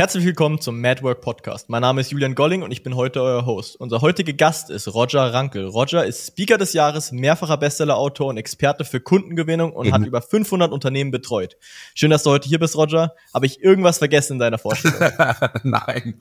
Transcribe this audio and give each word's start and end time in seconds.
Herzlich 0.00 0.24
willkommen 0.24 0.58
zum 0.62 0.80
Madwork 0.80 1.20
Podcast. 1.20 1.68
Mein 1.68 1.82
Name 1.82 2.00
ist 2.00 2.10
Julian 2.10 2.34
Golling 2.34 2.62
und 2.62 2.70
ich 2.70 2.82
bin 2.82 2.96
heute 2.96 3.20
euer 3.20 3.44
Host. 3.44 3.76
Unser 3.76 4.00
heutiger 4.00 4.32
Gast 4.32 4.70
ist 4.70 4.88
Roger 4.94 5.34
Rankel. 5.34 5.66
Roger 5.66 6.06
ist 6.06 6.26
Speaker 6.26 6.56
des 6.56 6.72
Jahres, 6.72 7.12
mehrfacher 7.12 7.58
Bestsellerautor 7.58 8.28
und 8.28 8.38
Experte 8.38 8.86
für 8.86 9.00
Kundengewinnung 9.00 9.74
und 9.74 9.88
mhm. 9.88 9.92
hat 9.92 10.06
über 10.06 10.22
500 10.22 10.72
Unternehmen 10.72 11.10
betreut. 11.10 11.58
Schön, 11.94 12.08
dass 12.08 12.22
du 12.22 12.30
heute 12.30 12.48
hier 12.48 12.58
bist, 12.58 12.76
Roger. 12.76 13.14
Habe 13.34 13.44
ich 13.44 13.62
irgendwas 13.62 13.98
vergessen 13.98 14.32
in 14.32 14.38
deiner 14.38 14.56
Vorstellung? 14.56 14.98
Nein. 15.64 16.14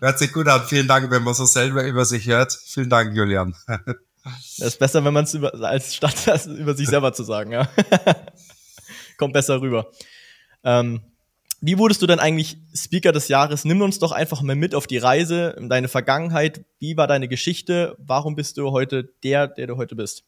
Hört 0.00 0.18
sich 0.18 0.32
gut 0.32 0.48
an. 0.48 0.62
Vielen 0.62 0.88
Dank, 0.88 1.10
wenn 1.10 1.22
man 1.22 1.34
so 1.34 1.44
selber 1.44 1.84
über 1.84 2.06
sich 2.06 2.26
hört. 2.28 2.58
Vielen 2.64 2.88
Dank, 2.88 3.14
Julian. 3.14 3.54
Das 4.24 4.68
ist 4.68 4.78
besser, 4.78 5.04
wenn 5.04 5.12
man 5.12 5.24
es 5.24 5.34
als 5.34 5.94
statt 5.94 6.46
über 6.46 6.72
sich 6.72 6.88
selber 6.88 7.12
zu 7.12 7.24
sagen, 7.24 7.52
ja. 7.52 7.68
Kommt 9.18 9.34
besser 9.34 9.60
rüber. 9.60 9.90
Ähm, 10.64 11.02
wie 11.64 11.78
wurdest 11.78 12.02
du 12.02 12.08
denn 12.08 12.18
eigentlich 12.18 12.58
Speaker 12.74 13.12
des 13.12 13.28
Jahres? 13.28 13.64
Nimm 13.64 13.80
uns 13.82 14.00
doch 14.00 14.10
einfach 14.10 14.42
mal 14.42 14.56
mit 14.56 14.74
auf 14.74 14.88
die 14.88 14.98
Reise, 14.98 15.54
in 15.56 15.68
deine 15.68 15.86
Vergangenheit. 15.86 16.64
Wie 16.80 16.96
war 16.96 17.06
deine 17.06 17.28
Geschichte? 17.28 17.96
Warum 17.98 18.34
bist 18.34 18.58
du 18.58 18.72
heute 18.72 19.04
der, 19.22 19.46
der 19.46 19.68
du 19.68 19.76
heute 19.76 19.94
bist? 19.94 20.24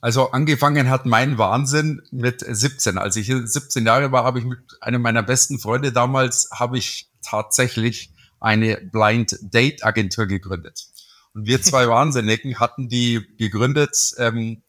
Also 0.00 0.30
angefangen 0.30 0.88
hat 0.88 1.04
mein 1.04 1.36
Wahnsinn 1.36 2.00
mit 2.12 2.44
17. 2.46 2.96
Als 2.96 3.16
ich 3.16 3.26
17 3.26 3.84
Jahre 3.84 4.12
war, 4.12 4.22
habe 4.22 4.38
ich 4.38 4.44
mit 4.44 4.60
einem 4.80 5.02
meiner 5.02 5.24
besten 5.24 5.58
Freunde 5.58 5.90
damals, 5.90 6.48
habe 6.52 6.78
ich 6.78 7.10
tatsächlich 7.22 8.12
eine 8.38 8.76
Blind 8.76 9.36
Date 9.42 9.84
Agentur 9.84 10.26
gegründet. 10.26 10.86
Und 11.34 11.46
wir 11.48 11.60
zwei 11.60 11.88
Wahnsinnigen 11.88 12.60
hatten 12.60 12.88
die 12.88 13.26
gegründet 13.36 14.12
ähm, 14.18 14.62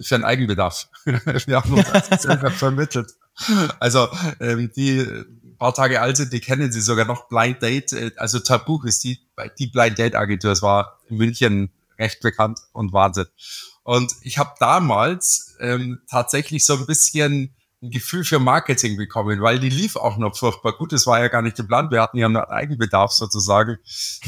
für 0.00 0.16
einen 0.16 0.24
Eigenbedarf. 0.24 0.88
wir 1.04 1.56
haben 1.56 1.72
uns 1.72 1.86
das 2.10 2.22
selber 2.22 2.50
vermittelt. 2.50 3.12
Also 3.80 4.08
ähm, 4.40 4.70
die 4.74 5.06
paar 5.58 5.74
Tage 5.74 6.00
alt 6.00 6.16
sind, 6.16 6.32
die 6.32 6.40
kennen 6.40 6.70
sie 6.72 6.80
sogar 6.80 7.04
noch. 7.04 7.28
Blind 7.28 7.62
Date, 7.62 7.92
äh, 7.92 8.10
also 8.16 8.38
Tabu 8.38 8.82
ist 8.84 9.04
die, 9.04 9.20
die 9.58 9.66
Blind 9.66 9.98
Date 9.98 10.14
Agentur. 10.14 10.52
Es 10.52 10.62
war 10.62 11.00
in 11.08 11.16
München 11.16 11.70
recht 11.98 12.20
bekannt 12.20 12.60
und 12.72 12.92
Wahnsinn. 12.92 13.26
Und 13.82 14.12
ich 14.22 14.38
habe 14.38 14.54
damals 14.58 15.56
ähm, 15.60 16.00
tatsächlich 16.10 16.64
so 16.64 16.74
ein 16.74 16.86
bisschen 16.86 17.54
ein 17.82 17.90
Gefühl 17.90 18.24
für 18.24 18.38
Marketing 18.38 18.96
bekommen, 18.96 19.40
weil 19.42 19.58
die 19.58 19.68
lief 19.68 19.96
auch 19.96 20.16
noch 20.16 20.36
furchtbar 20.36 20.72
gut. 20.72 20.92
Das 20.92 21.06
war 21.06 21.20
ja 21.20 21.28
gar 21.28 21.42
nicht 21.42 21.56
geplant. 21.56 21.90
Wir 21.90 22.02
hatten 22.02 22.16
ja 22.18 22.26
einen 22.26 22.36
Eigenbedarf 22.36 23.12
sozusagen 23.12 23.78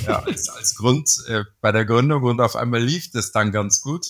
ja, 0.06 0.20
als, 0.20 0.48
als 0.48 0.74
Grund 0.74 1.10
äh, 1.28 1.44
bei 1.60 1.72
der 1.72 1.84
Gründung 1.84 2.22
und 2.22 2.40
auf 2.40 2.56
einmal 2.56 2.82
lief 2.82 3.10
das 3.10 3.32
dann 3.32 3.50
ganz 3.50 3.80
gut. 3.80 4.06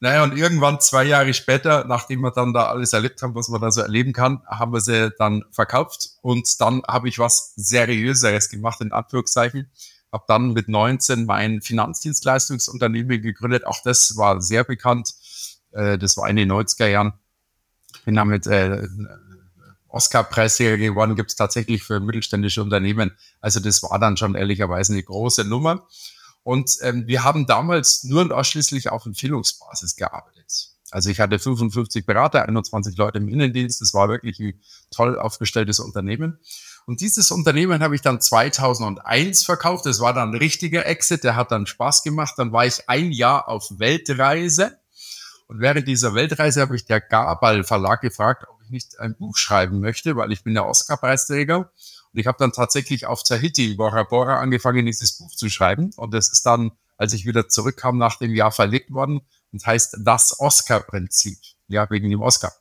Naja, 0.00 0.22
und 0.22 0.36
irgendwann 0.36 0.80
zwei 0.80 1.04
Jahre 1.04 1.34
später, 1.34 1.84
nachdem 1.84 2.20
wir 2.20 2.30
dann 2.30 2.52
da 2.52 2.66
alles 2.66 2.92
erlebt 2.92 3.20
haben, 3.22 3.34
was 3.34 3.48
man 3.48 3.60
da 3.60 3.72
so 3.72 3.80
erleben 3.80 4.12
kann, 4.12 4.42
haben 4.46 4.72
wir 4.72 4.80
sie 4.80 5.10
dann 5.18 5.44
verkauft 5.50 6.10
und 6.22 6.60
dann 6.60 6.82
habe 6.86 7.08
ich 7.08 7.18
was 7.18 7.52
Seriöseres 7.56 8.48
gemacht, 8.48 8.80
in 8.80 8.92
Anführungszeichen. 8.92 9.70
Habe 10.12 10.24
dann 10.28 10.52
mit 10.52 10.68
19 10.68 11.26
mein 11.26 11.60
Finanzdienstleistungsunternehmen 11.60 13.20
gegründet. 13.20 13.66
Auch 13.66 13.82
das 13.82 14.16
war 14.16 14.40
sehr 14.40 14.64
bekannt. 14.64 15.14
Äh, 15.72 15.98
das 15.98 16.16
war 16.16 16.28
in 16.30 16.36
den 16.36 16.50
90er 16.50 16.86
Jahren. 16.86 17.12
Bin 18.04 18.14
damit 18.14 18.46
äh, 18.46 18.86
Oscar-Preisträger 19.88 20.76
geworden, 20.76 21.16
gibt 21.16 21.30
es 21.30 21.36
tatsächlich 21.36 21.82
für 21.82 21.98
mittelständische 22.00 22.62
Unternehmen. 22.62 23.16
Also 23.40 23.60
das 23.60 23.82
war 23.82 23.98
dann 23.98 24.16
schon 24.16 24.34
ehrlicherweise 24.34 24.92
eine 24.92 25.02
große 25.02 25.44
Nummer. 25.44 25.86
Und 26.48 26.78
ähm, 26.80 27.06
wir 27.06 27.24
haben 27.24 27.44
damals 27.44 28.04
nur 28.04 28.22
und 28.22 28.32
ausschließlich 28.32 28.88
auf 28.88 29.04
Empfehlungsbasis 29.04 29.96
gearbeitet. 29.96 30.70
Also 30.90 31.10
ich 31.10 31.20
hatte 31.20 31.38
55 31.38 32.06
Berater, 32.06 32.48
21 32.48 32.96
Leute 32.96 33.18
im 33.18 33.28
Innendienst. 33.28 33.82
Das 33.82 33.92
war 33.92 34.08
wirklich 34.08 34.40
ein 34.40 34.58
toll 34.90 35.18
aufgestelltes 35.18 35.78
Unternehmen. 35.78 36.38
Und 36.86 37.02
dieses 37.02 37.30
Unternehmen 37.32 37.82
habe 37.82 37.94
ich 37.94 38.00
dann 38.00 38.22
2001 38.22 39.44
verkauft. 39.44 39.84
Das 39.84 40.00
war 40.00 40.14
dann 40.14 40.30
ein 40.30 40.38
richtiger 40.38 40.86
Exit. 40.86 41.22
Der 41.22 41.36
hat 41.36 41.52
dann 41.52 41.66
Spaß 41.66 42.02
gemacht. 42.02 42.32
Dann 42.38 42.50
war 42.50 42.64
ich 42.64 42.88
ein 42.88 43.12
Jahr 43.12 43.46
auf 43.46 43.78
Weltreise. 43.78 44.78
Und 45.48 45.60
während 45.60 45.86
dieser 45.86 46.14
Weltreise 46.14 46.62
habe 46.62 46.76
ich 46.76 46.86
der 46.86 47.02
Gabal 47.02 47.62
Verlag 47.62 48.00
gefragt, 48.00 48.46
ob 48.48 48.62
ich 48.62 48.70
nicht 48.70 48.98
ein 49.00 49.14
Buch 49.18 49.36
schreiben 49.36 49.80
möchte, 49.80 50.16
weil 50.16 50.32
ich 50.32 50.44
bin 50.44 50.54
der 50.54 50.64
Oscar-Preisträger. 50.64 51.70
Und 52.12 52.20
ich 52.20 52.26
habe 52.26 52.38
dann 52.38 52.52
tatsächlich 52.52 53.06
auf 53.06 53.22
Tahiti, 53.22 53.74
Bora 53.74 54.02
Bora, 54.04 54.40
angefangen, 54.40 54.86
dieses 54.86 55.18
Buch 55.18 55.34
zu 55.34 55.48
schreiben. 55.48 55.90
Und 55.96 56.14
das 56.14 56.28
ist 56.28 56.46
dann, 56.46 56.72
als 56.96 57.12
ich 57.12 57.26
wieder 57.26 57.48
zurückkam, 57.48 57.98
nach 57.98 58.16
dem 58.16 58.34
Jahr 58.34 58.52
verlegt 58.52 58.92
worden 58.92 59.20
und 59.52 59.64
heißt 59.64 59.98
das 60.00 60.38
Oscar-Prinzip. 60.40 61.38
Ja, 61.68 61.88
wegen 61.90 62.08
dem 62.08 62.22
Oscar. 62.22 62.52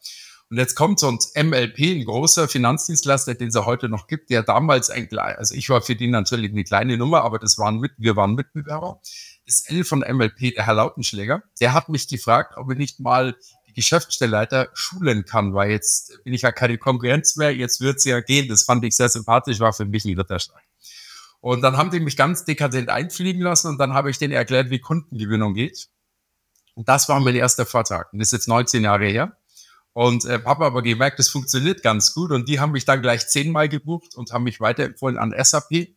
Und 0.50 0.58
jetzt 0.58 0.76
kommt 0.76 1.00
so 1.00 1.10
ein 1.10 1.20
MLP, 1.48 1.80
ein 1.80 2.06
großer 2.06 2.48
Finanzdienstleister, 2.48 3.36
den 3.36 3.50
es 3.50 3.56
ja 3.56 3.66
heute 3.66 3.90
noch 3.90 4.08
gibt, 4.08 4.30
der 4.30 4.44
damals 4.44 4.90
ein, 4.90 5.10
also 5.18 5.54
ich 5.54 5.70
war 5.70 5.82
für 5.82 5.96
den 5.96 6.12
natürlich 6.12 6.52
eine 6.52 6.64
kleine 6.64 6.98
Nummer, 6.98 7.24
aber 7.24 7.38
das 7.38 7.58
waren 7.58 7.80
mit, 7.80 7.92
wir 7.98 8.16
waren 8.16 8.34
Mitbewerber. 8.34 9.02
Das 9.46 9.66
L 9.68 9.84
von 9.84 10.00
MLP, 10.00 10.56
der 10.56 10.66
Herr 10.66 10.76
Lautenschläger, 10.76 11.44
der 11.60 11.74
hat 11.74 11.90
mich 11.90 12.08
gefragt, 12.08 12.56
ob 12.56 12.72
ich 12.72 12.78
nicht 12.78 13.00
mal 13.02 13.36
Geschäftsstellleiter 13.78 14.70
schulen 14.74 15.24
kann, 15.24 15.54
weil 15.54 15.70
jetzt 15.70 16.24
bin 16.24 16.34
ich 16.34 16.42
ja 16.42 16.52
keine 16.52 16.80
Konkurrenz 16.80 17.36
mehr, 17.36 17.56
jetzt 17.56 17.80
wird's 17.80 18.06
ja 18.06 18.22
gehen. 18.22 18.50
Das 18.50 18.64
fand 18.64 18.84
ich 18.84 18.96
sehr 18.96 19.08
sympathisch, 19.08 19.60
war 19.60 19.72
für 19.72 19.86
mich 19.86 20.04
ein 20.04 20.18
Ritterschlag. 20.18 20.64
Und 21.42 21.62
dann 21.62 21.78
haben 21.78 21.92
die 21.92 22.00
mich 22.00 22.18
ganz 22.18 22.44
dekadent 22.44 22.90
einfliegen 22.90 23.44
lassen 23.44 23.68
und 23.68 23.78
dann 23.78 23.94
habe 23.94 24.10
ich 24.10 24.18
denen 24.18 24.34
erklärt, 24.34 24.72
wie 24.72 24.80
Kundengewinnung 24.80 25.54
geht. 25.54 25.90
Und 26.74 26.90
das 26.90 27.08
war 27.08 27.20
mein 27.20 27.36
erster 27.36 27.68
Vortrag. 27.68 28.12
Und 28.12 28.18
das 28.20 28.30
ist 28.30 28.32
jetzt 28.32 28.48
19 28.48 28.84
Jahre 28.84 29.06
her. 29.06 29.38
Und 29.94 30.26
äh, 30.26 30.42
habe 30.44 30.66
aber 30.66 30.82
gemerkt, 30.82 31.20
das 31.20 31.30
funktioniert 31.30 31.84
ganz 31.84 32.16
gut. 32.16 32.32
Und 32.32 32.50
die 32.50 32.60
haben 32.60 32.72
mich 32.72 32.86
dann 32.86 33.04
gleich 33.04 33.28
zehnmal 33.28 33.70
gebucht 33.70 34.16
und 34.16 34.32
haben 34.32 34.44
mich 34.44 34.60
weiterempfohlen 34.60 35.20
an 35.20 35.36
SAP. 35.38 35.90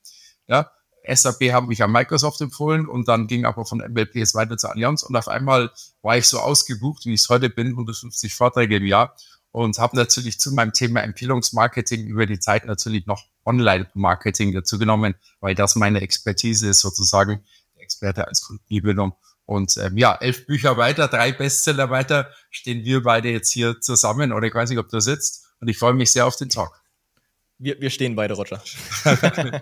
Ja, 0.47 0.71
SAP 1.15 1.53
haben 1.53 1.69
mich 1.69 1.83
an 1.83 1.93
Microsoft 1.93 2.41
empfohlen 2.41 2.87
und 2.87 3.09
dann 3.09 3.27
ging 3.27 3.45
aber 3.45 3.65
von 3.65 3.79
MLPs 3.79 4.35
weiter 4.35 4.57
zur 4.57 4.71
Allianz 4.71 5.03
und 5.03 5.17
auf 5.17 5.29
einmal 5.29 5.71
war 6.03 6.17
ich 6.17 6.27
so 6.27 6.39
ausgebucht, 6.39 7.05
wie 7.05 7.15
ich 7.15 7.21
es 7.21 7.29
heute 7.29 7.51
bin, 7.51 7.69
150 7.69 8.35
Vorträge 8.35 8.77
im 8.77 8.87
Jahr 8.87 9.17
und 9.53 9.79
habe 9.79 9.97
natürlich 9.97 10.39
zu 10.39 10.53
meinem 10.53 10.73
Thema 10.73 11.01
Empfehlungsmarketing 11.01 12.07
über 12.07 12.27
die 12.27 12.39
Zeit 12.39 12.67
natürlich 12.67 13.07
noch 13.07 13.25
Online-Marketing 13.45 14.53
dazu 14.53 14.79
genommen, 14.79 15.15
weil 15.41 15.55
das 15.55 15.75
meine 15.77 16.01
Expertise 16.01 16.69
ist, 16.69 16.81
sozusagen 16.81 17.45
Experte 17.77 18.29
als 18.29 18.43
Kundengewinnung. 18.43 19.15
Und 19.47 19.77
ähm, 19.79 19.97
ja, 19.97 20.15
elf 20.15 20.47
Bücher 20.47 20.77
weiter, 20.77 21.09
drei 21.09 21.33
Bestseller 21.33 21.91
weiter, 21.91 22.31
stehen 22.51 22.85
wir 22.85 23.03
beide 23.03 23.31
jetzt 23.31 23.51
hier 23.51 23.81
zusammen 23.81 24.33
oder 24.33 24.47
ich 24.47 24.55
weiß 24.55 24.71
nicht, 24.71 24.79
ob 24.79 24.89
du 24.89 25.01
sitzt 25.01 25.47
und 25.61 25.67
ich 25.67 25.79
freue 25.79 25.95
mich 25.95 26.13
sehr 26.13 26.27
auf 26.27 26.37
den 26.37 26.51
Talk. 26.51 26.80
Wir, 27.61 27.81
wir 27.81 27.91
stehen 27.91 28.17
beide, 28.17 28.35
Roger. 28.35 28.63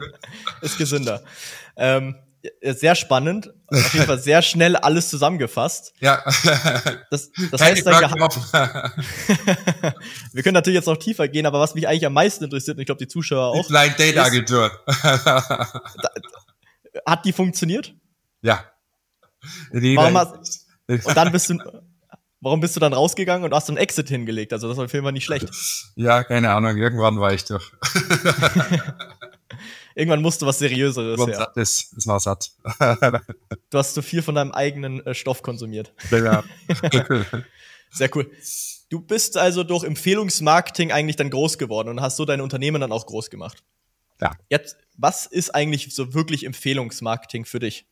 ist 0.62 0.78
gesünder. 0.78 1.22
Ähm, 1.76 2.14
sehr 2.62 2.94
spannend. 2.94 3.52
Auf 3.66 3.92
jeden 3.92 4.06
Fall 4.06 4.20
sehr 4.20 4.40
schnell 4.42 4.76
alles 4.76 5.10
zusammengefasst. 5.10 5.92
Ja. 5.98 6.22
Das, 7.10 7.30
das 7.50 7.60
heißt 7.60 7.84
dann 7.84 8.00
Wir 10.32 10.42
können 10.44 10.54
natürlich 10.54 10.76
jetzt 10.76 10.86
noch 10.86 10.96
tiefer 10.96 11.26
gehen, 11.26 11.44
aber 11.44 11.58
was 11.58 11.74
mich 11.74 11.88
eigentlich 11.88 12.06
am 12.06 12.12
meisten 12.12 12.44
interessiert, 12.44 12.76
und 12.76 12.82
ich 12.82 12.86
glaube 12.86 13.00
die 13.00 13.08
Zuschauer 13.08 13.48
auch. 13.48 13.66
Die 13.66 13.72
Blind 13.72 13.98
Date 13.98 14.18
Agentur. 14.18 14.70
hat 17.04 17.24
die 17.24 17.32
funktioniert? 17.32 17.94
Ja. 18.42 18.64
Die 19.72 19.96
Warum 19.96 20.16
hast, 20.16 20.68
und 20.86 21.16
dann 21.16 21.32
bist 21.32 21.50
du, 21.50 21.58
Warum 22.40 22.60
bist 22.60 22.76
du 22.76 22.80
dann 22.80 22.92
rausgegangen 22.92 23.44
und 23.44 23.52
hast 23.52 23.68
einen 23.68 23.78
Exit 23.78 24.08
hingelegt? 24.08 24.52
Also 24.52 24.68
das 24.68 24.76
war 24.76 24.84
auf 24.84 24.92
jeden 24.92 25.04
Fall 25.04 25.12
nicht 25.12 25.24
schlecht. 25.24 25.48
Ja, 25.96 26.22
keine 26.22 26.50
Ahnung. 26.50 26.76
Irgendwann 26.76 27.18
war 27.18 27.32
ich 27.32 27.44
durch. 27.44 27.72
Irgendwann 29.96 30.22
musste 30.22 30.46
was 30.46 30.60
Seriöseres 30.60 31.26
her. 31.26 31.50
Das, 31.56 31.90
das 31.92 32.06
war 32.06 32.20
satt. 32.20 32.52
du 33.70 33.78
hast 33.78 33.94
zu 33.94 34.02
viel 34.02 34.22
von 34.22 34.36
deinem 34.36 34.52
eigenen 34.52 35.04
äh, 35.04 35.14
Stoff 35.14 35.42
konsumiert. 35.42 35.92
Ja. 36.12 36.44
Sehr 37.90 38.14
cool. 38.14 38.30
Du 38.90 39.00
bist 39.00 39.36
also 39.36 39.64
durch 39.64 39.82
Empfehlungsmarketing 39.82 40.92
eigentlich 40.92 41.16
dann 41.16 41.30
groß 41.30 41.58
geworden 41.58 41.88
und 41.88 42.00
hast 42.00 42.16
so 42.16 42.24
dein 42.24 42.40
Unternehmen 42.40 42.80
dann 42.80 42.92
auch 42.92 43.06
groß 43.06 43.30
gemacht. 43.30 43.64
Ja. 44.20 44.36
Jetzt, 44.48 44.76
was 44.96 45.26
ist 45.26 45.52
eigentlich 45.54 45.92
so 45.92 46.14
wirklich 46.14 46.46
Empfehlungsmarketing 46.46 47.44
für 47.44 47.58
dich? 47.58 47.86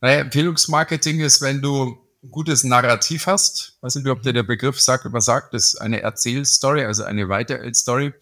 Naja, 0.00 0.20
Empfehlungsmarketing 0.20 1.20
ist, 1.20 1.40
wenn 1.42 1.62
du 1.62 1.98
gutes 2.28 2.64
Narrativ 2.64 3.26
hast, 3.26 3.78
weiß 3.80 3.96
nicht, 3.96 4.08
ob 4.08 4.22
dir 4.22 4.32
der 4.32 4.42
Begriff 4.42 4.80
sagt, 4.80 5.06
aber 5.06 5.20
sagt, 5.20 5.54
das 5.54 5.74
ist 5.74 5.80
eine 5.80 6.00
Erzählstory, 6.02 6.84
also 6.84 7.04
eine 7.04 7.28
Weitererzählstory 7.28 8.12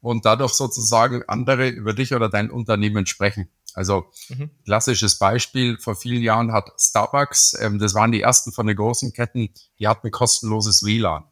und 0.00 0.24
dadurch 0.24 0.52
sozusagen 0.52 1.22
andere 1.28 1.68
über 1.68 1.92
dich 1.92 2.14
oder 2.14 2.28
dein 2.28 2.50
Unternehmen 2.50 3.06
sprechen. 3.06 3.48
Also 3.74 4.06
mhm. 4.28 4.50
klassisches 4.64 5.18
Beispiel, 5.18 5.78
vor 5.78 5.96
vielen 5.96 6.22
Jahren 6.22 6.52
hat 6.52 6.70
Starbucks, 6.78 7.56
ähm, 7.60 7.78
das 7.78 7.94
waren 7.94 8.12
die 8.12 8.20
ersten 8.20 8.52
von 8.52 8.66
den 8.66 8.76
großen 8.76 9.12
Ketten, 9.12 9.50
die 9.78 9.88
hatten 9.88 10.10
kostenloses 10.10 10.82
WLAN. 10.82 11.24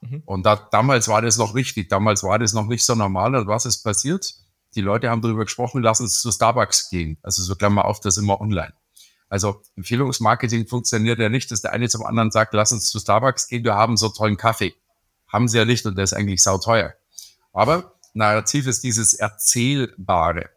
Mhm. 0.00 0.22
Und 0.24 0.44
da, 0.44 0.56
damals 0.56 1.08
war 1.08 1.22
das 1.22 1.36
noch 1.36 1.54
richtig, 1.54 1.88
damals 1.88 2.22
war 2.22 2.38
das 2.38 2.52
noch 2.52 2.66
nicht 2.66 2.84
so 2.84 2.94
normal. 2.94 3.34
Und 3.34 3.46
was 3.46 3.66
ist 3.66 3.82
passiert? 3.82 4.34
Die 4.74 4.80
Leute 4.80 5.10
haben 5.10 5.22
darüber 5.22 5.44
gesprochen, 5.44 5.82
lass 5.82 6.00
uns 6.00 6.20
zu 6.20 6.30
Starbucks 6.30 6.90
gehen. 6.90 7.18
Also 7.22 7.42
so 7.42 7.54
Klammer 7.54 7.84
auf, 7.84 8.00
das 8.00 8.16
immer 8.16 8.40
online. 8.40 8.72
Also 9.28 9.62
Empfehlungsmarketing 9.76 10.66
funktioniert 10.66 11.18
ja 11.18 11.28
nicht, 11.28 11.50
dass 11.50 11.62
der 11.62 11.72
eine 11.72 11.88
zum 11.88 12.04
anderen 12.04 12.30
sagt, 12.30 12.54
lass 12.54 12.72
uns 12.72 12.90
zu 12.90 13.00
Starbucks 13.00 13.48
gehen, 13.48 13.64
wir 13.64 13.74
haben 13.74 13.96
so 13.96 14.08
tollen 14.08 14.36
Kaffee. 14.36 14.74
Haben 15.26 15.48
sie 15.48 15.58
ja 15.58 15.64
nicht 15.64 15.84
und 15.86 15.96
der 15.96 16.04
ist 16.04 16.12
eigentlich 16.12 16.42
sauteuer. 16.42 16.94
Aber 17.52 17.96
Narrativ 18.14 18.66
ist 18.66 18.84
dieses 18.84 19.14
Erzählbare. 19.14 20.50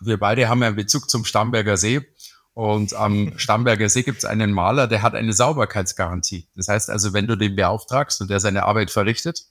Wir 0.00 0.18
beide 0.18 0.48
haben 0.48 0.60
ja 0.60 0.68
einen 0.68 0.76
Bezug 0.76 1.08
zum 1.08 1.24
Starnberger 1.24 1.76
See. 1.76 2.00
Und 2.54 2.94
am 2.94 3.32
Starnberger 3.38 3.88
See 3.88 4.02
gibt 4.02 4.18
es 4.18 4.24
einen 4.24 4.52
Maler, 4.52 4.88
der 4.88 5.02
hat 5.02 5.14
eine 5.14 5.32
Sauberkeitsgarantie. 5.32 6.48
Das 6.56 6.68
heißt 6.68 6.90
also, 6.90 7.12
wenn 7.12 7.26
du 7.26 7.36
den 7.36 7.54
beauftragst 7.54 8.20
und 8.20 8.28
der 8.30 8.40
seine 8.40 8.64
Arbeit 8.64 8.90
verrichtet 8.90 9.46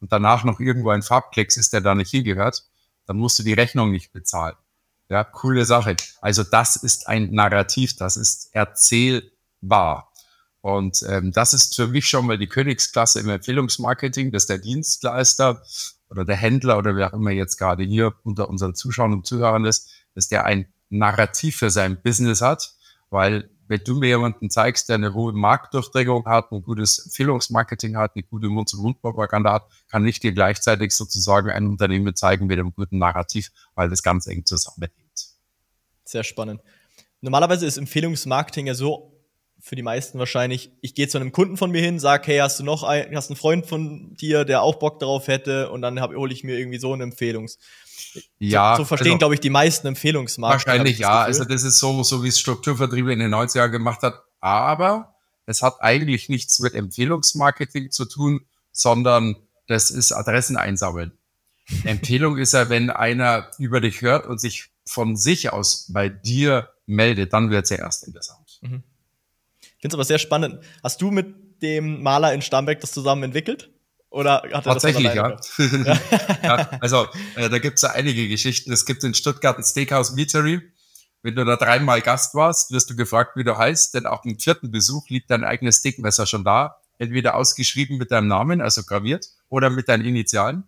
und 0.00 0.12
danach 0.12 0.44
noch 0.44 0.60
irgendwo 0.60 0.90
ein 0.90 1.02
Farbklecks 1.02 1.56
ist, 1.56 1.72
der 1.72 1.80
da 1.80 1.94
nicht 1.94 2.10
hingehört, 2.10 2.64
dann 3.06 3.16
musst 3.16 3.38
du 3.38 3.42
die 3.42 3.54
Rechnung 3.54 3.90
nicht 3.90 4.12
bezahlen. 4.12 4.56
Ja, 5.08 5.24
coole 5.24 5.64
Sache. 5.64 5.96
Also 6.20 6.42
das 6.42 6.76
ist 6.76 7.08
ein 7.08 7.32
Narrativ, 7.32 7.96
das 7.96 8.16
ist 8.16 8.54
erzählbar. 8.54 10.12
Und 10.60 11.04
ähm, 11.06 11.30
das 11.30 11.52
ist 11.52 11.76
für 11.76 11.88
mich 11.88 12.08
schon 12.08 12.26
mal 12.26 12.38
die 12.38 12.46
Königsklasse 12.46 13.20
im 13.20 13.28
Empfehlungsmarketing, 13.28 14.32
dass 14.32 14.46
der 14.46 14.58
Dienstleister 14.58 15.62
oder 16.08 16.24
der 16.24 16.36
Händler 16.36 16.78
oder 16.78 16.96
wer 16.96 17.08
auch 17.08 17.18
immer 17.18 17.32
jetzt 17.32 17.58
gerade 17.58 17.84
hier 17.84 18.14
unter 18.22 18.48
unseren 18.48 18.74
Zuschauern 18.74 19.12
und 19.12 19.26
Zuhörern 19.26 19.66
ist, 19.66 19.90
dass 20.14 20.28
der 20.28 20.46
ein 20.46 20.72
Narrativ 20.88 21.56
für 21.56 21.70
sein 21.70 22.00
Business 22.00 22.40
hat, 22.40 22.72
weil 23.10 23.50
wenn 23.66 23.80
du 23.84 23.94
mir 23.94 24.08
jemanden 24.08 24.50
zeigst, 24.50 24.88
der 24.88 24.96
eine 24.96 25.14
hohe 25.14 25.32
Marktdurchdringung 25.32 26.26
hat, 26.26 26.52
ein 26.52 26.62
gutes 26.62 27.06
Empfehlungsmarketing 27.06 27.96
hat, 27.96 28.12
eine 28.14 28.24
gute 28.24 28.48
Mund-zu-Mund-Propaganda 28.48 29.52
hat, 29.52 29.66
kann 29.88 30.06
ich 30.06 30.20
dir 30.20 30.32
gleichzeitig 30.32 30.92
sozusagen 30.92 31.50
ein 31.50 31.66
Unternehmen 31.66 32.14
zeigen 32.14 32.46
mit 32.46 32.58
einem 32.58 32.74
guten 32.74 32.98
Narrativ, 32.98 33.50
weil 33.74 33.88
das 33.88 34.02
ganz 34.02 34.26
eng 34.26 34.44
zusammenhängt. 34.44 34.94
Sehr 36.04 36.24
spannend. 36.24 36.60
Normalerweise 37.20 37.66
ist 37.66 37.78
Empfehlungsmarketing 37.78 38.66
ja 38.66 38.74
so 38.74 39.13
für 39.64 39.76
die 39.76 39.82
meisten 39.82 40.18
wahrscheinlich, 40.18 40.70
ich 40.82 40.94
gehe 40.94 41.08
zu 41.08 41.16
einem 41.16 41.32
Kunden 41.32 41.56
von 41.56 41.70
mir 41.70 41.80
hin, 41.80 41.98
sag, 41.98 42.26
hey, 42.26 42.36
hast 42.36 42.60
du 42.60 42.64
noch 42.64 42.82
einen, 42.82 43.16
hast 43.16 43.30
einen 43.30 43.38
Freund 43.38 43.64
von 43.64 44.14
dir, 44.14 44.44
der 44.44 44.60
auch 44.60 44.74
Bock 44.74 44.98
darauf 44.98 45.26
hätte 45.26 45.70
und 45.70 45.80
dann 45.80 45.98
hole 46.02 46.34
ich 46.34 46.44
mir 46.44 46.58
irgendwie 46.58 46.78
so 46.78 46.92
eine 46.92 47.04
Empfehlungs. 47.04 47.56
Ja. 48.38 48.76
So, 48.76 48.82
so 48.82 48.88
verstehen, 48.88 49.12
also, 49.12 49.18
glaube 49.20 49.34
ich, 49.34 49.40
die 49.40 49.48
meisten 49.48 49.86
Empfehlungsmarken. 49.86 50.66
Wahrscheinlich 50.66 50.98
ja. 50.98 51.22
Also 51.22 51.46
das 51.46 51.62
ist 51.62 51.78
so, 51.78 52.02
so 52.02 52.22
wie 52.22 52.28
es 52.28 52.38
Strukturvertriebe 52.38 53.10
in 53.10 53.20
den 53.20 53.34
90er 53.34 53.70
gemacht 53.70 54.02
hat. 54.02 54.22
Aber 54.38 55.14
es 55.46 55.62
hat 55.62 55.80
eigentlich 55.80 56.28
nichts 56.28 56.60
mit 56.60 56.74
Empfehlungsmarketing 56.74 57.90
zu 57.90 58.04
tun, 58.04 58.44
sondern 58.70 59.34
das 59.66 59.90
ist 59.90 60.12
Adressen 60.12 60.58
einsammeln. 60.58 61.12
Empfehlung 61.84 62.36
ist 62.36 62.52
ja, 62.52 62.68
wenn 62.68 62.90
einer 62.90 63.50
über 63.58 63.80
dich 63.80 64.02
hört 64.02 64.26
und 64.26 64.42
sich 64.42 64.66
von 64.84 65.16
sich 65.16 65.54
aus 65.54 65.86
bei 65.90 66.10
dir 66.10 66.68
meldet, 66.84 67.32
dann 67.32 67.48
wird 67.48 67.64
es 67.64 67.70
ja 67.70 67.78
erst 67.78 68.06
interessant. 68.06 68.58
Mhm 68.60 68.82
finde 69.84 69.96
es 69.96 69.98
aber 69.98 70.04
sehr 70.04 70.18
spannend. 70.18 70.64
Hast 70.82 71.02
du 71.02 71.10
mit 71.10 71.60
dem 71.60 72.02
Maler 72.02 72.32
in 72.32 72.40
Starnberg 72.40 72.80
das 72.80 72.92
zusammen 72.92 73.24
entwickelt? 73.24 73.70
Oder 74.08 74.36
hat 74.36 74.52
er 74.52 74.62
Tatsächlich, 74.62 75.12
das 75.12 75.58
ja. 75.58 75.98
ja. 76.42 76.70
Also, 76.80 77.06
äh, 77.36 77.50
da 77.50 77.58
gibt 77.58 77.76
es 77.76 77.82
ja 77.82 77.90
einige 77.90 78.26
Geschichten. 78.28 78.72
Es 78.72 78.86
gibt 78.86 79.04
in 79.04 79.12
Stuttgart 79.12 79.58
ein 79.58 79.62
Steakhouse 79.62 80.12
Meatery. 80.12 80.62
Wenn 81.20 81.34
du 81.34 81.44
da 81.44 81.56
dreimal 81.56 82.00
Gast 82.00 82.34
warst, 82.34 82.70
wirst 82.70 82.88
du 82.88 82.96
gefragt, 82.96 83.36
wie 83.36 83.44
du 83.44 83.58
heißt, 83.58 83.94
denn 83.94 84.06
auch 84.06 84.24
im 84.24 84.38
vierten 84.38 84.70
Besuch 84.70 85.06
liegt 85.10 85.30
dein 85.30 85.44
eigenes 85.44 85.78
Steakmesser 85.78 86.26
schon 86.26 86.44
da. 86.44 86.76
Entweder 86.96 87.34
ausgeschrieben 87.34 87.98
mit 87.98 88.10
deinem 88.10 88.28
Namen, 88.28 88.62
also 88.62 88.84
graviert, 88.84 89.26
oder 89.50 89.68
mit 89.68 89.88
deinen 89.90 90.06
Initialen. 90.06 90.64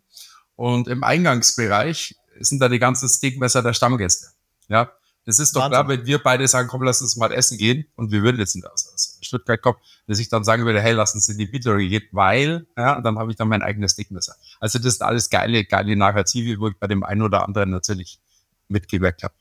Und 0.57 0.89
im 0.89 1.05
Eingangsbereich 1.05 2.17
sind 2.41 2.61
da 2.61 2.69
die 2.69 2.79
ganzen 2.79 3.09
Steakmesser 3.09 3.63
der 3.63 3.73
Stammgäste. 3.73 4.27
Ja, 4.69 4.91
das 5.26 5.40
ist 5.40 5.56
doch 5.56 5.62
Wahnsinn. 5.62 5.73
klar, 5.73 5.88
wenn 5.88 6.06
wir 6.06 6.23
beide 6.23 6.46
sagen, 6.46 6.69
komm, 6.69 6.82
lass 6.84 7.02
uns 7.02 7.17
mal 7.17 7.32
essen 7.32 7.58
gehen 7.58 7.84
und 7.96 8.12
wir 8.12 8.23
würden 8.23 8.38
jetzt 8.38 8.56
aus 8.64 9.19
Stuttgart 9.20 9.61
kommen, 9.61 9.78
dass 10.06 10.20
ich 10.20 10.28
dann 10.28 10.44
sagen 10.44 10.64
würde, 10.64 10.81
hey, 10.81 10.93
lass 10.93 11.14
uns 11.14 11.28
in 11.28 11.37
die 11.37 11.46
Bittery 11.46 11.88
gehen, 11.88 12.05
weil, 12.12 12.67
ja, 12.76 12.96
und 12.96 13.02
dann 13.02 13.19
habe 13.19 13.32
ich 13.32 13.37
dann 13.37 13.49
mein 13.49 13.61
eigenes 13.61 13.93
Stickmesser. 13.93 14.37
Also 14.61 14.78
das 14.78 14.94
sind 14.94 15.06
alles 15.06 15.28
geile, 15.28 15.64
geile 15.64 15.96
Narrative, 15.96 16.61
wo 16.61 16.69
ich 16.69 16.76
bei 16.78 16.87
dem 16.87 17.02
einen 17.02 17.23
oder 17.23 17.44
anderen 17.44 17.70
natürlich 17.70 18.20
mitgewirkt 18.69 19.25
habe. 19.25 19.34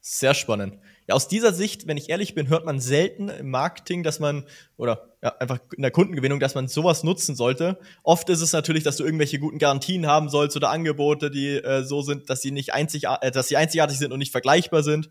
Sehr 0.00 0.34
spannend. 0.34 0.74
Ja, 1.06 1.14
aus 1.14 1.28
dieser 1.28 1.52
Sicht, 1.52 1.86
wenn 1.86 1.98
ich 1.98 2.08
ehrlich 2.08 2.34
bin, 2.34 2.48
hört 2.48 2.64
man 2.64 2.80
selten 2.80 3.28
im 3.28 3.50
Marketing, 3.50 4.02
dass 4.02 4.20
man, 4.20 4.44
oder 4.78 5.10
ja, 5.22 5.36
einfach 5.38 5.58
in 5.76 5.82
der 5.82 5.90
Kundengewinnung, 5.90 6.40
dass 6.40 6.54
man 6.54 6.66
sowas 6.66 7.04
nutzen 7.04 7.36
sollte. 7.36 7.78
Oft 8.02 8.30
ist 8.30 8.40
es 8.40 8.52
natürlich, 8.52 8.84
dass 8.84 8.96
du 8.96 9.04
irgendwelche 9.04 9.38
guten 9.38 9.58
Garantien 9.58 10.06
haben 10.06 10.30
sollst 10.30 10.56
oder 10.56 10.70
Angebote, 10.70 11.30
die 11.30 11.56
äh, 11.56 11.84
so 11.84 12.00
sind, 12.00 12.30
dass 12.30 12.40
sie 12.40 12.52
nicht 12.52 12.72
einzig, 12.72 13.04
äh, 13.20 13.30
dass 13.30 13.48
sie 13.48 13.56
einzigartig 13.58 13.98
sind 13.98 14.12
und 14.12 14.18
nicht 14.18 14.32
vergleichbar 14.32 14.82
sind. 14.82 15.10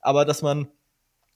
Aber 0.00 0.24
dass 0.24 0.40
man 0.40 0.68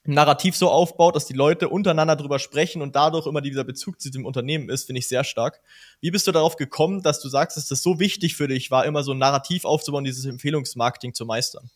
ein 0.07 0.15
Narrativ 0.15 0.57
so 0.57 0.71
aufbaut, 0.71 1.15
dass 1.15 1.27
die 1.27 1.35
Leute 1.35 1.69
untereinander 1.69 2.17
drüber 2.17 2.39
sprechen 2.39 2.81
und 2.81 2.97
dadurch 2.97 3.27
immer 3.27 3.43
dieser 3.43 3.65
Bezug 3.65 4.01
zu 4.01 4.11
dem 4.11 4.25
Unternehmen 4.25 4.71
ist, 4.71 4.87
finde 4.87 5.01
ich 5.01 5.09
sehr 5.09 5.23
stark. 5.23 5.61
Wie 6.01 6.11
bist 6.11 6.27
du 6.27 6.33
darauf 6.33 6.57
gekommen, 6.57 7.03
dass 7.03 7.21
du 7.21 7.29
sagst, 7.29 7.59
dass 7.59 7.69
das 7.69 7.83
so 7.83 8.01
wichtig 8.01 8.37
für 8.37 8.49
dich 8.49 8.71
war, 8.71 8.87
immer 8.87 9.03
so 9.03 9.13
ein 9.13 9.19
Narrativ 9.19 9.67
aufzubauen, 9.67 10.05
dieses 10.05 10.25
Empfehlungsmarketing 10.25 11.13
zu 11.13 11.27
meistern? 11.27 11.71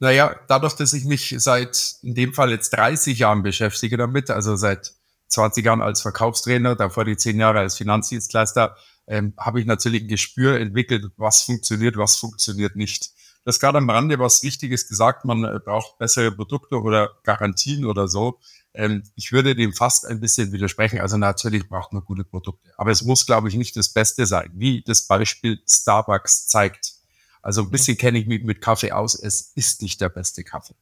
Naja, 0.00 0.36
dadurch, 0.48 0.74
dass 0.74 0.92
ich 0.92 1.04
mich 1.04 1.34
seit 1.38 1.96
in 2.02 2.14
dem 2.14 2.34
Fall 2.34 2.50
jetzt 2.50 2.70
30 2.70 3.18
Jahren 3.18 3.42
beschäftige 3.42 3.96
damit, 3.96 4.30
also 4.30 4.56
seit 4.56 4.92
20 5.28 5.64
Jahren 5.64 5.82
als 5.82 6.02
Verkaufstrainer, 6.02 6.76
davor 6.76 7.04
die 7.04 7.16
10 7.16 7.38
Jahre 7.38 7.60
als 7.60 7.76
Finanzdienstleister, 7.76 8.76
ähm, 9.06 9.34
habe 9.36 9.60
ich 9.60 9.66
natürlich 9.66 10.02
ein 10.02 10.08
Gespür 10.08 10.58
entwickelt, 10.60 11.12
was 11.16 11.42
funktioniert, 11.42 11.96
was 11.96 12.16
funktioniert 12.16 12.76
nicht. 12.76 13.10
Das 13.44 13.58
gerade 13.58 13.78
am 13.78 13.90
Rande 13.90 14.18
was 14.18 14.42
Wichtiges 14.42 14.88
gesagt, 14.88 15.24
man 15.24 15.44
äh, 15.44 15.58
braucht 15.58 15.98
bessere 15.98 16.30
Produkte 16.30 16.80
oder 16.80 17.10
Garantien 17.24 17.84
oder 17.84 18.06
so. 18.06 18.38
Ähm, 18.74 19.02
ich 19.16 19.32
würde 19.32 19.54
dem 19.54 19.72
fast 19.72 20.06
ein 20.06 20.20
bisschen 20.20 20.52
widersprechen. 20.52 21.00
Also 21.00 21.16
natürlich 21.16 21.68
braucht 21.68 21.92
man 21.92 22.04
gute 22.04 22.24
Produkte. 22.24 22.70
Aber 22.76 22.90
es 22.90 23.02
muss, 23.02 23.26
glaube 23.26 23.48
ich, 23.48 23.54
nicht 23.54 23.76
das 23.76 23.88
Beste 23.88 24.26
sein, 24.26 24.50
wie 24.54 24.82
das 24.82 25.06
Beispiel 25.06 25.60
Starbucks 25.68 26.46
zeigt. 26.46 26.91
Also 27.42 27.62
ein 27.62 27.70
bisschen 27.70 27.98
kenne 27.98 28.18
ich 28.18 28.26
mich 28.26 28.42
mit 28.44 28.60
Kaffee 28.60 28.92
aus. 28.92 29.14
Es 29.14 29.52
ist 29.54 29.82
nicht 29.82 30.00
der 30.00 30.08
beste 30.08 30.44
Kaffee. 30.44 30.74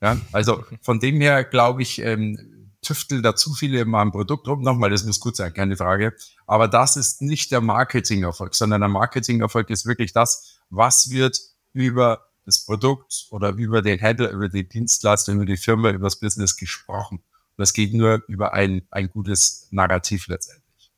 Ja, 0.00 0.18
also 0.32 0.64
von 0.82 1.00
dem 1.00 1.20
her 1.20 1.44
glaube 1.44 1.82
ich, 1.82 2.00
ähm, 2.00 2.58
tüfteln 2.82 3.22
da 3.22 3.36
zu 3.36 3.52
viele 3.54 3.80
in 3.80 3.88
meinem 3.88 4.12
Produkt 4.12 4.46
rum. 4.48 4.62
Nochmal, 4.62 4.90
das 4.90 5.04
muss 5.04 5.20
gut 5.20 5.36
sein, 5.36 5.52
keine 5.52 5.76
Frage. 5.76 6.14
Aber 6.46 6.68
das 6.68 6.96
ist 6.96 7.22
nicht 7.22 7.50
der 7.50 7.60
Marketingerfolg, 7.60 8.54
sondern 8.54 8.80
der 8.80 8.88
Marketingerfolg 8.88 9.68
ist 9.70 9.86
wirklich 9.86 10.12
das, 10.12 10.58
was 10.70 11.10
wird 11.10 11.38
über 11.72 12.28
das 12.44 12.64
Produkt 12.64 13.26
oder 13.30 13.50
über 13.50 13.82
den 13.82 13.98
Händler, 13.98 14.30
über 14.30 14.48
die 14.48 14.66
Dienstleister, 14.66 15.32
über 15.32 15.44
die 15.44 15.56
Firma, 15.56 15.90
über 15.90 16.06
das 16.06 16.18
Business 16.18 16.56
gesprochen. 16.56 17.18
Und 17.18 17.58
das 17.58 17.72
geht 17.72 17.92
nur 17.92 18.22
über 18.26 18.54
ein, 18.54 18.86
ein 18.90 19.10
gutes 19.10 19.68
Narrativ 19.70 20.28
letztendlich. 20.28 20.92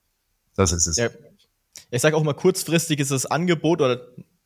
Das 0.54 0.72
ist 0.72 0.86
es. 0.86 0.96
Ja. 0.96 1.08
Ich 1.90 2.02
sage 2.02 2.16
auch 2.16 2.22
mal, 2.22 2.34
kurzfristig 2.34 3.00
ist 3.00 3.10
das 3.10 3.26
Angebot 3.26 3.80
oder 3.80 4.00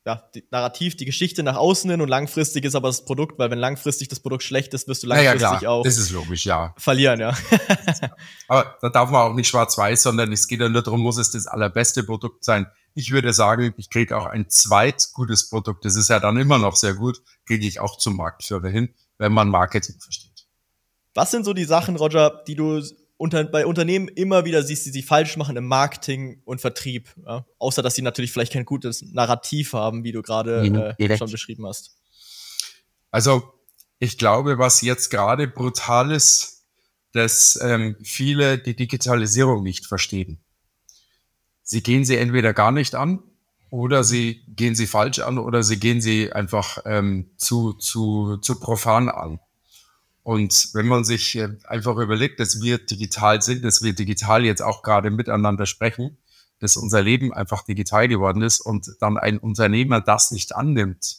ja, 0.06 0.22
die 0.34 0.44
Narrativ, 0.50 0.96
die 0.96 1.06
Geschichte 1.06 1.42
nach 1.42 1.56
außen 1.56 1.90
hin 1.90 2.02
und 2.02 2.08
langfristig 2.08 2.64
ist 2.64 2.74
aber 2.74 2.88
das 2.88 3.06
Produkt, 3.06 3.38
weil 3.38 3.50
wenn 3.50 3.58
langfristig 3.58 4.08
das 4.08 4.20
Produkt 4.20 4.42
schlecht 4.42 4.74
ist, 4.74 4.86
wirst 4.86 5.02
du 5.02 5.06
langfristig 5.06 5.40
ja, 5.40 5.60
ja, 5.60 5.70
auch 5.70 5.82
das 5.82 5.96
ist 5.96 6.10
logisch, 6.10 6.44
ja. 6.44 6.74
verlieren, 6.76 7.20
ja. 7.20 7.34
aber 8.48 8.76
da 8.82 8.90
darf 8.90 9.10
man 9.10 9.22
auch 9.22 9.34
nicht 9.34 9.48
schwarz-weiß, 9.48 10.02
sondern 10.02 10.30
es 10.32 10.46
geht 10.46 10.60
ja 10.60 10.68
nur 10.68 10.82
darum, 10.82 11.00
muss 11.00 11.16
es 11.16 11.30
das 11.30 11.46
allerbeste 11.46 12.04
Produkt 12.04 12.44
sein. 12.44 12.66
Ich 12.94 13.12
würde 13.12 13.32
sagen, 13.32 13.72
ich 13.78 13.88
kriege 13.88 14.16
auch 14.16 14.26
ein 14.26 14.50
zweit 14.50 15.08
gutes 15.14 15.48
Produkt, 15.48 15.86
das 15.86 15.96
ist 15.96 16.10
ja 16.10 16.20
dann 16.20 16.36
immer 16.36 16.58
noch 16.58 16.76
sehr 16.76 16.94
gut, 16.94 17.22
kriege 17.46 17.66
ich 17.66 17.80
auch 17.80 17.96
zum 17.96 18.16
Marktführer 18.16 18.68
hin, 18.68 18.90
wenn 19.16 19.32
man 19.32 19.48
Marketing 19.48 19.98
versteht. 20.00 20.46
Was 21.14 21.30
sind 21.30 21.44
so 21.44 21.54
die 21.54 21.64
Sachen, 21.64 21.96
Roger, 21.96 22.42
die 22.46 22.56
du 22.56 22.82
unter, 23.24 23.42
bei 23.42 23.64
Unternehmen 23.64 24.08
immer 24.08 24.44
wieder 24.44 24.62
siehst, 24.62 24.84
die 24.84 24.90
sie 24.90 25.02
falsch 25.02 25.38
machen 25.38 25.56
im 25.56 25.66
Marketing 25.66 26.42
und 26.44 26.60
Vertrieb. 26.60 27.08
Ja? 27.24 27.46
Außer, 27.58 27.80
dass 27.80 27.94
sie 27.94 28.02
natürlich 28.02 28.30
vielleicht 28.32 28.52
kein 28.52 28.66
gutes 28.66 29.00
Narrativ 29.00 29.72
haben, 29.72 30.04
wie 30.04 30.12
du 30.12 30.20
gerade 30.20 30.62
mhm, 30.62 30.94
äh, 31.02 31.16
schon 31.16 31.30
beschrieben 31.30 31.66
hast. 31.66 31.96
Also, 33.10 33.54
ich 33.98 34.18
glaube, 34.18 34.58
was 34.58 34.82
jetzt 34.82 35.08
gerade 35.08 35.48
brutal 35.48 36.10
ist, 36.10 36.66
dass 37.12 37.58
ähm, 37.62 37.96
viele 38.02 38.58
die 38.58 38.76
Digitalisierung 38.76 39.62
nicht 39.62 39.86
verstehen. 39.86 40.44
Sie 41.62 41.82
gehen 41.82 42.04
sie 42.04 42.18
entweder 42.18 42.52
gar 42.52 42.72
nicht 42.72 42.94
an 42.94 43.22
oder 43.70 44.04
sie 44.04 44.42
gehen 44.48 44.74
sie 44.74 44.86
falsch 44.86 45.20
an 45.20 45.38
oder 45.38 45.62
sie 45.62 45.80
gehen 45.80 46.02
sie 46.02 46.30
einfach 46.30 46.76
ähm, 46.84 47.30
zu, 47.38 47.72
zu, 47.72 48.36
zu 48.36 48.60
profan 48.60 49.08
an. 49.08 49.40
Und 50.24 50.70
wenn 50.72 50.86
man 50.86 51.04
sich 51.04 51.36
äh, 51.36 51.50
einfach 51.64 51.96
überlegt, 51.98 52.40
dass 52.40 52.62
wir 52.62 52.78
digital 52.78 53.42
sind, 53.42 53.62
dass 53.62 53.82
wir 53.82 53.92
digital 53.92 54.44
jetzt 54.44 54.62
auch 54.62 54.82
gerade 54.82 55.10
miteinander 55.10 55.66
sprechen, 55.66 56.16
dass 56.60 56.78
unser 56.78 57.02
Leben 57.02 57.34
einfach 57.34 57.62
digital 57.62 58.08
geworden 58.08 58.40
ist 58.40 58.60
und 58.60 58.90
dann 59.00 59.18
ein 59.18 59.38
Unternehmer 59.38 60.00
das 60.00 60.30
nicht 60.30 60.56
annimmt 60.56 61.18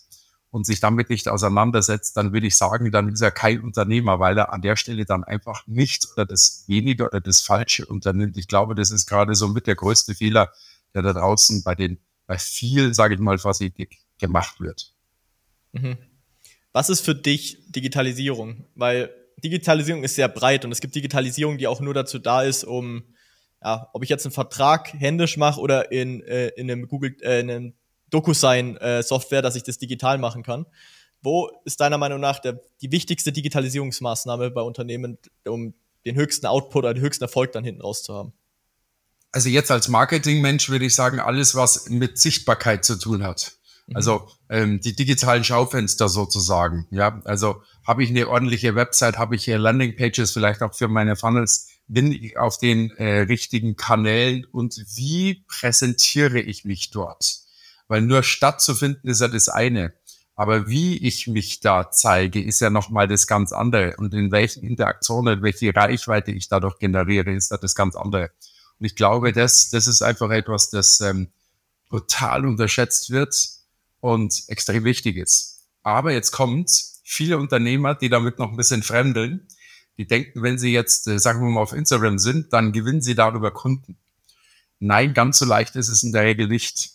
und 0.50 0.66
sich 0.66 0.80
damit 0.80 1.12
nicht 1.12 1.28
auseinandersetzt, 1.28 2.18
dann 2.18 2.34
würde 2.34 2.48
ich 2.48 2.58
sagen, 2.58 2.92
dann 2.92 3.10
ist 3.10 3.22
er 3.22 3.30
kein 3.30 3.62
Unternehmer, 3.62 4.20
weil 4.20 4.40
er 4.40 4.52
an 4.52 4.64
der 4.64 4.76
Stelle 4.76 5.06
dann 5.06 5.24
einfach 5.24 5.68
nichts 5.68 6.12
oder 6.12 6.26
das 6.26 6.64
wenige 6.66 7.06
oder 7.06 7.22
das 7.22 7.42
Falsche 7.42 7.86
unternimmt. 7.86 8.38
Ich 8.38 8.48
glaube, 8.48 8.74
das 8.74 8.90
ist 8.90 9.08
gerade 9.08 9.36
so 9.36 9.50
mit 9.50 9.68
der 9.68 9.76
größte 9.76 10.16
Fehler, 10.16 10.52
der 10.96 11.04
da 11.04 11.14
draußen 11.14 11.62
bei 11.62 11.76
den, 11.76 12.00
bei 12.26 12.40
viel, 12.40 12.96
sage 12.96 13.14
ich 13.14 13.20
mal, 13.20 13.38
vorsichtig 13.38 14.00
gemacht 14.18 14.60
wird. 14.60 14.96
Mhm. 15.74 15.98
Was 16.76 16.90
ist 16.90 17.06
für 17.06 17.16
dich 17.16 17.58
Digitalisierung? 17.70 18.66
Weil 18.76 19.10
Digitalisierung 19.42 20.04
ist 20.04 20.16
sehr 20.16 20.28
breit 20.28 20.66
und 20.66 20.74
es 20.74 20.82
gibt 20.82 20.94
Digitalisierung, 20.94 21.58
die 21.58 21.68
auch 21.68 21.80
nur 21.80 21.94
dazu 21.94 22.20
da 22.20 22.44
ist, 22.44 22.66
um 22.66 23.06
ja, 23.64 23.90
ob 23.94 24.04
ich 24.04 24.10
jetzt 24.10 24.26
einen 24.26 24.34
Vertrag 24.34 24.92
händisch 24.92 25.38
mache 25.38 25.62
oder 25.62 25.94
in, 25.94 26.22
äh, 26.24 26.50
in 26.50 26.70
einem 26.70 26.90
Google, 26.90 27.16
äh, 27.22 27.40
in 27.40 27.50
einem 27.50 27.74
DocuSign-Software, 28.10 29.40
äh, 29.40 29.42
dass 29.42 29.56
ich 29.56 29.64
das 29.64 29.78
digital 29.78 30.18
machen 30.18 30.44
kann. 30.44 30.66
Wo 31.22 31.50
ist 31.64 31.80
deiner 31.80 31.98
Meinung 31.98 32.20
nach 32.20 32.40
der, 32.40 32.60
die 32.82 32.92
wichtigste 32.92 33.32
Digitalisierungsmaßnahme 33.32 34.52
bei 34.52 34.62
Unternehmen, 34.62 35.18
um 35.48 35.76
den 36.06 36.18
höchsten 36.18 36.46
Output 36.46 36.84
oder 36.84 36.94
den 36.94 37.02
höchsten 37.02 37.24
Erfolg 37.24 37.54
dann 37.54 37.64
hinten 37.64 37.84
raus 37.84 38.04
zu 38.04 38.14
haben? 38.14 38.34
Also 39.32 39.48
jetzt 39.48 39.72
als 39.72 39.88
Marketingmensch 39.88 40.68
würde 40.70 40.84
ich 40.84 40.94
sagen, 40.94 41.22
alles, 41.22 41.56
was 41.56 41.88
mit 41.90 42.20
Sichtbarkeit 42.20 42.84
zu 42.84 43.00
tun 43.00 43.24
hat. 43.24 43.55
Mhm. 43.88 43.96
Also 43.96 44.28
ähm, 44.50 44.80
die 44.82 44.96
digitalen 44.96 45.44
Schaufenster 45.44 46.10
sozusagen. 46.10 46.88
Ja, 46.92 47.22
also 47.26 47.62
habe 47.86 48.04
ich 48.04 48.10
eine 48.10 48.28
ordentliche 48.28 48.76
Website, 48.76 49.18
habe 49.18 49.36
ich 49.36 49.46
hier 49.46 49.58
Landingpages 49.58 50.32
vielleicht 50.32 50.62
auch 50.62 50.74
für 50.74 50.88
meine 50.88 51.16
Funnels, 51.16 51.70
bin 51.88 52.12
ich 52.12 52.38
auf 52.38 52.58
den 52.58 52.92
äh, 52.92 53.22
richtigen 53.22 53.76
Kanälen 53.76 54.46
und 54.46 54.76
wie 54.96 55.46
präsentiere 55.48 56.40
ich 56.40 56.66
mich 56.66 56.90
dort? 56.90 57.40
Weil 57.88 58.02
nur 58.02 58.24
stattzufinden 58.24 59.10
ist 59.10 59.22
ja 59.22 59.28
das 59.28 59.50
eine. 59.50 59.94
Aber 60.38 60.68
wie 60.68 60.98
ich 60.98 61.28
mich 61.28 61.62
da 61.62 61.92
zeige, 61.92 62.44
ist 62.44 62.60
ja 62.60 62.70
nochmal 62.70 63.08
das 63.08 63.26
ganz 63.26 63.54
andere. 63.54 63.96
Und 63.98 64.14
in 64.14 64.32
welchen 64.32 64.64
Interaktionen, 64.64 65.42
welche 65.42 65.74
Reichweite 65.74 66.32
ich 66.32 66.50
dadurch 66.50 66.78
generiere, 66.78 67.32
ist 67.32 67.52
da 67.52 67.58
das 67.58 67.74
ganz 67.74 67.96
andere. 67.96 68.32
Und 68.80 68.86
ich 68.86 68.96
glaube, 68.96 69.32
das, 69.32 69.70
das 69.70 69.88
ist 69.88 70.02
einfach 70.02 70.32
etwas, 70.32 70.72
das 70.72 71.00
ähm, 71.00 71.30
total 71.90 72.46
unterschätzt 72.46 73.12
wird 73.12 73.56
und 74.06 74.44
extrem 74.50 74.84
wichtig 74.84 75.18
ist. 75.18 75.66
Aber 75.82 76.12
jetzt 76.12 76.32
kommt 76.32 76.70
viele 77.04 77.40
Unternehmer, 77.40 77.96
die 77.96 78.10
damit 78.10 78.38
noch 78.38 78.52
ein 78.52 78.58
bisschen 78.58 78.84
fremdeln, 78.84 79.48
die 79.98 80.06
denken, 80.06 80.44
wenn 80.44 80.60
sie 80.60 80.72
jetzt, 80.72 81.08
äh, 81.08 81.18
sagen 81.18 81.42
wir 81.42 81.50
mal, 81.50 81.62
auf 81.62 81.74
Instagram 81.74 82.20
sind, 82.20 82.54
dann 82.54 82.72
gewinnen 82.72 83.02
sie 83.02 83.16
darüber 83.16 83.50
Kunden. 83.50 83.98
Nein, 84.80 85.16
ganz 85.16 85.40
so 85.40 85.46
leicht 85.46 85.76
ist 85.76 85.88
es 85.88 86.04
in 86.04 86.12
der 86.12 86.24
Regel 86.24 86.48
nicht. 86.48 86.92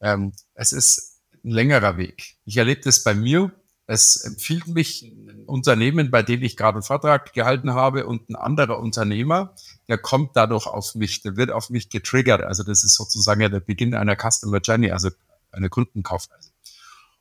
Ähm, 0.00 0.32
es 0.54 0.72
ist 0.72 1.20
ein 1.44 1.50
längerer 1.50 1.98
Weg. 1.98 2.36
Ich 2.46 2.56
erlebe 2.56 2.80
das 2.80 3.02
bei 3.02 3.14
mir. 3.14 3.52
Es 3.86 4.16
empfiehlt 4.16 4.66
mich 4.66 5.02
ein 5.02 5.44
Unternehmen, 5.44 6.10
bei 6.10 6.22
dem 6.22 6.42
ich 6.42 6.56
gerade 6.56 6.76
einen 6.76 6.82
Vortrag 6.84 7.34
gehalten 7.34 7.74
habe 7.74 8.06
und 8.06 8.30
ein 8.30 8.36
anderer 8.36 8.78
Unternehmer, 8.78 9.54
der 9.88 9.98
kommt 9.98 10.30
dadurch 10.34 10.66
auf 10.66 10.94
mich, 10.94 11.20
der 11.20 11.36
wird 11.36 11.50
auf 11.50 11.68
mich 11.68 11.90
getriggert. 11.90 12.42
Also 12.42 12.62
das 12.62 12.82
ist 12.82 12.94
sozusagen 12.94 13.42
ja 13.42 13.50
der 13.50 13.60
Beginn 13.60 13.94
einer 13.94 14.16
Customer 14.16 14.58
Journey, 14.58 14.90
also 14.90 15.10
eine 15.56 15.68
Kundenkaufreise. 15.68 16.50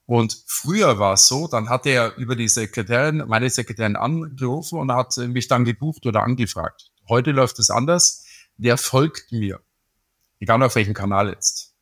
Und 0.05 0.43
früher 0.45 0.99
war 0.99 1.13
es 1.13 1.27
so, 1.27 1.47
dann 1.47 1.69
hat 1.69 1.87
er 1.87 2.15
über 2.17 2.35
die 2.35 2.47
Sekretärin, 2.47 3.23
meine 3.27 3.49
Sekretärin 3.49 3.95
angerufen 3.95 4.77
und 4.77 4.91
hat 4.91 5.17
mich 5.17 5.47
dann 5.47 5.65
gebucht 5.65 6.05
oder 6.05 6.21
angefragt. 6.21 6.91
Heute 7.09 7.31
läuft 7.31 7.57
es 7.59 7.71
anders. 7.71 8.23
Der 8.57 8.77
folgt 8.77 9.31
mir. 9.31 9.61
Egal 10.39 10.61
auf 10.61 10.75
welchem 10.75 10.93
Kanal 10.93 11.29
jetzt 11.29 11.75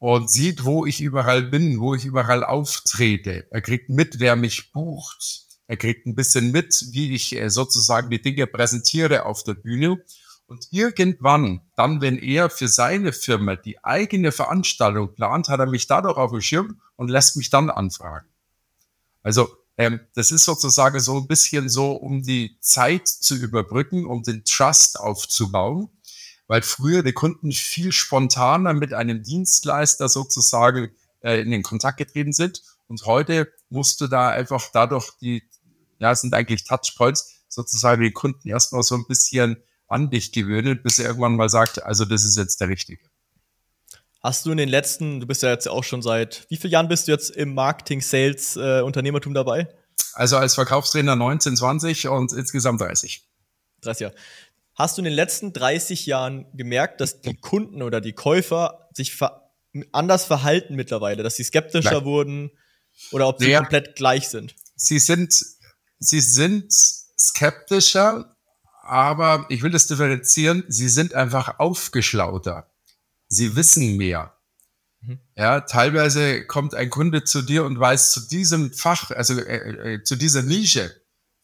und 0.00 0.30
sieht, 0.30 0.64
wo 0.64 0.86
ich 0.86 1.02
überall 1.02 1.42
bin, 1.42 1.78
wo 1.78 1.94
ich 1.94 2.06
überall 2.06 2.42
auftrete. 2.42 3.46
Er 3.50 3.60
kriegt 3.60 3.90
mit, 3.90 4.18
wer 4.18 4.34
mich 4.34 4.72
bucht. 4.72 5.44
Er 5.66 5.76
kriegt 5.76 6.06
ein 6.06 6.14
bisschen 6.14 6.50
mit, 6.52 6.86
wie 6.92 7.14
ich 7.14 7.36
äh, 7.36 7.50
sozusagen 7.50 8.08
die 8.10 8.20
Dinge 8.20 8.46
präsentiere 8.46 9.26
auf 9.26 9.44
der 9.44 9.54
Bühne. 9.54 10.02
Und 10.50 10.66
irgendwann, 10.72 11.60
dann, 11.76 12.00
wenn 12.00 12.18
er 12.18 12.50
für 12.50 12.68
seine 12.68 13.12
Firma 13.12 13.54
die 13.56 13.82
eigene 13.84 14.32
Veranstaltung 14.32 15.14
plant, 15.14 15.48
hat 15.48 15.60
er 15.60 15.66
mich 15.66 15.86
dadurch 15.86 16.16
auf 16.16 16.32
dem 16.32 16.40
Schirm 16.40 16.80
und 16.96 17.08
lässt 17.08 17.36
mich 17.36 17.50
dann 17.50 17.70
anfragen. 17.70 18.26
Also 19.22 19.48
ähm, 19.78 20.00
das 20.14 20.32
ist 20.32 20.44
sozusagen 20.44 20.98
so 20.98 21.18
ein 21.18 21.28
bisschen 21.28 21.68
so, 21.68 21.92
um 21.92 22.22
die 22.22 22.58
Zeit 22.60 23.06
zu 23.06 23.36
überbrücken, 23.36 24.04
um 24.04 24.24
den 24.24 24.44
Trust 24.44 24.98
aufzubauen 24.98 25.88
weil 26.50 26.62
früher 26.62 27.04
die 27.04 27.12
Kunden 27.12 27.52
viel 27.52 27.92
spontaner 27.92 28.74
mit 28.74 28.92
einem 28.92 29.22
Dienstleister 29.22 30.08
sozusagen 30.08 30.90
äh, 31.20 31.40
in 31.40 31.52
den 31.52 31.62
Kontakt 31.62 31.98
getreten 31.98 32.32
sind. 32.32 32.64
Und 32.88 33.06
heute 33.06 33.52
musst 33.68 34.00
du 34.00 34.08
da 34.08 34.30
einfach 34.30 34.68
dadurch 34.72 35.12
die, 35.20 35.44
ja, 36.00 36.10
es 36.10 36.22
sind 36.22 36.34
eigentlich 36.34 36.64
Touchpoints, 36.64 37.44
sozusagen 37.46 38.02
die 38.02 38.10
Kunden 38.10 38.48
erstmal 38.48 38.82
so 38.82 38.96
ein 38.96 39.06
bisschen 39.06 39.62
an 39.90 40.10
dich 40.10 40.32
gewöhnen, 40.32 40.82
bis 40.82 40.98
er 40.98 41.06
irgendwann 41.06 41.36
mal 41.36 41.48
sagt, 41.48 41.82
also 41.82 42.04
das 42.04 42.24
ist 42.24 42.36
jetzt 42.36 42.60
der 42.60 42.68
Richtige. 42.68 43.02
Hast 44.22 44.44
du 44.44 44.50
in 44.50 44.58
den 44.58 44.68
letzten, 44.68 45.20
du 45.20 45.26
bist 45.26 45.42
ja 45.42 45.50
jetzt 45.50 45.68
auch 45.68 45.82
schon 45.82 46.02
seit, 46.02 46.46
wie 46.48 46.56
vielen 46.56 46.72
Jahren 46.72 46.88
bist 46.88 47.08
du 47.08 47.12
jetzt 47.12 47.30
im 47.30 47.54
Marketing, 47.54 48.00
Sales, 48.00 48.56
äh, 48.56 48.82
Unternehmertum 48.82 49.34
dabei? 49.34 49.68
Also 50.12 50.36
als 50.36 50.54
Verkaufstrainer 50.54 51.16
19, 51.16 51.56
20 51.56 52.08
und 52.08 52.32
insgesamt 52.32 52.80
30. 52.80 53.26
30 53.80 54.00
Jahre. 54.00 54.14
Hast 54.74 54.96
du 54.96 55.00
in 55.00 55.04
den 55.04 55.14
letzten 55.14 55.52
30 55.52 56.06
Jahren 56.06 56.46
gemerkt, 56.54 57.00
dass 57.00 57.20
die 57.20 57.34
Kunden 57.34 57.82
oder 57.82 58.00
die 58.00 58.12
Käufer 58.12 58.88
sich 58.94 59.14
ver 59.14 59.50
anders 59.92 60.24
verhalten 60.24 60.74
mittlerweile, 60.74 61.22
dass 61.22 61.36
sie 61.36 61.44
skeptischer 61.44 61.92
Nein. 61.92 62.04
wurden 62.04 62.50
oder 63.12 63.28
ob 63.28 63.38
sie 63.38 63.50
ja. 63.50 63.60
komplett 63.60 63.94
gleich 63.94 64.28
sind? 64.28 64.54
Sie 64.74 64.98
sind, 64.98 65.32
sie 65.98 66.20
sind 66.20 66.72
skeptischer, 66.72 68.34
aber 68.82 69.46
ich 69.48 69.62
will 69.62 69.70
das 69.70 69.86
differenzieren, 69.86 70.64
sie 70.68 70.88
sind 70.88 71.14
einfach 71.14 71.58
aufgeschlauter. 71.58 72.70
Sie 73.28 73.56
wissen 73.56 73.96
mehr. 73.96 74.34
Mhm. 75.00 75.18
Ja, 75.36 75.60
teilweise 75.60 76.44
kommt 76.46 76.74
ein 76.74 76.90
Kunde 76.90 77.24
zu 77.24 77.42
dir 77.42 77.64
und 77.64 77.78
weiß 77.78 78.12
zu 78.12 78.28
diesem 78.28 78.72
Fach, 78.72 79.10
also 79.10 79.38
äh, 79.38 79.94
äh, 79.94 80.02
zu 80.02 80.16
dieser 80.16 80.42
Nische, 80.42 80.94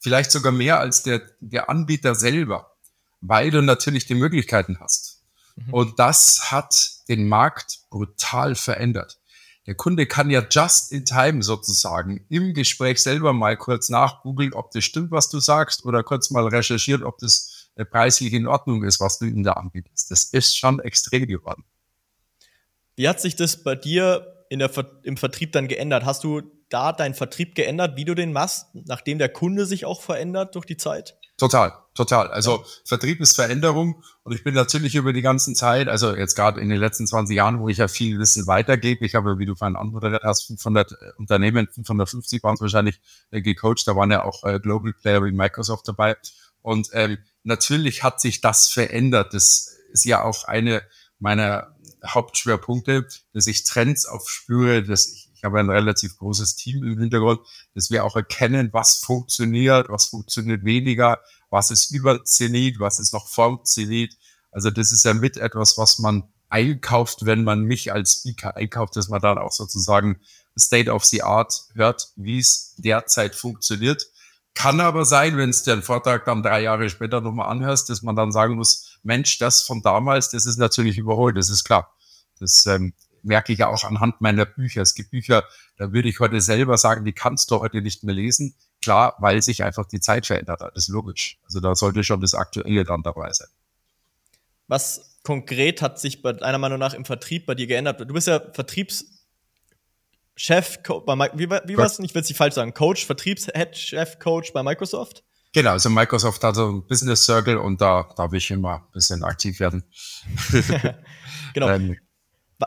vielleicht 0.00 0.30
sogar 0.30 0.52
mehr 0.52 0.80
als 0.80 1.02
der, 1.02 1.22
der 1.40 1.70
Anbieter 1.70 2.14
selber 2.14 2.76
weil 3.20 3.50
du 3.50 3.62
natürlich 3.62 4.06
die 4.06 4.14
Möglichkeiten 4.14 4.78
hast. 4.80 5.22
Mhm. 5.56 5.74
Und 5.74 5.98
das 5.98 6.50
hat 6.50 6.90
den 7.08 7.28
Markt 7.28 7.80
brutal 7.90 8.54
verändert. 8.54 9.18
Der 9.66 9.74
Kunde 9.74 10.06
kann 10.06 10.30
ja 10.30 10.44
just 10.48 10.92
in 10.92 11.04
time 11.04 11.42
sozusagen 11.42 12.24
im 12.28 12.54
Gespräch 12.54 13.02
selber 13.02 13.32
mal 13.32 13.56
kurz 13.56 13.88
nachgoogeln, 13.88 14.54
ob 14.54 14.70
das 14.70 14.84
stimmt, 14.84 15.10
was 15.10 15.28
du 15.28 15.40
sagst, 15.40 15.84
oder 15.84 16.04
kurz 16.04 16.30
mal 16.30 16.46
recherchieren, 16.46 17.02
ob 17.02 17.18
das 17.18 17.68
äh, 17.74 17.84
preislich 17.84 18.32
in 18.32 18.46
Ordnung 18.46 18.84
ist, 18.84 19.00
was 19.00 19.18
du 19.18 19.24
ihm 19.24 19.42
da 19.42 19.54
anbietest. 19.54 20.10
Das 20.10 20.24
ist 20.24 20.56
schon 20.56 20.78
extrem 20.80 21.26
geworden. 21.26 21.64
Wie 22.94 23.08
hat 23.08 23.20
sich 23.20 23.34
das 23.34 23.62
bei 23.62 23.74
dir 23.74 24.46
in 24.48 24.60
der, 24.60 24.70
im 25.02 25.16
Vertrieb 25.16 25.52
dann 25.52 25.66
geändert? 25.66 26.04
Hast 26.04 26.22
du 26.22 26.42
da 26.68 26.92
deinen 26.92 27.14
Vertrieb 27.14 27.54
geändert, 27.54 27.96
wie 27.96 28.04
du 28.04 28.14
den 28.14 28.32
machst, 28.32 28.66
nachdem 28.72 29.18
der 29.18 29.28
Kunde 29.28 29.66
sich 29.66 29.84
auch 29.84 30.00
verändert 30.00 30.54
durch 30.54 30.64
die 30.64 30.76
Zeit? 30.76 31.18
Total, 31.36 31.72
total. 31.96 32.28
Also 32.28 32.64
Vertrieb 32.84 33.20
ist 33.20 33.34
Veränderung 33.34 34.02
und 34.22 34.34
ich 34.34 34.44
bin 34.44 34.54
natürlich 34.54 34.94
über 34.94 35.12
die 35.12 35.22
ganzen 35.22 35.54
Zeit, 35.54 35.88
also 35.88 36.14
jetzt 36.14 36.36
gerade 36.36 36.60
in 36.60 36.68
den 36.68 36.78
letzten 36.78 37.06
20 37.06 37.36
Jahren, 37.36 37.60
wo 37.60 37.68
ich 37.68 37.78
ja 37.78 37.88
viel 37.88 38.18
Wissen 38.18 38.46
weitergebe, 38.46 39.04
ich 39.04 39.14
habe, 39.14 39.38
wie 39.38 39.46
du 39.46 39.54
vorhin 39.54 39.76
anmoderiert 39.76 40.22
hast, 40.22 40.46
500 40.46 40.92
äh, 40.92 40.94
Unternehmen, 41.18 41.68
550 41.72 42.42
waren 42.42 42.54
es 42.54 42.60
wahrscheinlich 42.60 43.00
äh, 43.30 43.40
gecoacht, 43.42 43.86
da 43.86 43.96
waren 43.96 44.10
ja 44.10 44.24
auch 44.24 44.44
äh, 44.44 44.60
Global 44.60 44.92
Player 44.92 45.24
wie 45.24 45.32
Microsoft 45.32 45.88
dabei 45.88 46.16
und 46.62 46.90
ähm, 46.92 47.18
natürlich 47.42 48.02
hat 48.02 48.20
sich 48.20 48.40
das 48.40 48.68
verändert. 48.68 49.34
Das 49.34 49.76
ist 49.92 50.04
ja 50.04 50.22
auch 50.22 50.44
eine 50.44 50.82
meiner 51.18 51.74
Hauptschwerpunkte, 52.04 53.06
dass 53.32 53.46
ich 53.46 53.64
Trends 53.64 54.06
aufspüre, 54.06 54.82
dass 54.82 55.08
ich 55.08 55.26
ich 55.36 55.44
habe 55.44 55.60
ein 55.60 55.70
relativ 55.70 56.16
großes 56.16 56.56
Team 56.56 56.82
im 56.82 56.98
Hintergrund, 56.98 57.40
dass 57.74 57.90
wir 57.90 58.04
auch 58.04 58.16
erkennen, 58.16 58.70
was 58.72 58.96
funktioniert, 58.96 59.88
was 59.90 60.06
funktioniert 60.06 60.64
weniger, 60.64 61.20
was 61.56 61.70
ist 61.70 61.90
über 61.90 62.22
Zenit, 62.22 62.80
was 62.80 62.98
ist 62.98 63.14
noch 63.14 63.28
vor 63.28 63.64
Zenit. 63.64 64.18
Also 64.50 64.70
das 64.70 64.92
ist 64.92 65.06
ja 65.06 65.14
mit 65.14 65.38
etwas, 65.38 65.78
was 65.78 65.98
man 65.98 66.24
einkauft, 66.50 67.24
wenn 67.24 67.44
man 67.44 67.62
mich 67.62 67.94
als 67.94 68.20
Speaker 68.20 68.56
einkauft, 68.56 68.94
dass 68.94 69.08
man 69.08 69.22
dann 69.22 69.38
auch 69.38 69.52
sozusagen 69.52 70.20
State 70.58 70.90
of 70.90 71.06
the 71.06 71.22
Art 71.22 71.64
hört, 71.72 72.08
wie 72.16 72.38
es 72.38 72.74
derzeit 72.76 73.34
funktioniert. 73.34 74.06
Kann 74.52 74.80
aber 74.80 75.06
sein, 75.06 75.38
wenn 75.38 75.48
es 75.48 75.62
den 75.62 75.82
Vortrag 75.82 76.26
dann 76.26 76.42
drei 76.42 76.60
Jahre 76.60 76.90
später 76.90 77.22
nochmal 77.22 77.48
anhörst, 77.48 77.88
dass 77.88 78.02
man 78.02 78.16
dann 78.16 78.32
sagen 78.32 78.56
muss, 78.56 78.98
Mensch, 79.02 79.38
das 79.38 79.62
von 79.62 79.80
damals, 79.80 80.28
das 80.28 80.44
ist 80.44 80.58
natürlich 80.58 80.98
überholt, 80.98 81.38
das 81.38 81.48
ist 81.48 81.64
klar. 81.64 81.90
Das 82.38 82.66
ähm, 82.66 82.92
merke 83.22 83.54
ich 83.54 83.60
ja 83.60 83.68
auch 83.68 83.82
anhand 83.84 84.20
meiner 84.20 84.44
Bücher. 84.44 84.82
Es 84.82 84.94
gibt 84.94 85.10
Bücher, 85.10 85.44
da 85.78 85.90
würde 85.94 86.10
ich 86.10 86.20
heute 86.20 86.42
selber 86.42 86.76
sagen, 86.76 87.06
die 87.06 87.14
kannst 87.14 87.50
du 87.50 87.60
heute 87.60 87.80
nicht 87.80 88.04
mehr 88.04 88.14
lesen. 88.14 88.54
Klar, 88.86 89.16
weil 89.18 89.42
sich 89.42 89.64
einfach 89.64 89.84
die 89.86 89.98
Zeit 89.98 90.26
verändert 90.26 90.60
hat. 90.60 90.76
Das 90.76 90.84
ist 90.84 90.90
logisch. 90.90 91.40
Also 91.44 91.58
da 91.58 91.74
sollte 91.74 92.04
schon 92.04 92.20
das 92.20 92.34
Aktuelle 92.34 92.84
dann 92.84 93.02
dabei 93.02 93.32
sein. 93.32 93.48
Was 94.68 95.18
konkret 95.24 95.82
hat 95.82 95.98
sich 95.98 96.22
bei 96.22 96.32
deiner 96.32 96.58
Meinung 96.58 96.78
nach 96.78 96.94
im 96.94 97.04
Vertrieb 97.04 97.46
bei 97.46 97.56
dir 97.56 97.66
geändert? 97.66 98.00
Du 98.00 98.14
bist 98.14 98.28
ja 98.28 98.40
Vertriebschef, 98.52 99.08
bei, 101.04 101.30
wie, 101.34 101.50
wie 101.50 101.76
war 101.76 101.86
es? 101.86 101.98
Ich 101.98 102.14
will 102.14 102.22
es 102.22 102.28
nicht 102.28 102.38
falsch 102.38 102.54
sagen. 102.54 102.74
Coach, 102.74 103.06
Vertriebshead, 103.06 103.76
Chef, 103.76 104.20
Coach 104.20 104.52
bei 104.52 104.62
Microsoft? 104.62 105.24
Genau, 105.52 105.72
also 105.72 105.90
Microsoft 105.90 106.44
hat 106.44 106.54
so 106.54 106.68
ein 106.68 106.86
Business 106.86 107.24
Circle 107.24 107.56
und 107.58 107.80
da 107.80 108.08
darf 108.16 108.32
ich 108.34 108.52
immer 108.52 108.84
ein 108.86 108.92
bisschen 108.92 109.24
aktiv 109.24 109.58
werden. 109.58 109.82
genau. 111.54 111.70
ähm, 111.70 111.96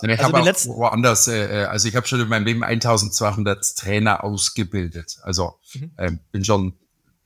ich 0.02 0.20
also 0.20 0.24
habe 0.24 0.40
auch 0.40 0.66
woanders, 0.68 1.28
äh, 1.28 1.64
äh, 1.64 1.66
also 1.66 1.88
ich 1.88 1.96
habe 1.96 2.08
schon 2.08 2.20
in 2.20 2.28
meinem 2.28 2.46
Leben 2.46 2.64
1200 2.64 3.78
Trainer 3.78 4.24
ausgebildet. 4.24 5.18
Also 5.24 5.60
mhm. 5.74 5.92
äh, 5.98 6.12
bin 6.32 6.46
schon 6.46 6.74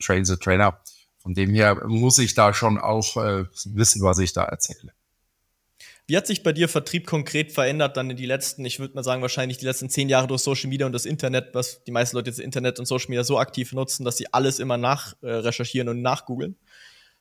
Trainer, 0.02 0.38
Trainer 0.38 0.80
Von 1.18 1.34
dem 1.34 1.50
her 1.54 1.86
muss 1.86 2.18
ich 2.18 2.34
da 2.34 2.52
schon 2.54 2.78
auch 2.78 3.16
äh, 3.16 3.44
wissen, 3.66 4.02
was 4.02 4.18
ich 4.18 4.32
da 4.32 4.44
erzähle. 4.44 4.92
Wie 6.06 6.16
hat 6.18 6.26
sich 6.26 6.42
bei 6.42 6.52
dir 6.52 6.68
Vertrieb 6.68 7.06
konkret 7.06 7.50
verändert 7.50 7.96
dann 7.96 8.10
in 8.10 8.16
die 8.16 8.26
letzten, 8.26 8.62
ich 8.66 8.78
würde 8.78 8.94
mal 8.94 9.02
sagen, 9.02 9.22
wahrscheinlich 9.22 9.56
die 9.56 9.64
letzten 9.64 9.88
zehn 9.88 10.10
Jahre 10.10 10.26
durch 10.26 10.42
Social 10.42 10.68
Media 10.68 10.84
und 10.84 10.92
das 10.92 11.06
Internet, 11.06 11.54
was 11.54 11.82
die 11.84 11.92
meisten 11.92 12.16
Leute 12.16 12.28
jetzt 12.28 12.40
Internet 12.40 12.78
und 12.78 12.84
Social 12.84 13.08
Media 13.08 13.24
so 13.24 13.38
aktiv 13.38 13.72
nutzen, 13.72 14.04
dass 14.04 14.18
sie 14.18 14.30
alles 14.32 14.58
immer 14.58 14.76
nachrecherchieren 14.76 15.88
äh, 15.88 15.90
und 15.92 16.02
nachgoogeln? 16.02 16.56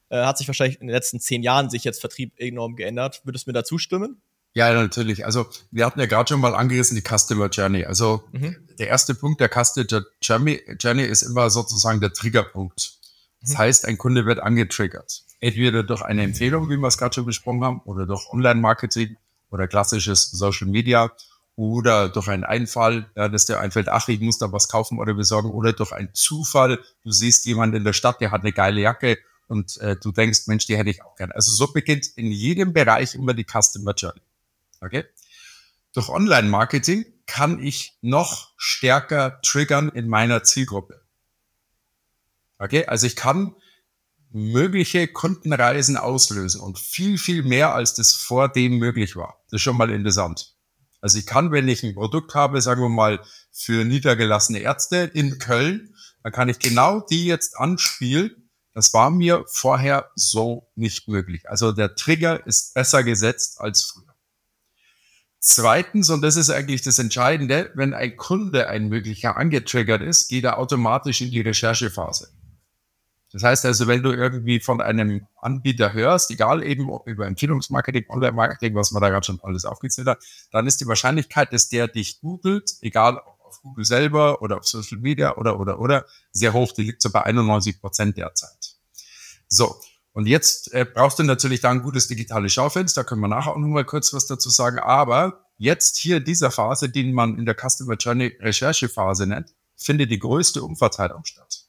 Äh, 0.10 0.26
hat 0.26 0.38
sich 0.38 0.48
wahrscheinlich 0.48 0.82
in 0.82 0.88
den 0.88 0.94
letzten 0.94 1.22
zehn 1.22 1.44
Jahren 1.44 1.70
sich 1.70 1.86
jetzt 1.86 2.02
Vertrieb 2.02 2.34
enorm 2.38 2.76
geändert. 2.76 3.22
Würdest 3.24 3.46
du 3.46 3.52
mir 3.52 3.54
da 3.54 3.64
zustimmen? 3.64 4.22
Ja, 4.56 4.72
natürlich. 4.74 5.26
Also 5.26 5.48
wir 5.72 5.86
hatten 5.86 6.00
ja 6.00 6.06
gerade 6.06 6.30
schon 6.30 6.40
mal 6.40 6.54
angerissen 6.54 6.96
die 6.96 7.02
Customer 7.02 7.48
Journey. 7.48 7.86
Also 7.86 8.24
mhm. 8.32 8.56
der 8.78 8.88
erste 8.88 9.16
Punkt 9.16 9.42
der 9.42 9.50
Customer 9.50 10.04
Journey 10.22 11.04
ist 11.04 11.24
immer 11.24 11.50
sozusagen 11.50 12.00
der 12.00 12.14
Triggerpunkt. 12.14 12.94
Das 13.42 13.54
mhm. 13.54 13.58
heißt, 13.58 13.86
ein 13.86 13.98
Kunde 13.98 14.26
wird 14.26 14.40
angetriggert. 14.40 15.24
Entweder 15.40 15.84
durch 15.84 16.02
eine 16.02 16.24
Empfehlung, 16.24 16.70
wie 16.70 16.78
wir 16.78 16.88
es 16.88 16.98
gerade 16.98 17.16
schon 17.16 17.26
besprochen 17.26 17.64
haben, 17.64 17.82
oder 17.86 18.06
durch 18.06 18.30
Online-Marketing 18.30 19.18
oder 19.50 19.68
klassisches 19.68 20.32
Social 20.32 20.68
Media 20.68 21.12
oder 21.56 22.10
durch 22.10 22.30
einen 22.30 22.44
Einfall, 22.44 23.10
ja, 23.16 23.28
dass 23.28 23.46
dir 23.46 23.60
einfällt, 23.60 23.90
ach, 23.90 24.08
ich 24.08 24.20
muss 24.22 24.38
da 24.38 24.52
was 24.52 24.70
kaufen 24.70 25.00
oder 25.00 25.14
besorgen, 25.14 25.52
oder 25.52 25.74
durch 25.74 25.92
einen 25.92 26.14
Zufall, 26.14 26.80
du 27.04 27.12
siehst 27.12 27.46
jemanden 27.46 27.78
in 27.78 27.84
der 27.84 27.94
Stadt, 27.94 28.22
der 28.22 28.32
hat 28.32 28.42
eine 28.42 28.54
geile 28.54 28.82
Jacke 28.82 29.18
und 29.48 29.78
äh, 29.78 29.96
du 29.96 30.12
denkst, 30.12 30.48
Mensch, 30.48 30.66
die 30.66 30.78
hätte 30.78 30.90
ich 30.90 31.04
auch 31.04 31.16
gerne. 31.16 31.36
Also 31.36 31.52
so 31.52 31.72
beginnt 31.72 32.08
in 32.16 32.32
jedem 32.32 32.74
Bereich 32.74 33.14
immer 33.14 33.34
die 33.34 33.46
Customer 33.46 33.94
Journey. 33.94 34.22
Okay? 34.84 35.06
Durch 35.94 36.10
Online-Marketing 36.10 37.06
kann 37.26 37.64
ich 37.64 37.98
noch 38.02 38.52
stärker 38.58 39.40
triggern 39.42 39.90
in 39.90 40.08
meiner 40.08 40.44
Zielgruppe. 40.44 41.02
Okay? 42.58 42.86
Also 42.86 43.08
ich 43.08 43.16
kann 43.16 43.56
mögliche 44.32 45.08
Kundenreisen 45.08 45.96
auslösen 45.96 46.60
und 46.60 46.80
viel, 46.80 47.18
viel 47.18 47.44
mehr, 47.44 47.76
als 47.76 47.94
das 47.94 48.14
vor 48.14 48.50
dem 48.50 48.78
möglich 48.78 49.16
war. 49.16 49.38
Das 49.46 49.58
ist 49.58 49.62
schon 49.62 49.78
mal 49.78 49.92
interessant. 49.92 50.56
Also 51.02 51.20
ich 51.20 51.26
kann, 51.26 51.52
wenn 51.52 51.68
ich 51.68 51.84
ein 51.84 51.94
Produkt 51.94 52.34
habe, 52.34 52.62
sagen 52.62 52.82
wir 52.82 52.90
mal, 52.90 53.20
für 53.52 53.86
niedergelassene 53.86 54.60
Ärzte 54.60 55.12
in 55.14 55.38
Köln, 55.38 55.96
dann 56.24 56.32
kann 56.32 56.50
ich 56.50 56.60
genau 56.60 57.02
die 57.02 57.26
jetzt 57.26 57.58
anspielen. 57.58 58.50
Das 58.74 58.94
war 58.94 59.12
mir 59.12 59.44
vorher 59.48 60.10
so 60.16 60.72
nicht 60.76 61.08
möglich. 61.08 61.48
Also 61.48 61.72
der 61.72 61.96
Trigger 61.96 62.48
ist 62.48 62.74
besser 62.74 63.04
gesetzt 63.04 63.60
als 63.62 63.84
früher. 63.84 64.13
Zweitens, 65.46 66.10
und 66.10 66.22
das 66.22 66.38
ist 66.38 66.50
eigentlich 66.50 66.84
das 66.84 67.00
Entscheidende, 67.00 67.70
wenn 67.76 67.94
ein 67.94 68.16
Kunde, 68.16 68.70
ein 68.70 68.88
möglicher 68.88 69.36
angetriggert 69.36 70.02
ist, 70.02 70.30
geht 70.30 70.46
er 70.46 70.58
automatisch 70.58 71.20
in 71.20 71.32
die 71.32 71.42
Recherchephase. 71.42 72.30
Das 73.34 73.44
heißt 73.44 73.66
also, 73.66 73.88
wenn 73.88 74.02
du 74.02 74.14
irgendwie 74.14 74.62
von 74.62 74.80
einem 74.80 75.28
Anbieter 75.42 75.92
hörst, 75.92 76.32
egal 76.32 76.64
eben 76.64 76.90
über 77.06 77.28
Empfehlungsmarketing, 77.28 78.06
Online-Marketing, 78.08 78.74
was 78.74 78.92
man 78.92 79.02
da 79.02 79.10
gerade 79.10 79.26
schon 79.26 79.42
alles 79.44 79.66
aufgezählt 79.66 80.08
hat, 80.08 80.24
dann 80.54 80.66
ist 80.66 80.80
die 80.80 80.88
Wahrscheinlichkeit, 80.88 81.52
dass 81.52 81.68
der 81.68 81.90
dich 81.90 82.22
googelt, 82.22 82.76
egal 82.80 83.18
ob 83.18 83.42
auf 83.44 83.62
Google 83.62 83.84
selber 83.84 84.42
oder 84.42 84.60
auf 84.60 84.66
Social 84.66 85.00
Media 85.00 85.36
oder, 85.36 85.60
oder, 85.60 85.78
oder, 85.78 86.06
sehr 86.32 86.54
hoch. 86.54 86.72
Die 86.72 86.84
liegt 86.84 87.02
so 87.02 87.12
bei 87.12 87.24
91 87.24 87.82
Prozent 87.82 88.16
derzeit. 88.16 88.78
So. 89.50 89.76
Und 90.14 90.28
jetzt 90.28 90.72
äh, 90.74 90.86
brauchst 90.86 91.18
du 91.18 91.24
natürlich 91.24 91.62
da 91.62 91.72
ein 91.72 91.82
gutes 91.82 92.08
digitales 92.08 92.54
Schaufenster, 92.54 93.02
da 93.02 93.08
können 93.08 93.22
wir 93.22 93.28
nachher 93.28 93.52
auch 93.52 93.58
noch 93.58 93.68
mal 93.68 93.84
kurz 93.84 94.14
was 94.14 94.28
dazu 94.28 94.50
sagen. 94.50 94.80
Aber 94.80 95.46
jetzt 95.58 95.98
hier 95.98 96.18
in 96.18 96.24
dieser 96.24 96.52
Phase, 96.52 96.90
die 96.90 97.12
man 97.12 97.38
in 97.38 97.46
der 97.46 97.56
Customer 97.56 97.96
Journey 97.96 98.38
Recherchephase 98.40 99.26
nennt, 99.26 99.54
findet 99.76 100.12
die 100.12 100.20
größte 100.20 100.62
Umverteilung 100.62 101.26
statt. 101.26 101.66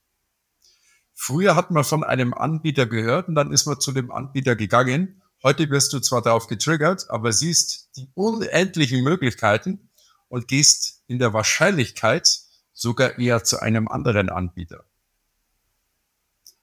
Früher 1.15 1.57
hat 1.57 1.71
man 1.71 1.85
von 1.85 2.05
einem 2.05 2.35
Anbieter 2.35 2.87
gehört 2.87 3.29
und 3.29 3.35
dann 3.35 3.51
ist 3.51 3.65
man 3.65 3.81
zu 3.81 3.93
dem 3.93 4.13
Anbieter 4.13 4.57
gegangen. 4.57 5.23
Heute 5.43 5.71
wirst 5.71 5.93
du 5.95 6.01
zwar 6.01 6.21
darauf 6.21 6.47
getriggert, 6.47 7.09
aber 7.09 7.33
siehst 7.33 7.97
die 7.97 8.09
unendlichen 8.15 9.03
Möglichkeiten 9.03 9.89
und 10.29 10.49
gehst 10.49 11.03
in 11.07 11.19
der 11.19 11.33
Wahrscheinlichkeit 11.33 12.41
sogar 12.75 13.19
eher 13.19 13.43
zu 13.43 13.61
einem 13.61 13.89
anderen 13.89 14.29
Anbieter. 14.29 14.85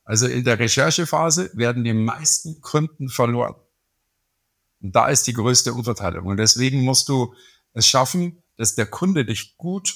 Also 0.03 0.27
in 0.27 0.43
der 0.43 0.59
Recherchephase 0.59 1.51
werden 1.53 1.83
die 1.83 1.93
meisten 1.93 2.61
Kunden 2.61 3.09
verloren. 3.09 3.55
Und 4.81 4.95
da 4.95 5.07
ist 5.07 5.27
die 5.27 5.33
größte 5.33 5.73
Umverteilung. 5.73 6.25
Und 6.25 6.37
deswegen 6.37 6.81
musst 6.81 7.07
du 7.09 7.33
es 7.73 7.87
schaffen, 7.87 8.41
dass 8.57 8.75
der 8.75 8.87
Kunde 8.87 9.25
dich 9.25 9.57
gut 9.57 9.93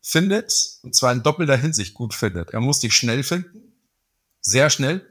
findet, 0.00 0.78
und 0.82 0.94
zwar 0.94 1.12
in 1.12 1.22
doppelter 1.22 1.56
Hinsicht 1.56 1.94
gut 1.94 2.14
findet. 2.14 2.50
Er 2.50 2.60
muss 2.60 2.80
dich 2.80 2.94
schnell 2.94 3.22
finden, 3.22 3.72
sehr 4.40 4.70
schnell. 4.70 5.08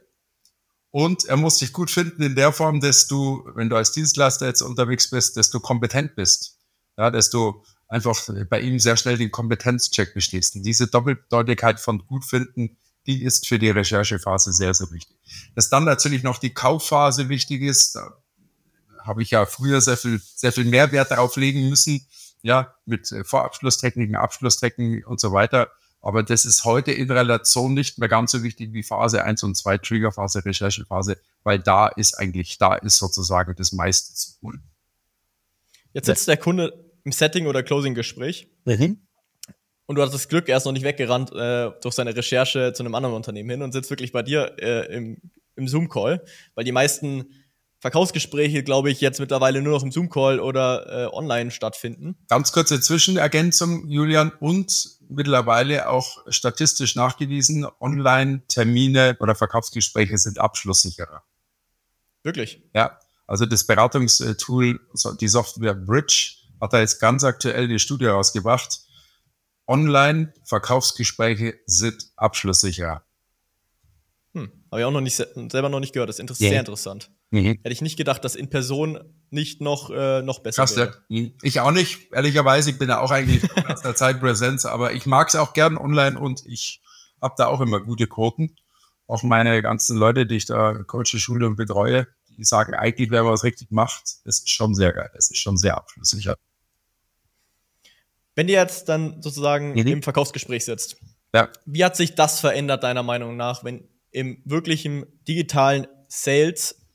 Und 0.90 1.24
er 1.26 1.38
muss 1.38 1.58
dich 1.58 1.72
gut 1.72 1.90
finden 1.90 2.22
in 2.22 2.36
der 2.36 2.52
Form, 2.52 2.82
dass 2.82 3.08
du, 3.08 3.50
wenn 3.56 3.70
du 3.70 3.78
als 3.78 3.94
Dienstleister 3.94 4.48
jetzt 4.48 4.62
unterwegs 4.62 5.10
bist, 5.10 5.38
dass 5.38 5.50
du 5.50 5.62
kompetent 5.62 6.16
bist. 6.16 6.58
Ja, 6.98 7.10
dass 7.10 7.30
du 7.30 7.64
einfach 7.88 8.20
bei 8.50 8.60
ihm 8.60 8.78
sehr 8.80 8.98
schnell 8.98 9.18
den 9.18 9.32
Kompetenzcheck 9.32 10.14
bestehst. 10.14 10.56
Und 10.56 10.64
diese 10.64 10.88
Doppeldeutigkeit 10.88 11.80
von 11.80 12.06
gut 12.06 12.26
finden 12.26 12.78
die 13.08 13.24
ist 13.24 13.48
für 13.48 13.60
die 13.60 13.70
Recherchephase 13.70 14.54
sehr, 14.54 14.74
sehr 14.74 14.92
wichtig. 14.92 15.18
Dass 15.56 15.70
dann 15.70 15.86
natürlich 15.86 16.24
noch 16.24 16.38
die 16.38 16.54
Kaufphase 16.54 17.30
wichtig 17.30 17.62
ist, 17.62 17.96
da 17.96 18.14
habe 19.04 19.24
ich 19.24 19.32
ja 19.32 19.46
früher 19.46 19.82
sehr 19.82 19.98
viel, 19.98 20.22
sehr 20.24 20.52
viel 20.52 20.66
Mehrwert 20.66 21.12
darauf 21.12 21.36
legen 21.36 21.70
müssen, 21.70 22.06
ja, 22.44 22.76
mit 22.86 23.12
äh, 23.12 23.24
Vorabschlusstechniken, 23.24 24.16
Abschlusstechniken 24.16 25.04
und 25.06 25.20
so 25.20 25.32
weiter. 25.32 25.72
Aber 26.02 26.24
das 26.24 26.46
ist 26.46 26.66
heute 26.66 26.92
in 26.92 27.12
Relation 27.12 27.74
nicht 27.74 28.00
mehr 28.00 28.10
ganz 28.10 28.32
so 28.32 28.42
wichtig 28.42 28.74
wie 28.74 28.82
Phase 28.82 29.24
1 29.24 29.44
und 29.44 29.56
2, 29.56 29.78
Triggerphase, 29.80 30.44
Recherchephase, 30.44 31.18
weil 31.44 31.60
da 31.60 31.88
ist 31.88 32.16
eigentlich, 32.16 32.58
da 32.58 32.76
ist 32.76 32.98
sozusagen 32.98 33.56
das 33.56 33.72
meiste 33.72 34.14
zu 34.16 34.32
holen. 34.42 34.64
Jetzt 35.94 36.08
sitzt 36.08 36.28
der 36.28 36.38
Kunde 36.38 36.92
im 37.04 37.12
Setting- 37.12 37.48
oder 37.48 37.62
Closing-Gespräch. 37.62 38.48
Mhm 38.66 39.02
und 39.92 39.96
du 39.96 40.04
hast 40.04 40.14
das 40.14 40.30
Glück, 40.30 40.48
er 40.48 40.56
ist 40.56 40.64
noch 40.64 40.72
nicht 40.72 40.86
weggerannt 40.86 41.34
äh, 41.34 41.70
durch 41.82 41.96
seine 41.96 42.16
Recherche 42.16 42.72
zu 42.72 42.82
einem 42.82 42.96
anderen 42.96 43.14
Unternehmen 43.14 43.50
hin 43.50 43.62
und 43.62 43.74
sitzt 43.74 43.90
wirklich 43.90 44.14
bei 44.14 44.24
dir 44.24 44.56
äh, 44.58 44.86
im, 44.96 45.18
im 45.58 45.68
Zoom-Call, 45.68 46.24
weil 46.56 46.64
die 46.64 46.72
meisten 46.72 47.26
Verkaufsgespräche, 47.80 48.64
glaube 48.64 48.90
ich, 48.90 49.02
jetzt 49.02 49.20
mittlerweile 49.20 49.62
nur 49.62 49.74
noch 49.74 49.84
im 49.84 49.92
Zoom-Call 49.92 50.40
oder 50.40 51.08
äh, 51.10 51.14
online 51.14 51.52
stattfinden. 51.52 52.16
Ganz 52.30 52.54
kurze 52.54 52.80
Zwischenergänzung, 52.80 53.90
Julian, 53.90 54.32
und 54.40 54.92
mittlerweile 55.10 55.90
auch 55.90 56.20
statistisch 56.30 56.96
nachgewiesen, 56.96 57.68
Online-Termine 57.82 59.18
oder 59.20 59.36
Verkaufsgespräche 59.36 60.18
sind 60.18 60.40
abschlusssicherer. 60.40 61.22
Wirklich? 62.24 62.64
Ja, 62.74 62.98
also 63.28 63.46
das 63.46 63.68
Beratungstool, 63.68 64.80
die 65.20 65.28
Software 65.28 65.76
Bridge, 65.76 66.36
hat 66.62 66.72
da 66.72 66.80
jetzt 66.80 67.00
ganz 67.00 67.26
aktuell 67.26 67.68
die 67.68 67.80
Studie 67.80 68.06
rausgebracht 68.06 68.86
Online-Verkaufsgespräche 69.72 71.56
sind 71.66 72.12
abschlusssicher. 72.18 73.06
Hm, 74.34 74.52
habe 74.70 74.82
ich 74.82 74.86
auch 74.86 74.92
noch 74.92 75.00
nicht 75.00 75.16
selber 75.16 75.70
noch 75.70 75.80
nicht 75.80 75.94
gehört. 75.94 76.10
Das 76.10 76.18
ist 76.18 76.20
inter 76.20 76.36
yeah. 76.40 76.50
sehr 76.50 76.60
interessant. 76.60 77.10
Mhm. 77.32 77.60
Hätte 77.64 77.72
ich 77.72 77.82
nicht 77.82 77.96
gedacht, 77.96 78.26
dass 78.26 78.36
in 78.36 78.50
Person 78.50 79.00
nicht 79.30 79.62
noch, 79.62 79.90
äh, 79.90 80.22
noch 80.24 80.40
besser 80.40 80.64
Krass, 80.64 80.76
wäre. 80.76 81.02
Ja. 81.08 81.30
Ich 81.42 81.62
auch 81.62 81.72
nicht, 81.72 82.12
ehrlicherweise. 82.12 82.72
Ich 82.72 82.80
bin 82.80 82.90
ja 82.90 83.00
auch 83.00 83.12
eigentlich 83.12 83.44
aus 83.70 83.82
der 83.82 83.96
Zeit 83.96 84.20
Präsenz, 84.20 84.66
aber 84.66 84.92
ich 84.92 85.06
mag 85.06 85.30
es 85.30 85.36
auch 85.38 85.54
gern 85.54 85.78
online 85.78 86.20
und 86.20 86.46
ich 86.46 86.82
habe 87.22 87.36
da 87.38 87.48
auch 87.48 87.62
immer 87.62 87.80
gute 87.80 88.08
Quoten. 88.08 88.58
Auch 89.08 89.24
meine 89.24 89.62
ganzen 89.62 89.98
Leute, 89.98 90.26
die 90.26 90.36
ich 90.36 90.46
da 90.48 90.84
coache, 90.84 91.18
schule 91.18 91.48
und 91.48 91.56
betreue, 91.56 92.08
die 92.38 92.44
sagen 92.44 92.74
eigentlich, 92.74 93.10
wenn 93.10 93.24
man 93.24 93.34
was 93.34 93.46
richtig 93.46 93.72
macht, 93.72 94.04
ist 94.26 94.50
schon 94.50 94.76
sehr 94.76 94.92
geil. 94.92 95.10
Das 95.14 95.32
ist 95.32 95.38
schon 95.38 95.56
sehr 95.56 95.78
abschlusssicher. 95.78 96.36
Wenn 98.42 98.48
ihr 98.48 98.56
jetzt 98.56 98.90
dann 98.90 99.22
sozusagen 99.22 99.74
mhm. 99.74 99.86
im 99.86 100.02
Verkaufsgespräch 100.02 100.66
sitzt, 100.66 100.98
ja. 101.32 101.50
wie 101.68 101.86
hat 101.86 101.96
sich 101.96 102.16
das 102.16 102.40
verändert, 102.40 102.84
deiner 102.84 103.04
Meinung 103.04 103.38
nach, 103.38 103.64
wenn 103.64 103.88
im 104.10 104.42
wirklichen 104.46 105.06
digitalen 105.28 105.86
Sales, 106.08 106.88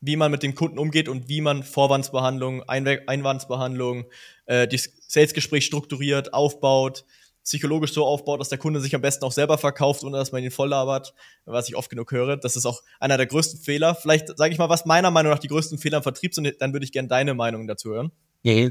wie 0.00 0.16
man 0.16 0.30
mit 0.30 0.42
dem 0.42 0.54
Kunden 0.54 0.78
umgeht 0.78 1.10
und 1.10 1.28
wie 1.28 1.42
man 1.42 1.64
Vorwandsbehandlung, 1.64 2.62
Einw 2.62 2.98
Einwandsbehandlung, 3.06 4.06
äh, 4.46 4.66
das 4.66 4.88
Salesgespräch 5.06 5.66
strukturiert, 5.66 6.32
aufbaut, 6.32 7.04
psychologisch 7.42 7.92
so 7.92 8.06
aufbaut, 8.06 8.40
dass 8.40 8.48
der 8.48 8.56
Kunde 8.56 8.80
sich 8.80 8.94
am 8.94 9.02
besten 9.02 9.26
auch 9.26 9.32
selber 9.32 9.58
verkauft, 9.58 10.02
ohne 10.02 10.16
dass 10.16 10.32
man 10.32 10.42
ihn 10.42 10.50
voll 10.50 10.70
labert, 10.70 11.12
was 11.44 11.68
ich 11.68 11.76
oft 11.76 11.90
genug 11.90 12.10
höre. 12.10 12.38
Das 12.38 12.56
ist 12.56 12.64
auch 12.64 12.80
einer 13.00 13.18
der 13.18 13.26
größten 13.26 13.60
Fehler. 13.60 13.94
Vielleicht 13.94 14.34
sage 14.38 14.54
ich 14.54 14.58
mal, 14.58 14.70
was 14.70 14.86
meiner 14.86 15.10
Meinung 15.10 15.30
nach 15.30 15.40
die 15.40 15.48
größten 15.48 15.76
Fehler 15.76 15.98
im 15.98 16.02
Vertrieb 16.02 16.34
sind, 16.34 16.50
dann 16.58 16.72
würde 16.72 16.84
ich 16.84 16.92
gerne 16.92 17.08
deine 17.08 17.34
Meinung 17.34 17.66
dazu 17.66 17.90
hören. 17.90 18.12
Ja 18.44 18.70